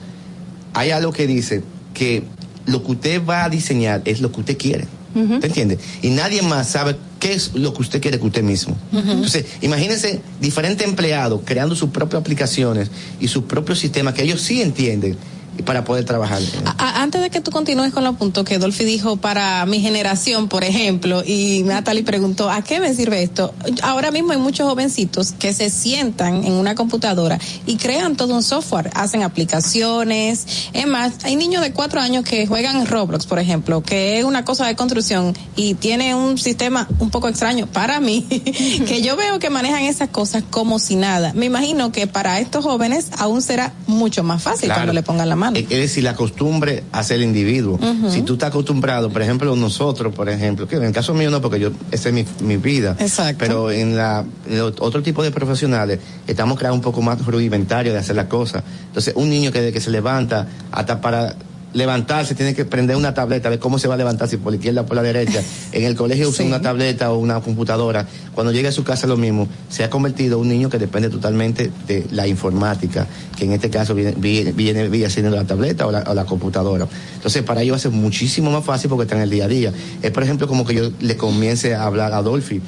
[0.74, 2.24] hay algo que dice que
[2.66, 4.86] lo que usted va a diseñar es lo que usted quiere.
[5.12, 5.78] ¿Te entiende?
[6.02, 8.76] Y nadie más sabe qué es lo que usted quiere que usted mismo.
[8.92, 12.90] Entonces, imagínense diferentes empleados creando sus propias aplicaciones
[13.20, 15.16] y sus propios sistemas que ellos sí entienden
[15.62, 16.40] para poder trabajar.
[16.78, 20.48] A- antes de que tú continúes con los puntos que Dolphy dijo para mi generación,
[20.48, 23.52] por ejemplo, y Natalie preguntó, ¿a qué me sirve esto?
[23.82, 28.42] Ahora mismo hay muchos jovencitos que se sientan en una computadora y crean todo un
[28.42, 30.46] software, hacen aplicaciones.
[30.72, 34.44] Es más, hay niños de cuatro años que juegan Roblox, por ejemplo, que es una
[34.44, 38.22] cosa de construcción y tiene un sistema un poco extraño para mí,
[38.86, 41.32] que yo veo que manejan esas cosas como si nada.
[41.34, 44.80] Me imagino que para estos jóvenes aún será mucho más fácil Claro.
[44.80, 45.49] cuando le pongan la mano.
[45.54, 47.78] Es es decir, la costumbre ser el individuo.
[48.08, 51.40] Si tú estás acostumbrado, por ejemplo, nosotros, por ejemplo, que en el caso mío no,
[51.40, 52.96] porque yo, esa es mi, mi vida.
[52.98, 53.36] Exacto.
[53.38, 57.98] Pero en la, en otro tipo de profesionales, estamos creando un poco más rudimentario de
[57.98, 58.62] hacer las cosas.
[58.86, 61.34] Entonces, un niño que, que se levanta, hasta para
[61.72, 64.56] levantarse, tiene que prender una tableta, ver cómo se va a levantar, si por la
[64.56, 65.42] izquierda o por la derecha.
[65.72, 66.48] En el colegio usa Sí.
[66.48, 68.06] una tableta o una computadora.
[68.34, 69.46] Cuando llega a su casa lo mismo.
[69.68, 73.70] Se ha convertido en un niño que depende totalmente de la informática, que en este
[73.70, 76.86] caso viene, viene, viene, viene siendo la tableta o la, o la computadora.
[77.14, 79.48] Entonces, para ellos va a ser muchísimo más fácil porque están en el día a
[79.48, 79.72] día.
[80.02, 82.60] Es, por ejemplo, como que yo le comience a hablar a Adolfi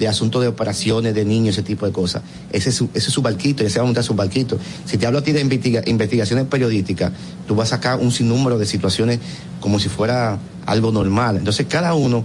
[0.00, 2.22] de asuntos de operaciones de niños, ese tipo de cosas.
[2.50, 4.58] Ese es su, ese es su barquito, ya se va a montar su barquito.
[4.86, 7.12] Si te hablo a ti de investiga- investigaciones periodísticas,
[7.46, 9.20] tú vas a sacar un sinnúmero de situaciones
[9.60, 11.36] como si fuera algo normal.
[11.36, 12.24] Entonces, cada uno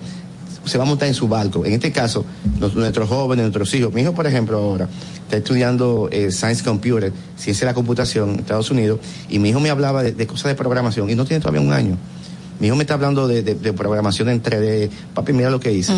[0.63, 1.65] se va a montar en su barco.
[1.65, 2.25] En este caso,
[2.73, 3.93] nuestros jóvenes, nuestros hijos.
[3.93, 4.87] Mi hijo, por ejemplo, ahora
[5.23, 9.59] está estudiando eh, Science Computer, ciencia de la computación en Estados Unidos, y mi hijo
[9.59, 11.97] me hablaba de, de cosas de programación y no tiene todavía un año.
[12.59, 14.90] Mi hijo me está hablando de, de- de programación en 3D.
[15.14, 15.93] Papi, mira lo que hice.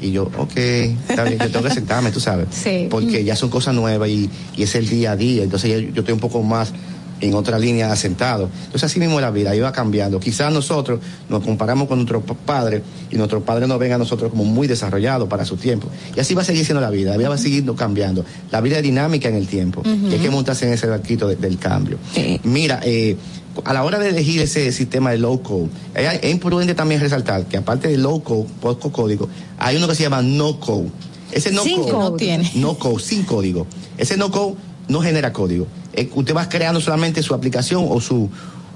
[0.00, 2.48] Y yo, ok, está bien, yo tengo que sentarme, tú sabes.
[2.50, 2.86] Sí.
[2.90, 5.42] Porque ya son cosas nuevas y, y es el día a día.
[5.42, 6.72] Entonces ya yo estoy un poco más
[7.20, 8.48] en otra línea asentado.
[8.64, 10.18] Entonces así mismo la vida iba cambiando.
[10.18, 12.82] Quizás nosotros nos comparamos con nuestros pa- padres
[13.12, 15.86] y nuestros padres nos ven a nosotros como muy desarrollados para su tiempo.
[16.16, 17.12] Y así va a seguir siendo la vida.
[17.12, 18.24] La vida va a seguir cambiando.
[18.50, 19.82] La vida es dinámica en el tiempo.
[19.86, 21.98] Y hay que montarse en ese barquito de- del cambio.
[22.42, 23.16] Mira, eh,
[23.64, 27.44] a la hora de elegir ese sistema de low code, eh, es imprudente también resaltar
[27.46, 30.88] que aparte de low code, poco código, hay uno que se llama no code.
[31.30, 32.02] Ese no Sin code code.
[32.10, 32.50] No tiene.
[32.56, 33.66] no code, sin código.
[33.98, 34.54] Ese no code
[34.88, 35.66] no genera código.
[35.94, 38.28] Eh, usted va creando solamente su aplicación o su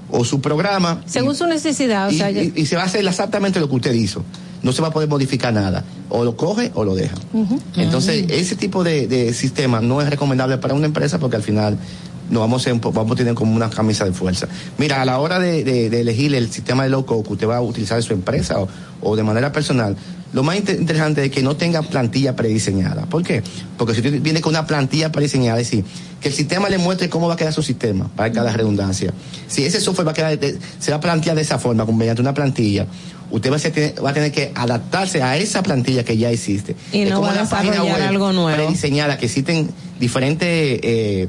[0.09, 2.85] o su programa Según su necesidad, o y, sea, ya- y- y se va a
[2.85, 4.23] hacer exactamente lo que usted hizo.
[4.63, 5.83] No se va a poder modificar nada.
[6.09, 7.15] O lo coge o lo deja.
[7.75, 11.77] Entonces, ese tipo de, de sistema no es recomendable para una empresa porque al final
[12.29, 14.47] nos vamos a, vamos a tener como una camisa de fuerza.
[14.77, 17.47] Mira, a la hora de, de- de elegir el sistema de low code que usted
[17.47, 18.67] va a utilizar en su empresa o,
[19.01, 19.95] o de manera personal,
[20.33, 23.05] lo más inter- interesante es que no tenga plantilla prediseñada.
[23.05, 23.41] ¿Por qué?
[23.77, 25.85] Porque si usted viene con una plantilla prediseñada, es decir,
[26.19, 29.13] que el sistema le muestre cómo va a quedar su sistema, para cada redundancia.
[29.47, 32.21] Si ese software va a quedar, de- se va a plantear de esa forma, mediante
[32.21, 32.87] una plantilla,
[33.31, 36.75] usted va a, ser- va a tener que adaptarse a esa plantilla que ya existe.
[36.91, 38.57] Y Es no como va a desarrollar web algo nuevo.
[38.63, 40.79] Prediseñada, que existen diferentes...
[40.83, 41.27] eh,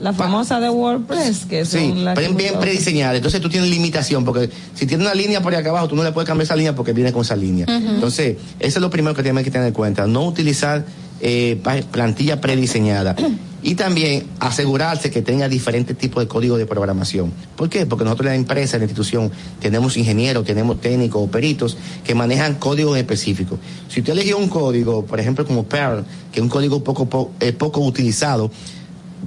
[0.00, 3.16] La famosa de WordPress, que son Sí, las bien, prediseñada.
[3.16, 6.02] Entonces tú tienes limitación, porque si tienes una línea por ahí acá abajo, tú no
[6.02, 7.66] le puedes cambiar esa línea porque viene con esa línea.
[7.68, 10.06] Entonces, eso es lo primero que tienes que tener en cuenta.
[10.06, 10.84] No utilizar
[11.20, 11.60] eh,
[11.92, 13.14] plantilla prediseñada.
[13.62, 17.30] Y también asegurarse que tenga diferentes tipos de código de programación.
[17.56, 17.84] ¿Por qué?
[17.84, 19.30] Porque nosotros en la empresa, en la institución,
[19.60, 23.58] tenemos ingenieros, tenemos técnicos o peritos que manejan códigos específicos.
[23.90, 27.32] Si usted eligió un código, por ejemplo, como Perl, que es un código poco, po-
[27.38, 28.50] eh, poco utilizado,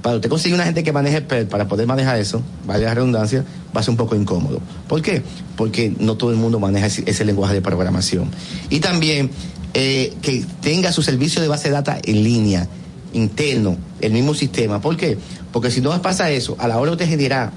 [0.02, 3.44] para usted conseguir una gente que maneje Perl para poder manejar eso, vaya la redundancia,
[3.74, 4.60] va a ser un poco incómodo.
[4.88, 5.22] ¿Por qué?
[5.56, 8.30] Porque no todo el mundo maneja ese, lenguaje de programación.
[8.70, 9.30] Y también
[9.72, 12.68] eh, que tenga su servicio de base de datos en línea,
[13.12, 14.80] interno, el mismo sistema.
[14.80, 15.16] ¿Por qué?
[15.52, 17.52] Porque si no pasa eso, a la hora de generar,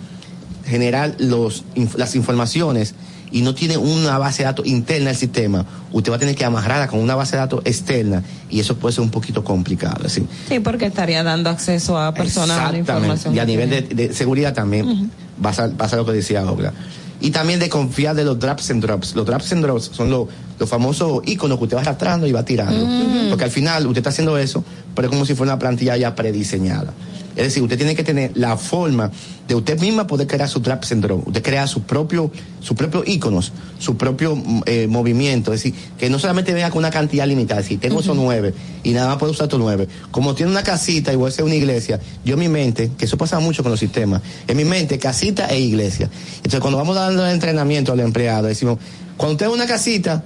[0.65, 2.93] generar los, las informaciones
[3.31, 6.45] y no tiene una base de datos interna del sistema, usted va a tener que
[6.45, 10.07] amarrarla con una base de datos externa y eso puede ser un poquito complicado.
[10.09, 10.25] ¿sí?
[10.47, 13.35] Sí, porque estaría dando acceso a personas a la información.
[13.35, 16.73] Y a nivel de, seguridad también pasa, pasa lo que decía Ogla.
[17.19, 19.15] Y también de confiar de los drops and drops.
[19.15, 20.27] Los drops and drops son los,
[20.59, 22.87] los famosos iconos que usted va arrastrando y va tirando.
[23.29, 24.63] Porque al final usted está haciendo eso,
[24.95, 26.93] pero es como si fuera una plantilla ya prediseñada.
[27.37, 29.11] Es decir, usted tiene que tener la forma
[29.47, 31.21] de usted misma poder crear su trap syndrome.
[31.27, 35.53] Usted crea su propio, su propio íconos, su propio mm, eh, movimiento.
[35.53, 37.61] Es decir, que no solamente venga con una cantidad limitada.
[37.61, 39.87] Si tengo esos nueve y nada más puedo usar estos nueve.
[40.09, 43.05] Como tiene una casita y voy a ser una iglesia, yo en mi mente, que
[43.05, 46.09] eso pasa mucho con los sistemas, en mi mente, casita e iglesia.
[46.37, 48.79] Entonces, cuando vamos dando el entrenamiento al empleado, decimos,
[49.15, 50.23] cuando usted es una casita,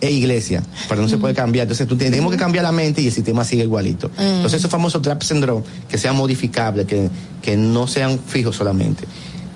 [0.00, 1.64] e iglesia, pero no se puede cambiar.
[1.64, 4.10] Entonces, tú tenemos que cambiar la mente y el sistema sigue igualito.
[4.18, 7.10] Entonces, esos famosos trap syndrome, que sean modificables, que,
[7.42, 9.04] que no sean fijos solamente.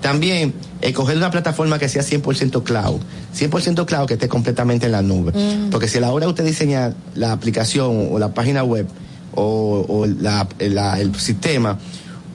[0.01, 3.01] También, escoger una plataforma que sea 100% cloud.
[3.35, 5.31] 100% cloud que esté completamente en la nube.
[5.31, 5.69] Mm.
[5.71, 8.87] Porque si a la hora de usted diseñar la aplicación o la página web
[9.33, 11.79] o, o la- la- el sistema,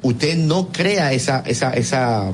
[0.03, 2.33] usted no crea esa, esa, esa,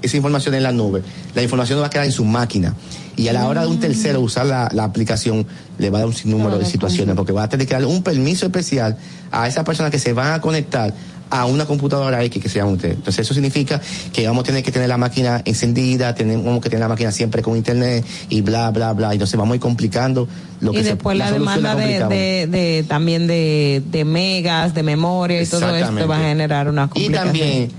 [0.00, 1.02] esa información en la nube.
[1.34, 2.74] La información va a quedar en su máquina.
[3.18, 5.44] Y a la hora de un tercero usar la, la aplicación,
[5.78, 8.02] le va a dar un sinnúmero de situaciones, porque va a tener que darle un
[8.02, 8.96] permiso especial
[9.32, 10.94] a esa persona que se van a conectar
[11.30, 12.92] a una computadora X que se llama usted.
[12.92, 13.80] Entonces eso significa
[14.14, 17.42] que vamos a tener que tener la máquina encendida, tenemos que tener la máquina siempre
[17.42, 19.12] con internet y bla, bla, bla.
[19.12, 20.26] Entonces vamos a ir complicando
[20.60, 22.08] lo que y se- después la, demanda de, complicamos.
[22.14, 26.84] de, de- también de, de megas, de memoria y todo esto va a generar una
[26.84, 27.24] Y complicación.
[27.26, 27.70] también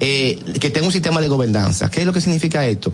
[0.00, 1.90] eh, que tenga un sistema de gobernanza.
[1.90, 2.92] ¿Qué es lo que significa esto?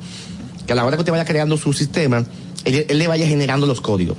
[0.66, 2.24] Que a la hora que usted vaya creando su sistema,
[2.64, 4.16] él, él le vaya generando los códigos.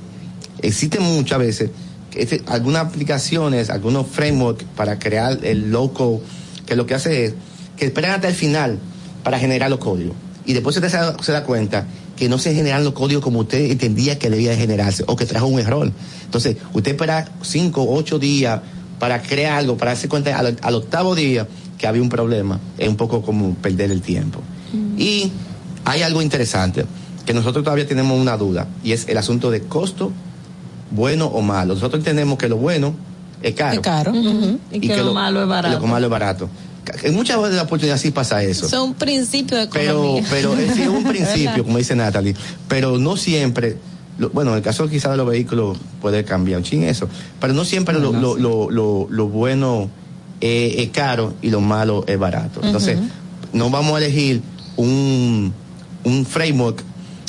[0.62, 1.70] Existen muchas veces
[2.16, 6.22] este- algunas aplicaciones, algunos frameworks para crear el loco,
[6.66, 7.34] que lo que hace es
[7.78, 8.80] que esperan hasta el final
[9.24, 10.16] para generar los códigos.
[10.46, 13.40] Y después usted se da, se da cuenta que no se generan los códigos como
[13.40, 15.92] usted entendía que debía de generarse o que trajo un error.
[16.24, 18.62] Entonces, usted espera cinco o ocho días
[19.00, 22.60] para crear algo, para darse cuenta al, al octavo día que había un problema.
[22.78, 24.40] Es un poco como perder el tiempo.
[24.98, 25.32] Y
[25.86, 26.86] hay algo interesante,
[27.26, 30.12] que nosotros todavía tenemos una duda, y es el asunto de costo,
[30.92, 31.74] bueno o malo.
[31.76, 32.94] Nosotros entendemos que lo bueno
[33.42, 33.74] es caro.
[33.76, 34.14] Es caro.
[34.72, 35.78] Y que lo malo es barato.
[35.78, 36.50] y lo malo es barato.
[37.04, 38.70] En muchas veces de la oportunidad sí pasa eso.
[38.70, 40.24] Son un principio de Pero, economía.
[40.30, 42.36] pero es sí, es un principio, como dice Natalie,
[42.68, 43.78] pero no siempre,
[44.20, 47.10] lo- bueno, en el caso quizás de los vehículos puede cambiar un chin eso,
[47.42, 49.90] pero no siempre lo, lo, lo, lo- lo bueno
[50.42, 52.60] eh, es caro y lo malo es barato.
[52.62, 53.00] Entonces,
[53.52, 54.44] no vamos a elegir
[54.78, 55.54] un,
[56.06, 56.82] un framework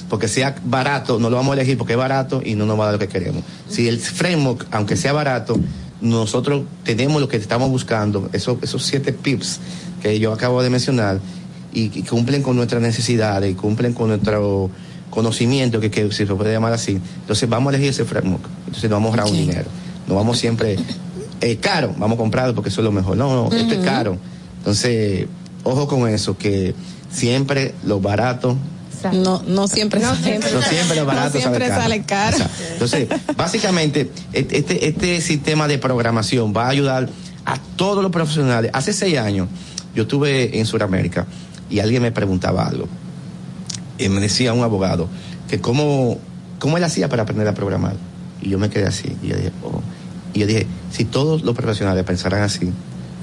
[0.08, 2.84] porque sea barato, no lo vamos a elegir porque es barato y no nos va
[2.84, 3.42] a dar lo que queremos.
[3.68, 5.58] Si el framework, aunque sea barato,
[6.00, 9.58] nosotros tenemos lo que estamos buscando, esos, esos siete pips
[10.00, 11.20] que yo acabo de mencionar,
[11.76, 14.70] y, y cumplen con nuestras necesidades y cumplen con nuestro
[15.10, 16.98] conocimiento, que, que se puede llamar así.
[17.20, 18.44] Entonces vamos a elegir ese framework.
[18.66, 19.68] Entonces nos vamos a ahorrar un dinero.
[20.08, 20.76] No vamos siempre,
[21.42, 23.16] eh, caro, vamos a comprarlo porque eso es lo mejor.
[23.18, 24.16] No, no, esto es caro.
[24.58, 25.26] Entonces,
[25.64, 26.74] ojo con eso, que
[27.10, 28.56] siempre lo barato
[29.12, 30.50] No, no siempre No siempre
[30.96, 32.38] lo barato no siempre sale caro.
[32.38, 32.72] sale caro.
[32.72, 37.08] Entonces, básicamente, este, este sistema de programación va a ayudar
[37.44, 38.70] a todos los profesionales.
[38.74, 39.48] Hace seis años,
[39.94, 41.26] yo estuve en Sudamérica
[41.70, 42.88] y alguien me preguntaba algo.
[43.98, 45.08] Y me decía un abogado
[45.48, 46.18] que cómo,
[46.58, 47.94] cómo él hacía para aprender a programar.
[48.42, 49.16] Y yo me quedé así.
[49.22, 49.80] Y yo dije, oh.
[50.34, 52.70] Y yo dije, si todos los profesionales pensaran así,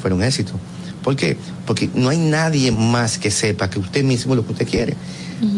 [0.01, 0.53] fuera un éxito.
[1.03, 1.37] ¿Por qué?
[1.65, 4.95] Porque no hay nadie más que sepa que usted mismo lo que usted quiere.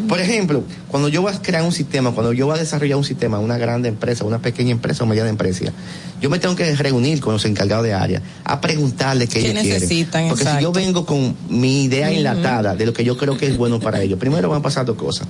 [0.09, 3.03] Por ejemplo, cuando yo voy a crear un sistema, cuando yo voy a desarrollar un
[3.03, 5.65] sistema, una grande empresa, una pequeña empresa o mediana empresa,
[6.19, 9.61] yo me tengo que reunir con los encargados de área a preguntarles qué, ¿Qué ellos
[9.61, 9.81] quieren.
[9.81, 10.27] necesitan?
[10.29, 13.57] Porque si yo vengo con mi idea enlatada de lo que yo creo que es
[13.57, 15.27] bueno para ellos, primero van a pasar dos cosas.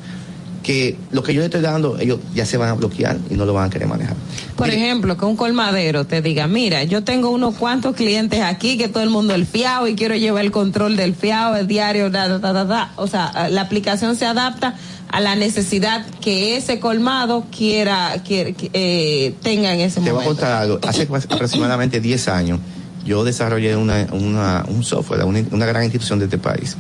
[0.66, 3.46] Que lo que yo le estoy dando, ellos ya se van a bloquear y no
[3.46, 4.16] lo van a querer manejar.
[4.56, 8.88] Por ejemplo, que un colmadero te diga, mira, yo tengo unos cuantos clientes aquí que
[8.88, 12.28] todo el mundo el fiado y quiero llevar el control del fiado, el diario, da,
[12.40, 12.94] da, da, da.
[12.96, 14.74] O sea, la aplicación se adapta
[15.10, 20.14] a la necesidad que ese colmado quiera, quiera eh, tenga en ese Te voy a
[20.14, 20.30] momento.
[20.42, 20.80] contar algo.
[20.88, 22.60] Hace aproximadamente 10 años,
[23.06, 26.76] yo desarrollé una, una- un software, una, una gran institución de este país.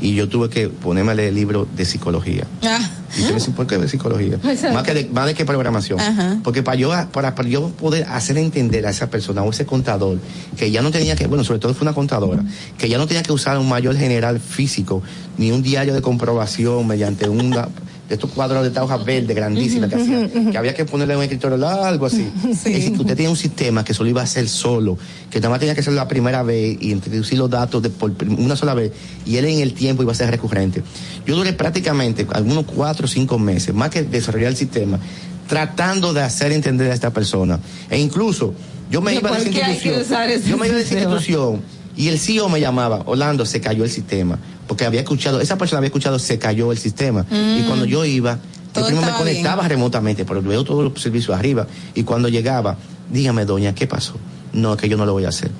[0.00, 2.44] Y yo tuve que ponerme a leer libros de psicología.
[2.62, 2.78] Ah.
[3.16, 4.38] Y usted me dice, ¿por qué de psicología?
[4.72, 5.98] Más que de, más de que programación.
[5.98, 6.38] Ajá.
[6.44, 10.18] Porque para yo, para, para yo poder hacer entender a esa persona o ese contador,
[10.56, 12.44] que ya no tenía que, bueno, sobre todo fue una contadora,
[12.76, 15.02] que ya no tenía que usar un mayor general físico,
[15.36, 17.68] ni un diario de comprobación mediante una
[18.08, 21.22] de estos cuadros de esta hoja verde grandísima que hacía, que había que ponerle un
[21.22, 22.26] escritorio largo así.
[22.48, 24.96] Es decir, que usted tenía un sistema que solo iba a hacer solo,
[25.30, 28.12] que nada más tenía que hacerlo la primera vez y introducir los datos de por
[28.38, 28.92] una sola vez,
[29.26, 30.82] y él en el tiempo iba a ser recurrente.
[31.26, 34.98] Yo duré prácticamente algunos cuatro o cinco meses, más que desarrollar el sistema,
[35.46, 37.60] tratando de hacer entender a esta persona.
[37.90, 38.54] E incluso,
[38.90, 40.04] yo me ¿Y iba por esa institución.
[40.46, 43.90] Yo me iba de esa institución y el CEO me llamaba, Orlando, se cayó el
[43.90, 44.38] sistema.
[44.68, 47.26] Porque había escuchado, esa persona había escuchado, se cayó el sistema.
[47.28, 47.58] Mm.
[47.58, 48.38] Y cuando yo iba,
[48.72, 49.70] Todo primero me conectaba bien.
[49.70, 51.66] remotamente, pero veo todos los servicios arriba.
[51.96, 52.76] Y cuando llegaba,
[53.10, 54.14] dígame, doña, ¿qué pasó?
[54.52, 55.50] No, que yo no lo voy a hacer.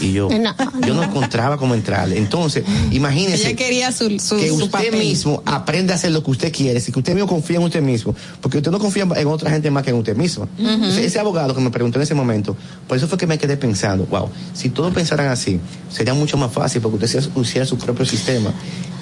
[0.00, 0.54] Y yo, No,
[0.86, 2.10] yo no encontraba cómo entrar.
[2.12, 4.94] Entonces, imagínese Ella quería su, su, que su usted papel.
[4.98, 7.82] mismo aprenda a hacer lo que usted quiere, si que usted mismo confía en usted
[7.82, 10.48] mismo, porque usted no confía en otra gente más que en usted mismo.
[10.58, 12.56] Entonces, ese abogado que me preguntó en ese momento,
[12.88, 16.52] por eso fue que me quedé pensando, wow, si todos pensaran así, sería mucho más
[16.52, 18.52] fácil porque usted hiciera su propio sistema.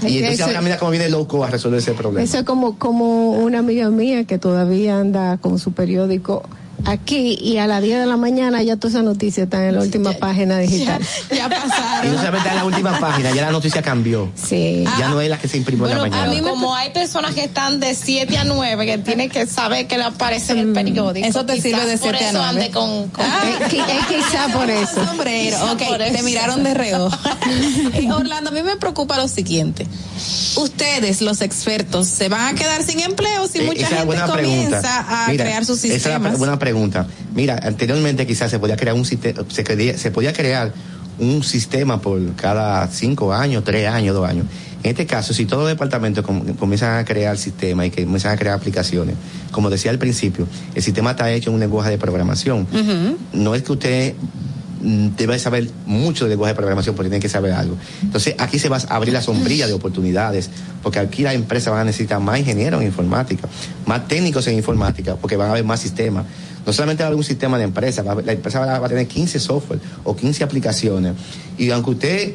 [0.02, 2.22] Y entonces Eso- ahora mira cómo viene el loco a resolver ese problema.
[2.24, 6.42] Eso es como, como una amiga mía que todavía anda con su periódico
[6.84, 9.82] aquí y a las 10 de la mañana ya toda esa noticia está en la
[9.82, 11.00] última página digital.
[11.30, 12.06] Ya pasaron.
[12.06, 14.30] Y no solamente en la última página, ya la noticia cambió.
[14.34, 14.84] Sí.
[14.98, 16.34] Ya no es la que se imprimió en la Bueno, a mañana.
[16.42, 19.96] mí como hay personas que están de 7 a 9 que tienen que saber que
[19.98, 21.26] le aparece en el periódico.
[21.26, 22.48] Eso te sirve de por 7 a eso 9.
[22.48, 23.24] ande con, con-
[23.60, 25.04] Es, qui- es quizá por eso.
[25.06, 26.24] Sombrero, Quizá ok, por te eso.
[26.24, 27.16] miraron de reojo.
[27.94, 29.86] Eh, Orlando, a mí me preocupa lo siguiente.
[30.56, 34.32] Ustedes, los expertos, ¿se van a quedar sin empleo si Eh, mucha es gente comienza
[34.32, 35.06] pregunta.
[35.08, 36.38] a Mira, crear sus Esa es la sistemas?
[36.38, 36.69] buena pregunta.
[37.34, 40.72] Mira, anteriormente quizás se podía crear un sistema, se, se podía crear
[41.18, 44.46] un sistema por cada cinco años, tres años, dos años.
[44.82, 48.32] En este caso, si todos los departamentos com- comienzan a crear sistemas y que comienzan
[48.32, 49.14] a crear aplicaciones,
[49.50, 52.66] como decía al principio, el sistema está hecho en un lenguaje de programación.
[53.34, 54.14] No es que usted
[54.82, 57.76] mm, debe saber mucho de lenguaje de programación porque tiene que saber algo.
[58.02, 60.48] Entonces, aquí se va a abrir la sombrilla de oportunidades,
[60.82, 63.46] porque aquí las empresas van a necesitar más ingenieros en informática,
[63.84, 66.24] más técnicos en informática, porque van a haber más sistemas.
[66.66, 68.86] No solamente va a haber un sistema de empresa, va la empresa va a, va
[68.86, 71.14] a tener 15 software o 15 aplicaciones.
[71.58, 72.34] Y aunque usted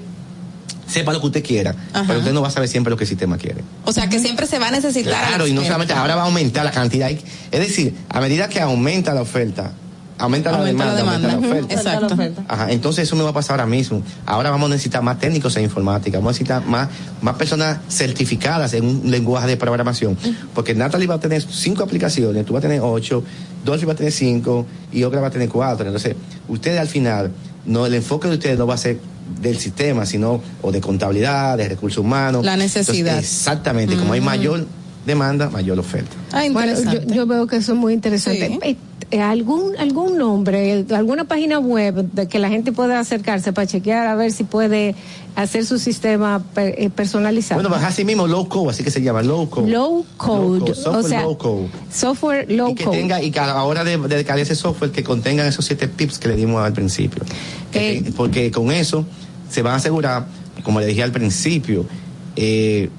[0.88, 2.06] sepa lo que usted quiera, Ajá.
[2.08, 3.64] pero usted no va a saber siempre lo que el sistema quiere.
[3.86, 5.14] O sea, que siempre se va a necesitar.
[5.28, 7.10] Claro, y no solamente ahora va a aumentar la cantidad.
[7.10, 9.72] Es decir, a medida que aumenta la oferta,
[10.18, 11.68] aumenta la Aumenta la demanda, aumenta la demanda.
[11.68, 11.74] oferta.
[11.74, 12.44] Exacto.
[12.48, 14.02] Ajá, entonces eso me va a pasar ahora mismo.
[14.26, 16.90] Ahora vamos a necesitar más técnicos en informática, vamos a necesitar más,
[17.22, 20.18] más personas certificadas en un lenguaje de programación.
[20.54, 23.24] Porque Natalie va a tener cinco aplicaciones, tú vas a tener ocho,
[23.64, 25.86] Dolphy va a tener cinco y Okra va a tener cuatro.
[25.86, 26.16] Entonces,
[26.48, 27.32] ustedes al final,
[27.66, 29.00] no, el enfoque de ustedes no va a ser
[29.42, 32.46] del sistema, sino o de contabilidad, de recursos humanos.
[32.46, 33.16] La necesidad.
[33.16, 34.66] Entonces, exactamente, como hay mayor
[35.06, 36.16] demanda, mayor oferta.
[36.32, 36.74] Ah, Bueno,
[37.08, 38.60] yo, veo que eso es muy interesante.
[38.62, 38.78] Sí.
[39.12, 44.08] Eh, ¿Algún, algún nombre, alguna página web de que la gente pueda acercarse para chequear
[44.08, 44.96] a ver si puede
[45.36, 47.62] hacer su sistema eh, personalizado?
[47.62, 49.70] Bueno, pues así mismo low code, así que se llama low code.
[49.72, 51.68] low code, Low code, software o sea, low code.
[51.92, 52.98] software low y que code.
[52.98, 55.88] tenga y que a la hora de, de descargar ese software que contengan esos siete
[55.88, 57.24] tips que le dimos al principio
[57.74, 58.12] Eh.
[58.18, 59.06] porque con eso
[59.52, 60.26] se van a asegurar
[60.64, 61.86] como le dije al principio
[62.36, 62.90] eh,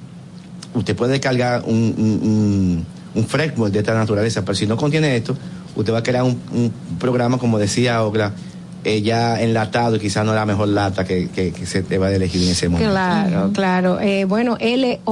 [0.73, 2.87] usted puede descargar un, un, un-
[3.17, 5.35] un framework de esta naturaleza pero si no contiene esto
[5.77, 8.33] usted va a crear un, un programa como decía Ogla
[8.87, 12.07] eh, ya enlatado y quizás no la mejor lata que, que, que se te va
[12.07, 14.01] a elegir en ese momento Claro, claro.
[14.01, 15.07] Eh, bueno, L-O-W-C-O-D-E,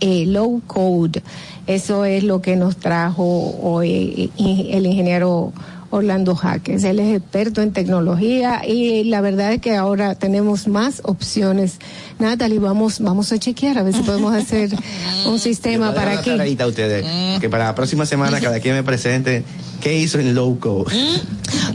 [0.00, 1.22] E, low code.
[1.66, 5.52] Eso es lo que nos trajo hoy el ingeniero
[5.90, 6.84] Orlando Jaques.
[6.84, 11.78] Él es experto en tecnología y la verdad es que ahora tenemos más opciones.
[12.18, 14.70] Natalie, vamos, vamos a chequear a ver si podemos hacer
[15.26, 16.30] un sistema para aquí.
[16.30, 17.04] ustedes
[17.40, 19.44] que para la próxima semana cada quien me presente
[19.80, 20.94] qué hizo en low code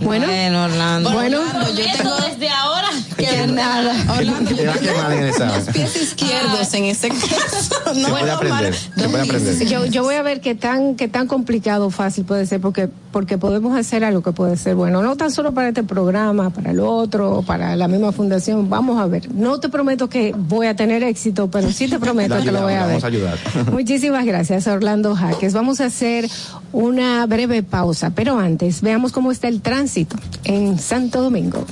[0.01, 0.27] Bueno,
[0.64, 1.11] Orlando.
[1.11, 1.40] bueno,
[1.75, 3.93] yo tengo desde ahora que nada.
[4.17, 7.75] Orlando, te va a quemar en los pies izquierdos en ese caso.
[7.95, 11.27] No, puede aprender se puede aprender Yo, yo voy a ver qué tan, qué tan
[11.27, 15.16] complicado o fácil puede ser, porque, porque podemos hacer algo que puede ser bueno, no
[15.16, 18.69] tan solo para este programa, para el otro, para la misma fundación.
[18.69, 19.34] Vamos a ver.
[19.34, 22.74] No te prometo que voy a tener éxito, pero sí te prometo que lo voy
[22.74, 22.88] a ver.
[22.88, 23.38] vamos a ayudar
[23.72, 25.53] Muchísimas gracias, Orlando Jaques.
[25.53, 26.30] Vamos a hacer
[26.72, 31.66] una breve pausa, pero antes veamos cómo está el tránsito en Santo Domingo.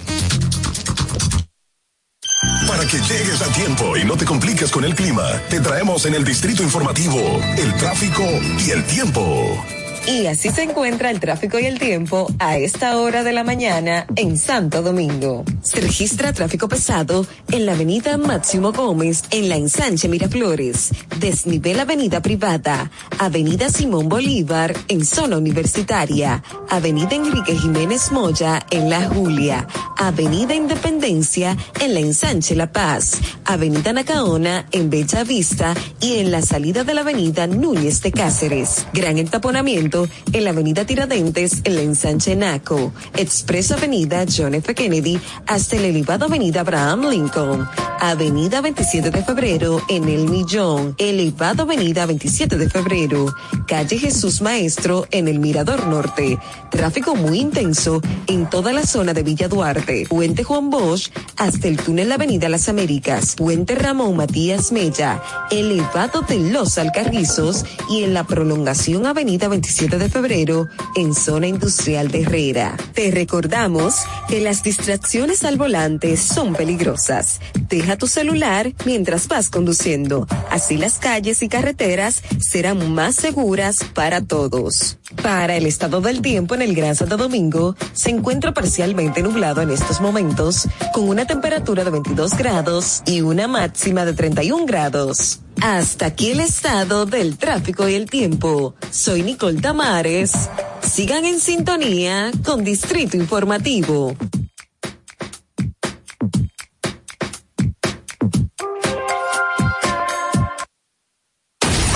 [2.68, 6.16] Para que llegues a tiempo y no te compliques con el clima, te traemos en
[6.16, 7.19] el distrito informativo
[7.58, 8.24] el tráfico
[8.66, 9.82] y el tiempo.
[10.06, 14.06] Y así se encuentra el tráfico y el tiempo a esta hora de la mañana
[14.17, 15.45] en Santo Domingo.
[15.61, 22.22] Se registra tráfico pesado en la avenida Máximo Gómez en la ensanche Miraflores, desnivel avenida
[22.22, 29.65] privada, avenida Simón Bolívar en zona universitaria, avenida Enrique Jiménez Moya en La Julia,
[29.98, 36.41] avenida Independencia en la ensanche La Paz, avenida Nacaona en Bella Vista y en la
[36.41, 38.85] salida de la avenida Núñez de Cáceres.
[38.93, 39.92] Gran entaponamiento
[40.31, 44.73] en la avenida Tiradentes en la ensanche Naco, Expreso Avenida John F.
[44.73, 47.67] Kennedy hasta el elevado avenida Abraham Lincoln,
[47.99, 53.33] avenida 27 de febrero en El Millón, elevado avenida 27 de febrero,
[53.67, 56.39] calle Jesús Maestro en el Mirador Norte,
[56.72, 61.77] tráfico muy intenso en toda la zona de Villa Duarte, Puente Juan Bosch hasta el
[61.77, 68.23] túnel Avenida Las Américas, Puente Ramón Matías Mella, elevado de Los Alcarrizos y en la
[68.23, 72.77] prolongación Avenida 27 27 de febrero en Zona Industrial de Herrera.
[72.93, 73.95] Te recordamos
[74.29, 77.41] que las distracciones al volante son peligrosas.
[77.67, 80.25] Deja tu celular mientras vas conduciendo.
[80.49, 84.99] Así las calles y carreteras serán más seguras para todos.
[85.21, 89.69] Para el estado del tiempo en el Gran Santo Domingo, se encuentra parcialmente nublado en
[89.69, 95.41] estos momentos, con una temperatura de 22 grados y una máxima de 31 grados.
[95.64, 98.75] Hasta aquí el estado del tráfico y el tiempo.
[98.92, 100.50] Soy Nicole Tamares.
[100.82, 104.14] Sigan en sintonía con Distrito Informativo.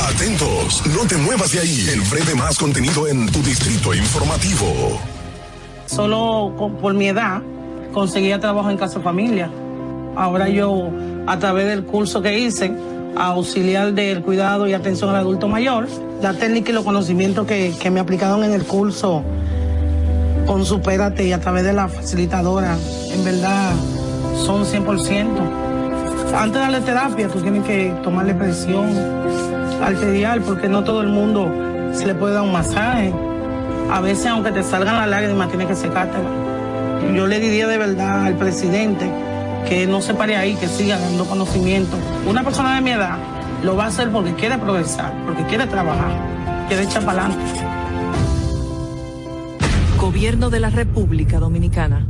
[0.09, 1.87] Atentos, no te muevas de ahí.
[1.91, 4.99] El breve más contenido en tu distrito informativo.
[5.85, 7.41] Solo con- por mi edad
[7.93, 9.49] conseguía trabajo en casa familia.
[10.15, 10.89] Ahora yo,
[11.27, 12.71] a través del curso que hice,
[13.25, 15.87] auxiliar del cuidado y atención al adulto mayor,
[16.21, 19.23] la técnica y los conocimientos que, que me aplicaron en el curso
[20.45, 22.77] con Supérate y a través de la facilitadora,
[23.11, 23.73] en verdad
[24.45, 25.27] son 100%.
[26.33, 28.89] Antes de darle terapia, tú tienes que tomarle presión
[29.81, 31.51] arterial porque no todo el mundo
[31.93, 33.13] se le puede dar un masaje.
[33.91, 36.29] A veces, aunque te salgan las lágrimas, tienes que secártela.
[37.15, 39.09] Yo le diría de verdad al presidente
[39.67, 41.97] que no se pare ahí, que siga dando conocimiento.
[42.25, 43.17] Una persona de mi edad
[43.63, 47.61] lo va a hacer porque quiere progresar, porque quiere trabajar, quiere echar para adelante.
[49.97, 52.05] Gobierno de la República Dominicana.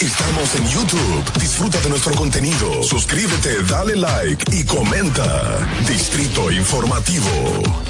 [0.00, 1.40] Estamos en YouTube.
[1.40, 2.82] Disfruta de nuestro contenido.
[2.82, 5.58] Suscríbete, dale like y comenta.
[5.86, 7.89] Distrito Informativo.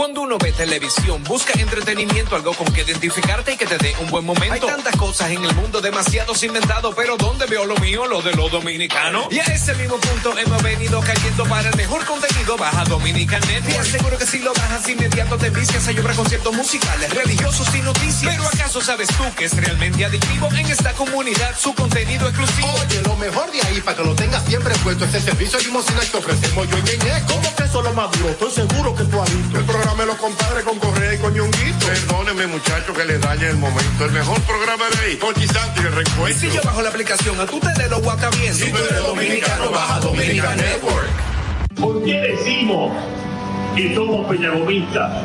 [0.00, 4.08] Cuando uno ve televisión, busca entretenimiento, algo con que identificarte y que te dé un
[4.08, 4.54] buen momento.
[4.54, 8.06] Hay tantas cosas en el mundo, demasiados inventados, pero ¿dónde veo lo mío?
[8.06, 9.26] Lo de los dominicanos.
[9.30, 12.56] Y a ese mismo punto hemos venido cayendo para el mejor contenido.
[12.56, 16.54] Baja Dominican Net y aseguro que si lo bajas inmediato te vicias a llorar conciertos
[16.54, 18.34] musicales, religiosos y noticias.
[18.34, 22.72] Pero ¿acaso sabes tú que es realmente adictivo en esta comunidad su contenido exclusivo?
[22.86, 26.00] Oye, lo mejor de ahí para que lo tengas siempre puesto es el servicio limosina
[26.00, 27.22] que ofrecemos yo y Ñeñe.
[27.26, 28.30] ¿Cómo que eso es lo más duro?
[28.30, 29.58] Estoy seguro que tú has visto.
[29.58, 31.86] El programa de los compadres con Correa y con Ñonguito.
[31.86, 34.04] Perdóneme, muchacho, que le dañe el momento.
[34.04, 35.16] El mejor programa de ahí.
[35.16, 36.38] Con Santi y el Y recuento.
[36.40, 38.54] si yo bajo la aplicación, a tú te de lo guata bien.
[38.54, 41.08] Si tú eres dominicano, baja Dominican Network.
[41.78, 42.92] ¿Por qué decimos
[43.76, 45.24] que somos peñagomistas?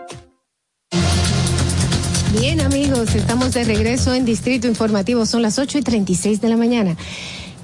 [2.53, 6.57] Bien amigos, estamos de regreso en Distrito Informativo, son las 8 y 36 de la
[6.57, 6.97] mañana.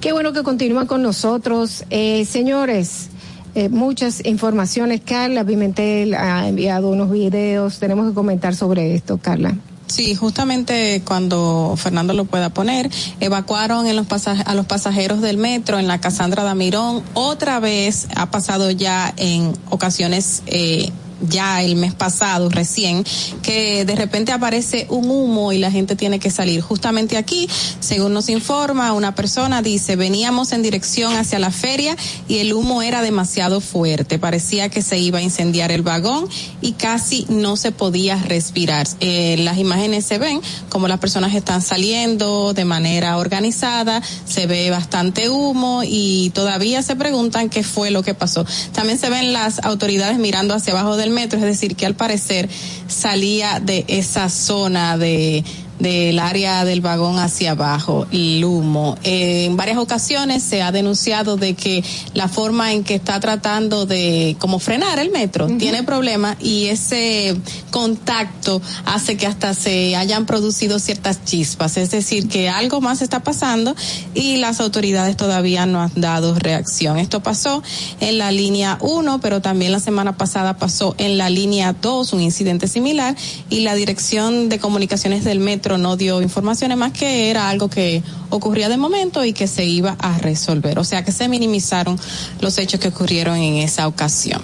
[0.00, 1.84] Qué bueno que continúan con nosotros.
[1.90, 3.08] Eh, señores,
[3.54, 5.02] eh, muchas informaciones.
[5.04, 9.58] Carla Pimentel ha enviado unos videos, tenemos que comentar sobre esto, Carla.
[9.88, 12.88] Sí, justamente cuando Fernando lo pueda poner,
[13.20, 17.02] evacuaron en los pasaj- a los pasajeros del metro en la Casandra Damirón.
[17.12, 20.42] Otra vez ha pasado ya en ocasiones.
[20.46, 20.90] Eh,
[21.20, 23.04] ya el mes pasado recién
[23.42, 26.60] que de repente aparece un humo y la gente tiene que salir.
[26.60, 27.48] Justamente aquí
[27.80, 31.96] según nos informa una persona dice veníamos en dirección hacia la feria
[32.28, 34.18] y el humo era demasiado fuerte.
[34.18, 36.28] Parecía que se iba a incendiar el vagón
[36.60, 38.68] y casi no se podía respirar
[39.00, 44.70] Eh, las imágenes se ven como las personas están saliendo de manera organizada se ve
[44.70, 48.44] bastante humo y todavía se preguntan qué fue lo que pasó.
[48.72, 51.94] También se ven las autoridades mirando hacia abajo del del metro, es decir, que al
[51.94, 52.48] parecer
[52.86, 55.42] salía de esa zona de
[55.78, 58.96] del área del vagón hacia abajo, el humo.
[59.04, 61.84] Eh, en varias ocasiones se ha denunciado de que
[62.14, 67.36] la forma en que está tratando de como frenar el metro tiene problemas y ese
[67.70, 73.20] contacto hace que hasta se hayan producido ciertas chispas, es decir, que algo más está
[73.20, 73.74] pasando
[74.14, 76.98] y las autoridades todavía no han dado reacción.
[76.98, 77.62] Esto pasó
[78.00, 82.20] en la línea 1, pero también la semana pasada pasó en la línea 2 un
[82.20, 83.16] incidente similar
[83.50, 88.02] y la Dirección de Comunicaciones del Metro no dio informaciones más que era algo que
[88.30, 90.78] ocurría de momento y que se iba a resolver.
[90.78, 91.98] O sea que se minimizaron
[92.40, 94.40] los hechos que ocurrieron en esa ocasión.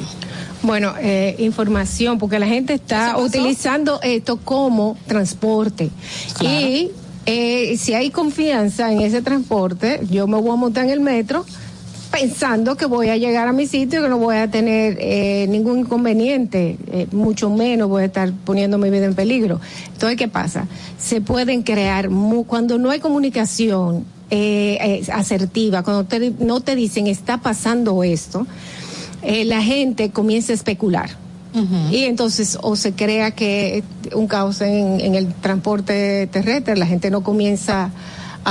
[0.63, 5.91] Bueno, eh, información, porque la gente está utilizando esto como transporte.
[6.41, 6.91] Y
[7.27, 11.45] eh, si hay confianza en ese transporte, yo me voy a montar en el metro
[12.15, 15.47] pensando que voy a llegar a mi sitio y que no voy a tener eh,
[15.49, 19.61] ningún inconveniente, eh, mucho menos voy a estar poniendo mi vida en peligro.
[19.93, 20.67] Entonces, ¿qué pasa?
[20.99, 22.09] Se pueden crear,
[22.47, 26.07] cuando no hay comunicación eh, asertiva, cuando
[26.39, 28.47] no te dicen está pasando esto,
[29.23, 31.11] la gente comienza a especular.
[31.93, 37.13] Y entonces o se crea que un caos en, en el transporte terrestre, la gente
[37.13, 37.91] no comienza a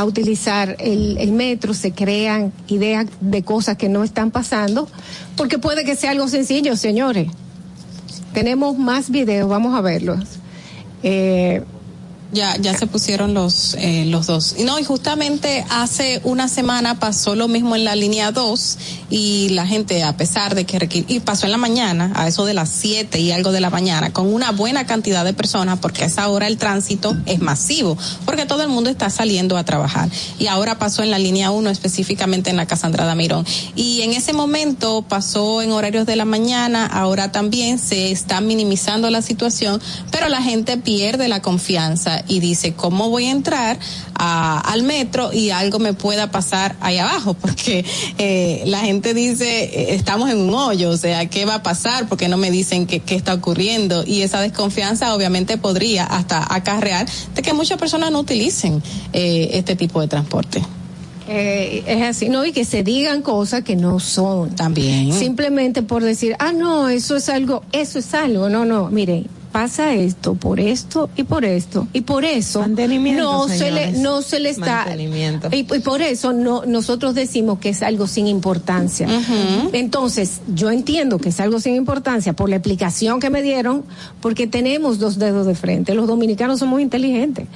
[0.01, 4.87] utilizar el, metro, se crean ideas de cosas que no están pasando,
[5.35, 7.27] porque puede que sea algo sencillo, señores.
[8.33, 10.19] Tenemos más videos, vamos a verlos.
[11.03, 11.63] Eh,
[12.33, 14.55] ya, ya se pusieron los, eh, los dos.
[14.59, 18.77] No, y justamente hace una semana pasó lo mismo en la línea 2
[19.09, 22.53] y la gente, a pesar de que y pasó en la mañana, a eso de
[22.53, 26.07] las 7 y algo de la mañana, con una buena cantidad de personas, porque a
[26.07, 30.09] esa hora el tránsito es masivo, porque todo el mundo está saliendo a trabajar.
[30.39, 33.45] Y ahora pasó en la línea 1, específicamente en la Casa Andrada Mirón.
[33.75, 39.09] Y en ese momento pasó en horarios de la mañana, ahora también se está minimizando
[39.09, 39.81] la situación,
[40.11, 43.79] pero la gente pierde la confianza y dice, ¿cómo voy a entrar
[44.15, 47.33] al metro y algo me pueda pasar ahí abajo?
[47.41, 47.85] Porque
[48.17, 52.07] eh, la gente dice, eh, estamos en un hoyo, o sea, ¿qué va a pasar?
[52.07, 54.03] Porque no me dicen qué, qué está ocurriendo.
[54.05, 58.81] Y esa desconfianza obviamente podría hasta acarrear de que muchas personas no utilicen
[59.13, 60.61] eh, este tipo de transporte.
[61.27, 62.45] es así, ¿no?
[62.45, 64.55] Y que se digan cosas que no son.
[64.55, 65.13] También.
[65.13, 68.49] Simplemente por decir, ah, no, eso es algo, eso es algo.
[68.49, 73.71] No, no, miren, pasa esto por esto y por esto y por eso no se
[73.71, 74.87] le no se le está
[75.51, 79.07] y, y, por eso no nosotros decimos que es algo sin importancia.
[79.71, 83.83] Entonces yo entiendo que es algo sin importancia por la explicación que me dieron
[84.21, 85.93] porque tenemos dos dedos de frente.
[85.93, 87.47] Los dominicanos somos inteligentes.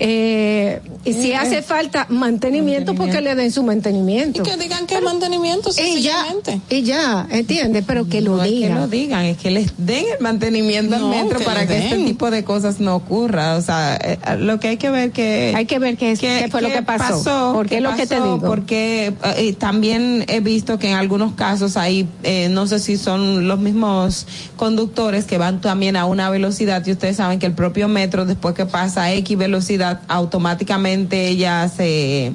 [0.00, 4.86] Eh, y si eh, hace falta mantenimiento, porque le den su mantenimiento y que digan
[4.86, 6.60] que es mantenimiento sencillamente.
[6.68, 10.20] y ya, entiende pero que lo digan que lo digan es que les den el
[10.20, 13.56] mantenimiento al metro para que este tipo de cosas no ocurra.
[13.56, 16.70] O sea, eh, lo que hay que ver que hay que ver qué, fue lo
[16.70, 21.32] que pasó, porque lo que te digo, porque eh, también he visto que en algunos
[21.34, 26.30] casos hay, eh, no sé si son los mismos conductores que van también a una
[26.30, 31.36] velocidad y ustedes saben que el propio metro después que pasa a X velocidad automáticamente
[31.36, 32.32] ya se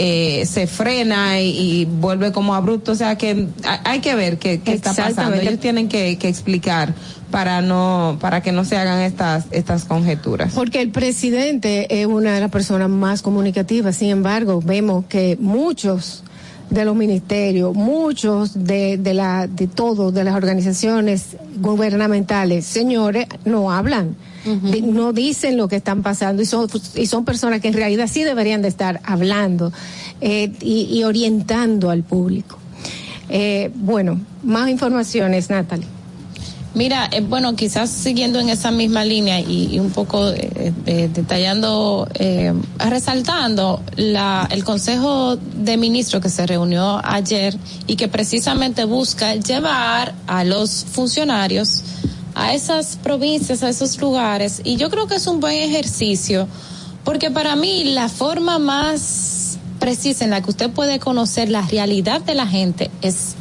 [0.00, 2.92] eh, se frena y, vuelve como abrupto.
[2.92, 3.48] O sea que
[3.84, 5.36] hay que ver qué, está pasando.
[5.36, 6.94] Ellos tienen que, explicar
[7.30, 10.52] para no para que no se hagan estas estas conjeturas.
[10.54, 13.96] Porque el presidente es una de las personas más comunicativas.
[13.96, 16.24] Sin embargo, vemos que muchos
[16.70, 23.72] de los ministerios, muchos de, de la de todos de las organizaciones gubernamentales, señores, no
[23.72, 24.16] hablan
[24.82, 28.24] no dicen lo que están pasando y son, y son personas que en realidad sí
[28.24, 29.72] deberían de estar hablando
[30.20, 32.58] eh, y, orientando al público.
[33.28, 35.97] Eh, bueno, más informaciones, Natalie.
[36.78, 42.06] Mira, eh, bueno, quizás siguiendo en esa misma línea y, un poco detallando,
[42.78, 47.56] resaltando la, el Consejo de Ministros que se reunió ayer
[47.88, 51.82] y que precisamente busca llevar a los funcionarios
[52.36, 54.60] a esas provincias, a esos lugares.
[54.62, 56.46] Y yo creo que es un buen ejercicio,
[57.02, 62.20] porque para mí la forma más precisa en la que usted puede conocer la realidad
[62.20, 63.34] de la gente es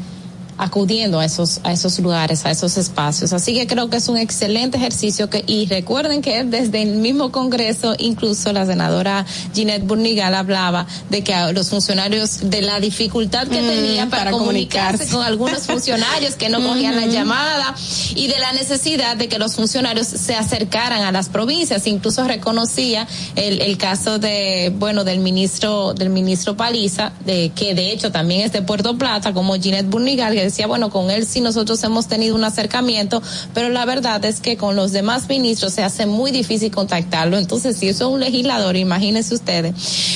[0.58, 3.34] acudiendo a esos, a esos lugares, a esos espacios.
[3.34, 7.32] Así que creo que es un excelente ejercicio que, y recuerden que desde el mismo
[7.32, 13.62] Congreso, incluso la senadora Ginette Burnigal hablaba de que los funcionarios, de la dificultad que
[13.62, 17.76] mm, tenían para, comunicarse, con algunos funcionarios que no cogían la llamada
[18.16, 21.86] y de la necesidad de que los funcionarios se acercaran a las provincias.
[21.88, 27.92] Incluso reconocía el, el caso de, bueno, del ministro, del ministro Paliza, de que de
[27.92, 31.42] hecho también es de Puerto Plata, como Ginette Burnigal, que decía, bueno, con él sí
[31.42, 33.22] nosotros hemos tenido un acercamiento,
[33.54, 37.38] pero la verdad es que con los demás ministros se hace muy difícil contactarlo.
[37.38, 39.74] Entonces, si eso es un legislador, imagínense ustedes.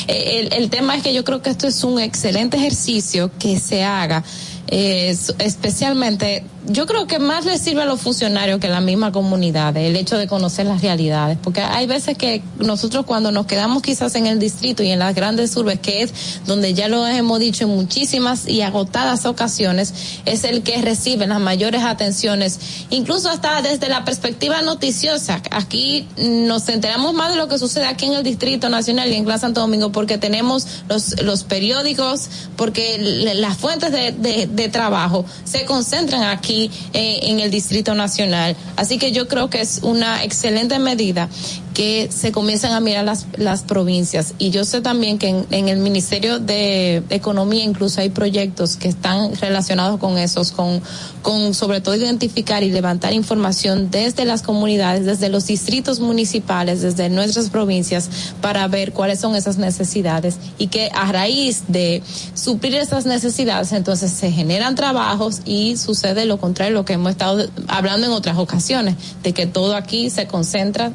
[0.07, 3.59] Eh, el, el tema es que yo creo que esto es un excelente ejercicio que
[3.59, 4.23] se haga
[4.73, 9.11] eh, especialmente, yo creo que más le sirve a los funcionarios que a la misma
[9.11, 13.81] comunidad, el hecho de conocer las realidades, porque hay veces que nosotros cuando nos quedamos
[13.81, 16.13] quizás en el distrito y en las grandes urbes, que es
[16.45, 19.93] donde ya lo hemos dicho en muchísimas y agotadas ocasiones,
[20.25, 22.59] es el que recibe las mayores atenciones,
[22.89, 25.41] incluso hasta desde la perspectiva noticiosa.
[25.51, 29.25] Aquí nos enteramos más de lo que sucede aquí en el Distrito Nacional y en
[29.25, 32.97] Gran Santo Domingo, porque tenemos los, los periódicos, porque
[33.35, 38.55] las fuentes de de trabajo se concentran aquí eh, en el Distrito Nacional.
[38.75, 41.29] Así que yo creo que es una excelente medida
[41.73, 44.33] que se comienzan a mirar las, las provincias.
[44.37, 48.89] Y yo sé también que en, en, el Ministerio de Economía incluso hay proyectos que
[48.89, 50.81] están relacionados con esos, con,
[51.21, 57.09] con sobre todo identificar y levantar información desde las comunidades, desde los distritos municipales, desde
[57.09, 58.09] nuestras provincias,
[58.41, 64.11] para ver cuáles son esas necesidades y que a raíz de suplir esas necesidades, entonces
[64.11, 68.95] se generan trabajos y sucede lo contrario, lo que hemos estado hablando en otras ocasiones,
[69.23, 70.91] de que todo aquí se concentra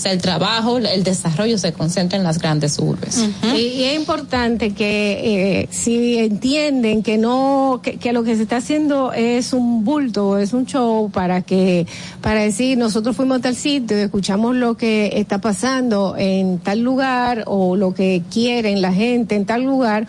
[0.00, 3.18] sea, el trabajo, el desarrollo se concentra en las grandes urbes.
[3.18, 3.56] Uh -huh.
[3.58, 8.42] y, y, es importante que eh, si entienden que no, que, que, lo que se
[8.42, 11.86] está haciendo es un bulto, es un show para que,
[12.20, 17.44] para decir nosotros fuimos a tal sitio, escuchamos lo que está pasando en tal lugar
[17.46, 20.06] o lo que quieren la gente en tal lugar,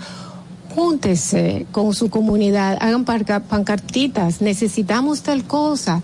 [0.75, 6.01] júntese con su comunidad, hagan pancartitas, necesitamos tal cosa,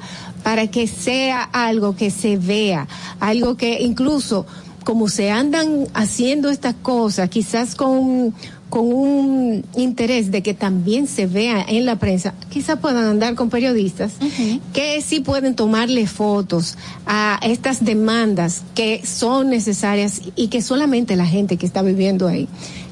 [0.47, 2.87] para que sea algo que se vea,
[3.19, 4.45] algo que incluso
[4.85, 8.33] como se andan haciendo estas cosas, quizás con,
[8.69, 13.49] con un interés de que también se vea en la prensa, quizás puedan andar con
[13.49, 14.61] periodistas uh -huh.
[14.71, 21.25] que sí pueden tomarle fotos a estas demandas que son necesarias y que solamente la
[21.25, 22.47] gente que está viviendo ahí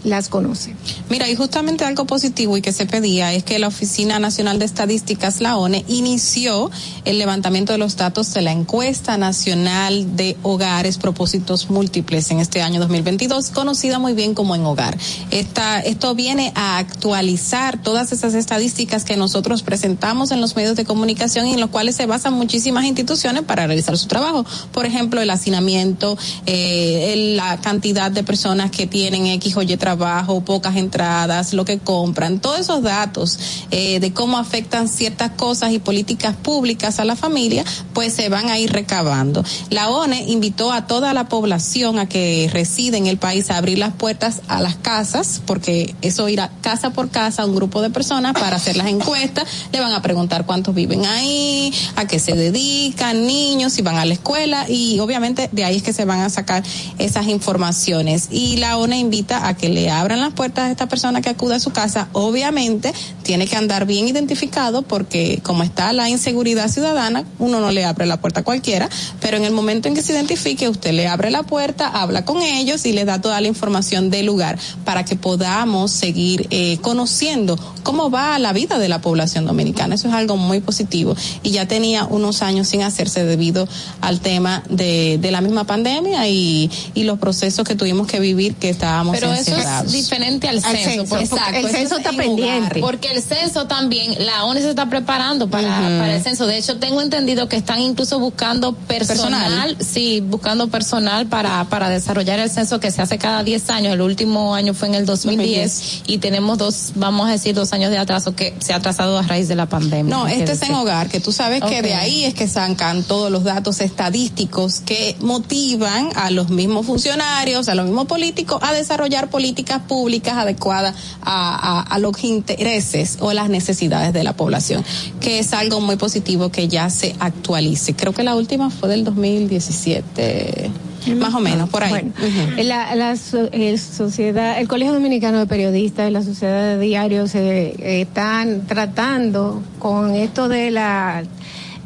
[0.06, 0.76] las conoce.
[1.10, 4.66] Mira, y justamente algo positivo y que se pedía es que la Oficina Nacional de
[4.66, 6.70] Estadísticas, la ONE, inició
[7.04, 12.62] el levantamiento de los datos de la encuesta nacional de hogares propósitos múltiples en este
[12.62, 14.98] año 2022, conocida muy bien como en hogar.
[15.32, 20.86] Esta, esto viene a actualizar todas esas estadísticas que nosotros presentamos en los medios de
[20.86, 24.46] comunicación y en los cuales se basan muchísimas instituciones para realizar su trabajo.
[24.72, 29.95] Por ejemplo, el hacinamiento, eh, la cantidad de personas que tienen X o Y trabajo
[29.96, 33.40] trabajo, pocas entradas, lo que compran, todos esos datos
[33.72, 38.50] eh, de cómo afectan ciertas cosas y políticas públicas a la familia, pues se van
[38.50, 39.44] a ir recabando.
[39.70, 43.78] La ONE invitó a toda la población a que reside en el país a abrir
[43.78, 47.90] las puertas a las casas, porque eso irá casa por casa a un grupo de
[47.90, 52.34] personas para hacer las encuestas, le van a preguntar cuántos viven ahí, a qué se
[52.34, 56.20] dedican, niños, si van a la escuela y obviamente de ahí es que se van
[56.20, 56.64] a sacar
[56.98, 58.28] esas informaciones.
[58.32, 61.56] Y la ONE invita a que le abran las puertas a esta persona que acude
[61.56, 67.24] a su casa, obviamente tiene que andar bien identificado porque como está la inseguridad ciudadana,
[67.40, 68.90] uno no le abre la puerta a cualquiera,
[69.20, 72.42] pero en el momento en que se identifique, usted le abre la puerta, habla con
[72.42, 77.58] ellos y les da toda la información del lugar para que podamos seguir eh, conociendo
[77.84, 79.96] cómo va la vida de la población dominicana.
[79.96, 83.68] Eso es algo muy positivo y ya tenía unos años sin hacerse debido
[84.02, 88.56] al tema de, de la misma pandemia y, y los procesos que tuvimos que vivir
[88.56, 90.78] que estábamos pero eso es diferente al censo.
[90.78, 91.58] Al censo exacto.
[91.58, 92.82] El censo está pendiente.
[92.82, 96.00] Porque el censo también, la ONU se está preparando para, uh -huh.
[96.00, 96.46] para el censo.
[96.46, 99.78] De hecho, tengo entendido que están incluso buscando personal, personal.
[99.80, 103.94] sí, buscando personal para, para desarrollar el censo que se hace cada 10 años.
[103.94, 107.74] El último año fue en el 2010, 2010, y tenemos dos, vamos a decir, dos
[107.74, 110.16] años de atraso que se ha atrasado a raíz de la pandemia.
[110.16, 111.78] No, este es en hogar, que tú sabes okay.
[111.78, 116.86] que de ahí es que sacan todos los datos estadísticos que motivan a los mismos
[116.86, 119.55] funcionarios, a los mismos políticos a desarrollar políticas
[119.88, 124.84] públicas adecuadas a, a, a, los intereses o las necesidades de la población,
[125.20, 127.96] que es algo muy positivo que ya se actualice.
[127.96, 130.72] Creo que la última fue del 2017
[131.14, 131.92] más o menos por ahí.
[131.92, 132.64] Bueno, uh -huh.
[132.64, 133.16] la, la
[133.52, 138.66] el sociedad, el Colegio Dominicano de Periodistas y la Sociedad de Diarios se eh, están
[138.66, 141.24] tratando con esto de la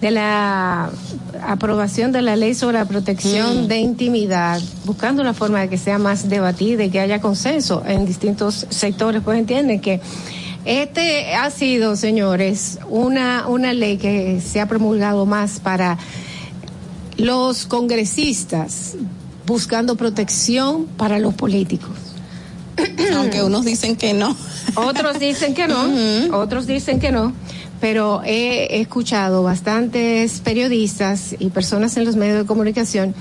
[0.02, 0.90] de la
[1.46, 3.68] aprobación de la ley sobre la protección mm.
[3.68, 8.06] de intimidad, buscando una forma de que sea más debatida y que haya consenso en
[8.06, 10.00] distintos sectores, pues entienden que
[10.66, 15.98] este ha sido, señores, una, una ley que se ha promulgado más para
[17.18, 18.96] los congresistas
[19.46, 21.90] buscando protección para los políticos.
[23.16, 24.36] Aunque unos dicen que no.
[24.76, 26.34] Otros dicen que no, uh -huh.
[26.34, 27.34] otros dicen que no.
[27.80, 33.14] Pero he escuchado bastantes periodistas y personas en los medios de comunicación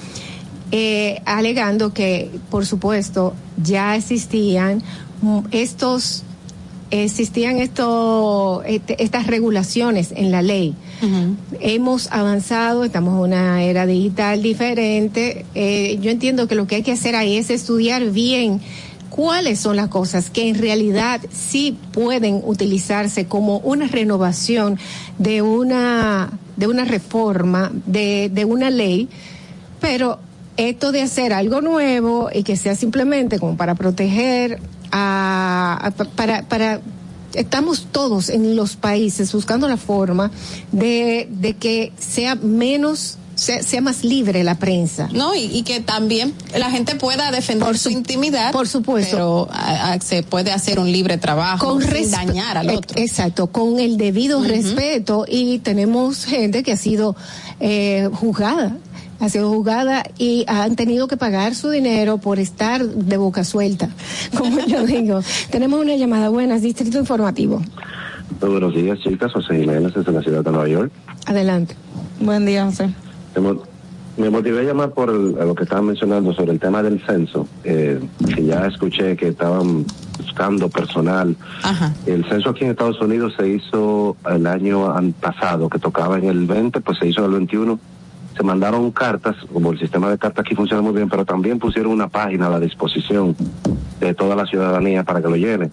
[0.70, 4.82] eh, alegando que, por supuesto, ya existían
[5.50, 6.24] estos
[6.90, 10.74] existían esto, este, estas regulaciones en la ley.
[11.60, 15.44] Hemos avanzado, estamos en una era digital diferente.
[15.54, 18.60] Eh, yo entiendo que lo que hay que hacer ahí es estudiar bien
[19.10, 24.78] cuáles son las cosas que en realidad sí pueden utilizarse como una renovación
[25.18, 29.08] de una, de una reforma, de, de una ley,
[29.80, 30.18] pero
[30.56, 36.80] esto de hacer algo nuevo y que sea simplemente como para proteger a, para, para
[37.34, 40.30] estamos todos en los países buscando la forma
[40.72, 45.08] de, de que sea menos sea, sea, más libre la prensa.
[45.12, 48.52] No, y, y, que también la gente pueda defender por su, intimidad.
[48.52, 49.16] Por supuesto.
[49.16, 53.00] Pero a, a, se puede hacer un libre trabajo con sin dañar al otro.
[53.00, 54.48] Exacto, con el debido uh -huh.
[54.48, 55.24] respeto.
[55.28, 57.16] Y tenemos gente que ha sido
[57.60, 58.76] eh, juzgada
[59.20, 63.88] ha sido juzgada y han tenido que pagar su dinero por estar de boca suelta,
[64.36, 65.20] como yo digo.
[65.50, 66.28] Tenemos una llamada.
[66.28, 67.60] Buenas, Distrito Informativo.
[68.40, 69.32] Muy buenos días, chicas.
[69.32, 70.92] José Jiménez desde la ciudad de Nueva York.
[71.26, 71.74] Adelante.
[72.20, 72.90] Buen día, José.
[74.16, 77.46] Me motivé a llamar por el, lo que estaban mencionando sobre el tema del censo,
[77.62, 78.00] eh,
[78.34, 79.84] que ya escuché que estaban
[80.18, 81.36] buscando personal.
[81.62, 81.94] Ajá.
[82.04, 86.46] El censo aquí en Estados Unidos se hizo el año pasado, que tocaba en el
[86.46, 87.78] 20, pues se hizo en el 21
[88.38, 91.90] se mandaron cartas, como el sistema de cartas aquí funciona muy bien, pero también pusieron
[91.90, 93.34] una página a la disposición
[93.98, 95.70] de toda la ciudadanía para que lo llene.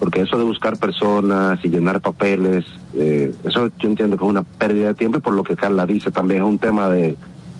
[0.00, 2.64] Porque eso de buscar personas y llenar papeles,
[2.98, 5.86] eh, eso yo entiendo que es una pérdida de tiempo y por lo que Carla
[5.86, 7.16] dice también es un tema de,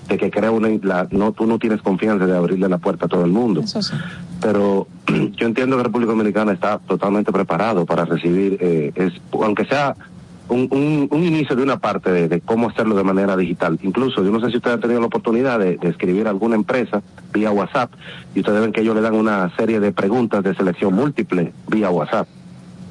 [0.09, 3.09] de que crea una, la, no, tú no tienes confianza de abrirle la puerta a
[3.09, 3.61] todo el mundo.
[3.61, 3.95] Eso sí.
[4.41, 4.89] Pero
[5.37, 9.95] yo entiendo que República Dominicana está totalmente preparado para recibir, eh, es, aunque sea
[10.49, 13.79] un, un, un, inicio de una parte de, de, cómo hacerlo de manera digital.
[13.83, 16.57] Incluso, yo no sé si ustedes han tenido la oportunidad de, de, escribir a alguna
[16.57, 17.03] empresa
[17.33, 17.93] vía WhatsApp
[18.35, 21.91] y ustedes ven que ellos le dan una serie de preguntas de selección múltiple vía
[21.91, 22.27] WhatsApp.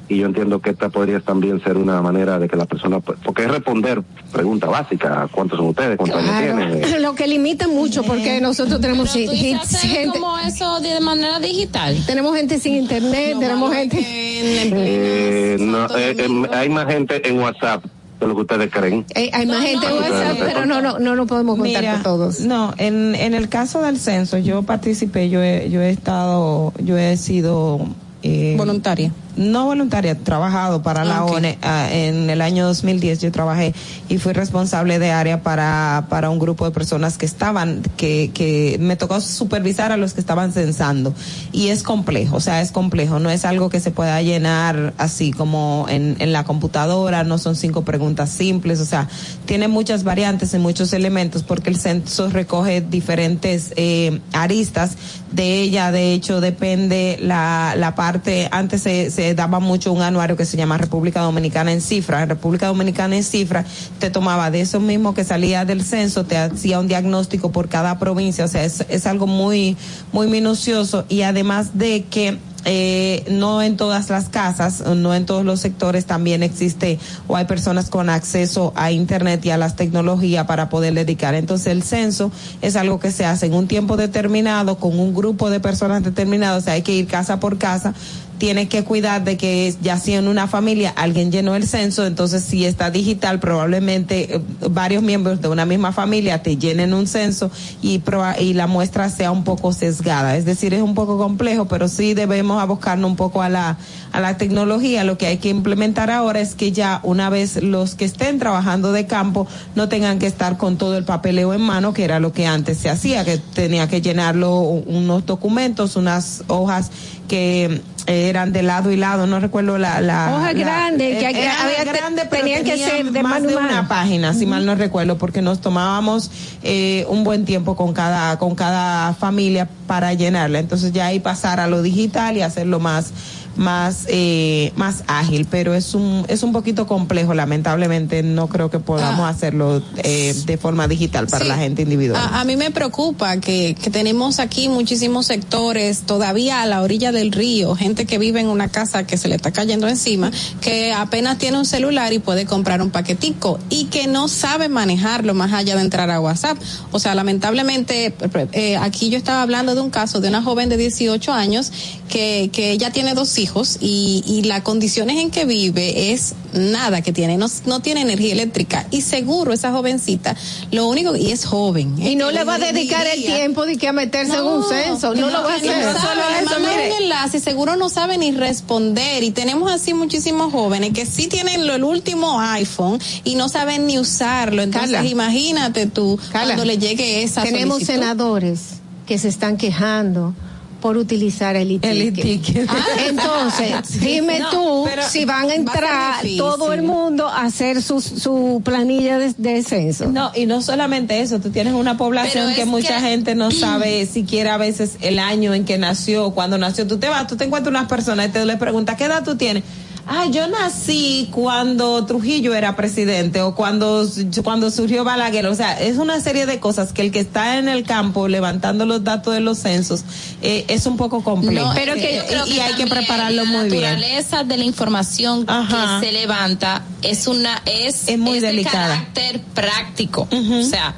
[0.08, 3.42] Y yo entiendo que esta podría también ser una manera de que la persona, porque
[3.42, 5.98] es responder preguntas básicas, ¿cuántos son ustedes?
[5.98, 6.56] ¿Cuántos claro.
[6.56, 7.02] años tienen?
[7.02, 11.96] Lo que limita mucho porque nosotros tenemos Pero gente, como eso de manera digital.
[12.06, 13.98] Tenemos gente sin internet, no, tenemos gente...
[14.00, 17.84] Eh, no, eh, eh, hay más gente en WhatsApp
[18.20, 19.04] de lo que ustedes creen.
[19.14, 21.94] Eh, hay más no, gente en WhatsApp, pero no, no, no lo podemos contar Mira,
[21.94, 22.40] con todos.
[22.40, 26.96] No, en, en el caso del censo, yo participé, yo he, yo he estado, yo
[26.96, 27.86] he sido
[28.22, 29.12] eh, voluntaria.
[29.38, 31.36] No voluntaria, trabajado para la okay.
[31.36, 31.58] ONE.
[31.62, 33.72] Uh, en el año 2010 yo trabajé
[34.08, 38.78] y fui responsable de área para, para un grupo de personas que estaban, que, que
[38.80, 41.14] me tocó supervisar a los que estaban censando.
[41.52, 43.20] Y es complejo, o sea, es complejo.
[43.20, 47.54] No es algo que se pueda llenar así como en, en la computadora, no son
[47.54, 49.08] cinco preguntas simples, o sea,
[49.46, 54.96] tiene muchas variantes y muchos elementos porque el censo recoge diferentes eh, aristas.
[55.32, 60.36] De ella, de hecho, depende la, la parte, antes se, se daba mucho un anuario
[60.36, 62.22] que se llama República Dominicana en cifra.
[62.22, 63.64] En República Dominicana en cifra
[63.98, 67.98] te tomaba de eso mismo que salía del censo, te hacía un diagnóstico por cada
[67.98, 69.76] provincia, o sea, es, es algo muy,
[70.12, 75.44] muy minucioso y además de que eh, no en todas las casas, no en todos
[75.44, 76.98] los sectores también existe
[77.28, 81.34] o hay personas con acceso a internet y a las tecnologías para poder dedicar.
[81.34, 85.50] Entonces el censo es algo que se hace en un tiempo determinado con un grupo
[85.50, 87.94] de personas determinadas, o sea, hay que ir casa por casa
[88.38, 92.42] tiene que cuidar de que ya si en una familia alguien llenó el censo, entonces
[92.44, 97.50] si está digital, probablemente eh, varios miembros de una misma familia te llenen un censo
[97.82, 98.02] y,
[98.40, 100.36] y la muestra sea un poco sesgada.
[100.36, 103.78] Es decir, es un poco complejo, pero sí debemos abocarnos un poco a la,
[104.12, 105.04] a la tecnología.
[105.04, 108.92] Lo que hay que implementar ahora es que ya una vez los que estén trabajando
[108.92, 112.32] de campo no tengan que estar con todo el papeleo en mano, que era lo
[112.32, 116.90] que antes se hacía, que tenía que llenarlo unos documentos, unas hojas
[117.28, 120.00] que eran de lado y lado, no recuerdo la...
[120.00, 123.54] la Hoja la, grande, que eh, había grande, pero tenían que ser de más de
[123.54, 124.50] una página, si uh -huh.
[124.50, 126.30] mal no recuerdo, porque nos tomábamos
[126.62, 130.58] eh, un buen tiempo con cada, con cada familia para llenarla.
[130.58, 133.12] Entonces ya ahí pasar a lo digital y hacerlo más
[133.58, 138.78] más eh, más ágil pero es un es un poquito complejo lamentablemente no creo que
[138.78, 139.30] podamos ah.
[139.30, 141.48] hacerlo eh, de forma digital para sí.
[141.48, 146.62] la gente individual a, a, mí me preocupa que, que tenemos aquí muchísimos sectores todavía
[146.62, 149.50] a la orilla del río gente que vive en una casa que se le está
[149.50, 150.30] cayendo encima
[150.60, 155.34] que apenas tiene un celular y puede comprar un paquetico y que no sabe manejarlo
[155.34, 156.58] más allá de entrar a WhatsApp
[156.92, 158.14] o sea lamentablemente
[158.52, 161.72] eh, aquí yo estaba hablando de un caso de una joven de 18 años
[162.08, 166.34] que que ella tiene dos hijos hijos y, y las condiciones en que vive es
[166.52, 170.36] nada que tiene, no, no tiene energía eléctrica y seguro esa jovencita,
[170.70, 171.94] lo único, y es joven.
[172.00, 175.14] Y no le va a dedicar el tiempo de que a meterse en un censo,
[175.14, 175.84] no, lo va a hacer.
[175.84, 176.92] No Solo eso, mire.
[176.96, 181.26] un enlace y seguro no sabe ni responder y tenemos así muchísimos jóvenes que sí
[181.28, 185.08] tienen lo- el último iPhone y no saben ni usarlo, entonces Carla.
[185.08, 187.94] imagínate tú Carla, cuando le llegue esa Tenemos solicitud.
[188.00, 188.60] senadores
[189.06, 190.34] que se están quejando
[190.80, 192.66] por utilizar el e-ticket.
[192.68, 192.76] Ah,
[193.08, 193.98] Entonces, sí.
[193.98, 197.82] dime No, tú si van a va a ser entrar todo el mundo a hacer
[197.82, 200.06] su, su planilla de, de censo.
[200.06, 204.06] No, y no solamente eso, tú tienes una población que mucha que- gente no sabe
[204.06, 206.86] siquiera a veces el año en que nació, cuando nació.
[206.86, 209.36] Tú te vas, tú te encuentras unas personas y te le preguntas, ¿qué edad tú
[209.36, 209.64] tienes?
[210.10, 214.08] Ah, yo nací cuando Trujillo era presidente o cuando,
[214.42, 215.46] cuando surgió Balaguer.
[215.46, 218.86] O sea, es una serie de cosas que el que está en el campo levantando
[218.86, 220.04] los datos de los censos
[220.40, 221.68] eh, es un poco complejo.
[221.68, 223.82] No, pero es que, yo creo y hay que prepararlo la muy bien.
[223.82, 226.00] naturaleza de la información Ajá.
[226.00, 228.88] que se levanta es una es, Es muy de delicada.
[228.88, 230.94] carácter práctico o sea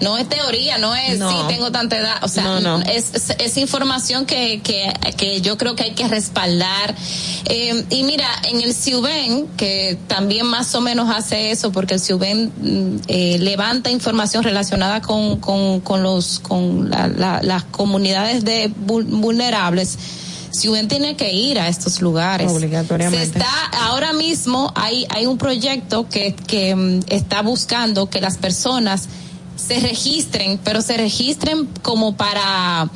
[0.00, 1.30] no es teoría, no es No.
[1.30, 2.80] sí tengo tanta edad, o sea, No, no.
[2.82, 6.94] Es, es, es información que, que, que yo creo que hay que respaldar.
[7.46, 12.00] Eh, y mira, en el CIUBEN, que también más o menos hace eso, porque el
[12.00, 18.44] CIUBEN mm, eh, levanta información relacionada con, con, con los, con la- la- las comunidades
[18.44, 19.98] de vul- vulnerables.
[20.52, 22.50] CIUBEN tiene que ir a estos lugares.
[22.50, 23.24] Obligatoriamente.
[23.24, 28.36] Se está, ahora mismo hay, hay un proyecto que, que mm, está buscando que las
[28.36, 29.08] personas
[29.60, 32.90] se registren, pero se registren como para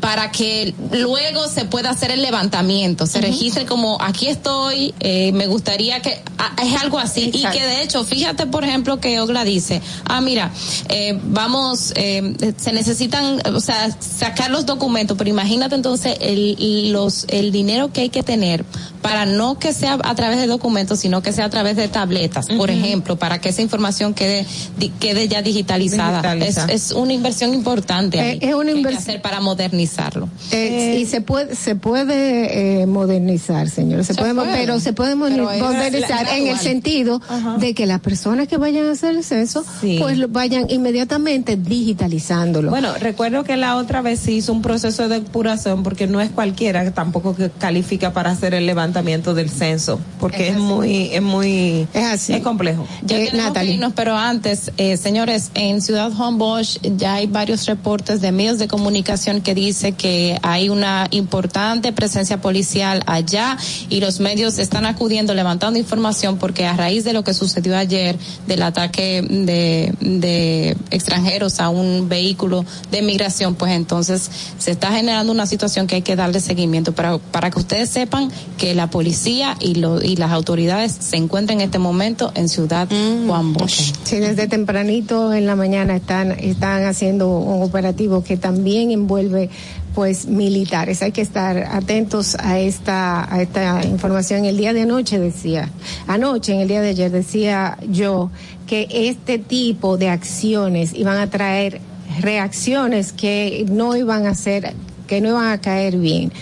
[0.00, 5.46] para que luego se pueda hacer el levantamiento, se registre como aquí estoy, eh, me
[5.46, 9.44] gustaría que ah, es algo así y que de hecho, fíjate por ejemplo que Ogla
[9.44, 10.50] dice, ah mira,
[10.88, 17.26] eh, vamos, eh, se necesitan, o sea, sacar los documentos, pero imagínate entonces el, los,
[17.28, 18.64] el dinero que hay que tener
[19.02, 22.46] para no que sea a través de documentos, sino que sea a través de tabletas,
[22.48, 24.44] por ejemplo, para que esa información quede,
[24.78, 26.34] di- quede ya digitalizada.
[26.36, 29.02] Es, es una inversión importante ahí Eh, es una que hay que inversión.
[29.02, 30.28] hacer para modernizarlo.
[30.52, 34.04] Eh, y se puede se puede eh, modernizar, señor.
[34.04, 37.20] Se, Se puede, pero se puede Pero modernizar en el sentido
[37.58, 39.64] de que las personas que vayan a hacer el censo,
[39.98, 42.70] pues lo vayan inmediatamente digitalizándolo.
[42.70, 46.30] Bueno, recuerdo que la otra vez se hizo un proceso de depuración porque no es
[46.30, 51.22] cualquiera que tampoco que califica para hacer el levantamiento del censo, porque es, muy, es
[51.22, 52.86] muy, es, complejo.
[53.02, 58.20] Ya tenemos que irnos, pero antes, eh, señores, en Ciudad Bosch ya hay varios reportes
[58.20, 63.56] de medios de comunicación que dice que hay una importante presencia policial allá
[63.88, 68.16] y los medios están acudiendo, levantando información porque a raíz de lo que sucedió ayer,
[68.46, 75.32] del ataque de, de extranjeros a un vehículo de migración, pues entonces se está generando
[75.32, 76.92] una situación que hay que darle seguimiento.
[76.92, 81.60] Para, para que ustedes sepan que la policía y, lo, y las autoridades se encuentran
[81.60, 82.88] en este momento en Ciudad
[83.26, 83.92] Juan Bosch.
[84.04, 89.50] Sí, desde tempranito en la mañana están, están haciendo un operativo que también envuelve
[89.94, 91.02] pues militares.
[91.02, 94.44] Hay que estar atentos a esta, a esta información.
[94.44, 95.68] El día de anoche decía,
[96.06, 98.30] anoche, en el día de ayer decía yo
[98.66, 101.80] que este tipo de acciones iban a traer
[102.20, 104.74] reacciones que no iban a ser,
[105.06, 106.32] que no iban a caer bien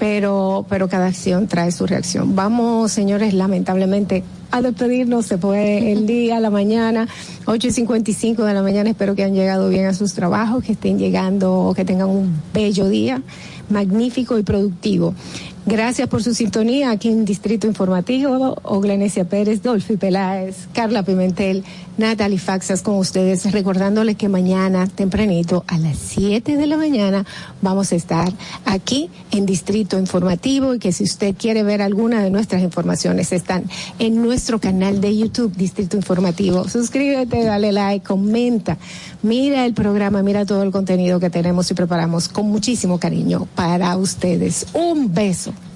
[0.00, 2.34] pero, pero cada acción trae su reacción.
[2.34, 5.26] Vamos, señores, lamentablemente a despedirnos.
[5.26, 7.06] Se fue el día, la mañana,
[7.44, 8.88] 8 y 55 de la mañana.
[8.88, 12.88] Espero que hayan llegado bien a sus trabajos, que estén llegando, que tengan un bello
[12.88, 13.22] día,
[13.68, 15.14] magnífico y productivo.
[15.70, 18.58] Gracias por su sintonía aquí en Distrito Informativo.
[18.64, 21.62] Oglenesia Pérez, Dolphy Peláez, Carla Pimentel,
[21.96, 27.24] Natalie Faxas con ustedes, recordándoles que mañana tempranito a las 7 de la mañana
[27.62, 28.32] vamos a estar
[28.64, 33.62] aquí en Distrito Informativo y que si usted quiere ver alguna de nuestras informaciones están
[34.00, 36.68] en nuestro canal de YouTube Distrito Informativo.
[36.68, 38.76] Suscríbete, dale like, comenta,
[39.22, 43.96] mira el programa, mira todo el contenido que tenemos y preparamos con muchísimo cariño para
[43.96, 44.66] ustedes.
[44.72, 45.52] Un beso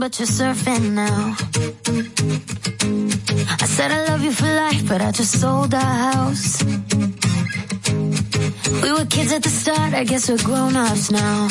[0.00, 1.36] But you're surfing now.
[3.60, 6.64] I said I love you for life, but I just sold our house.
[8.82, 11.48] We were kids at the start, I guess we're grown ups now.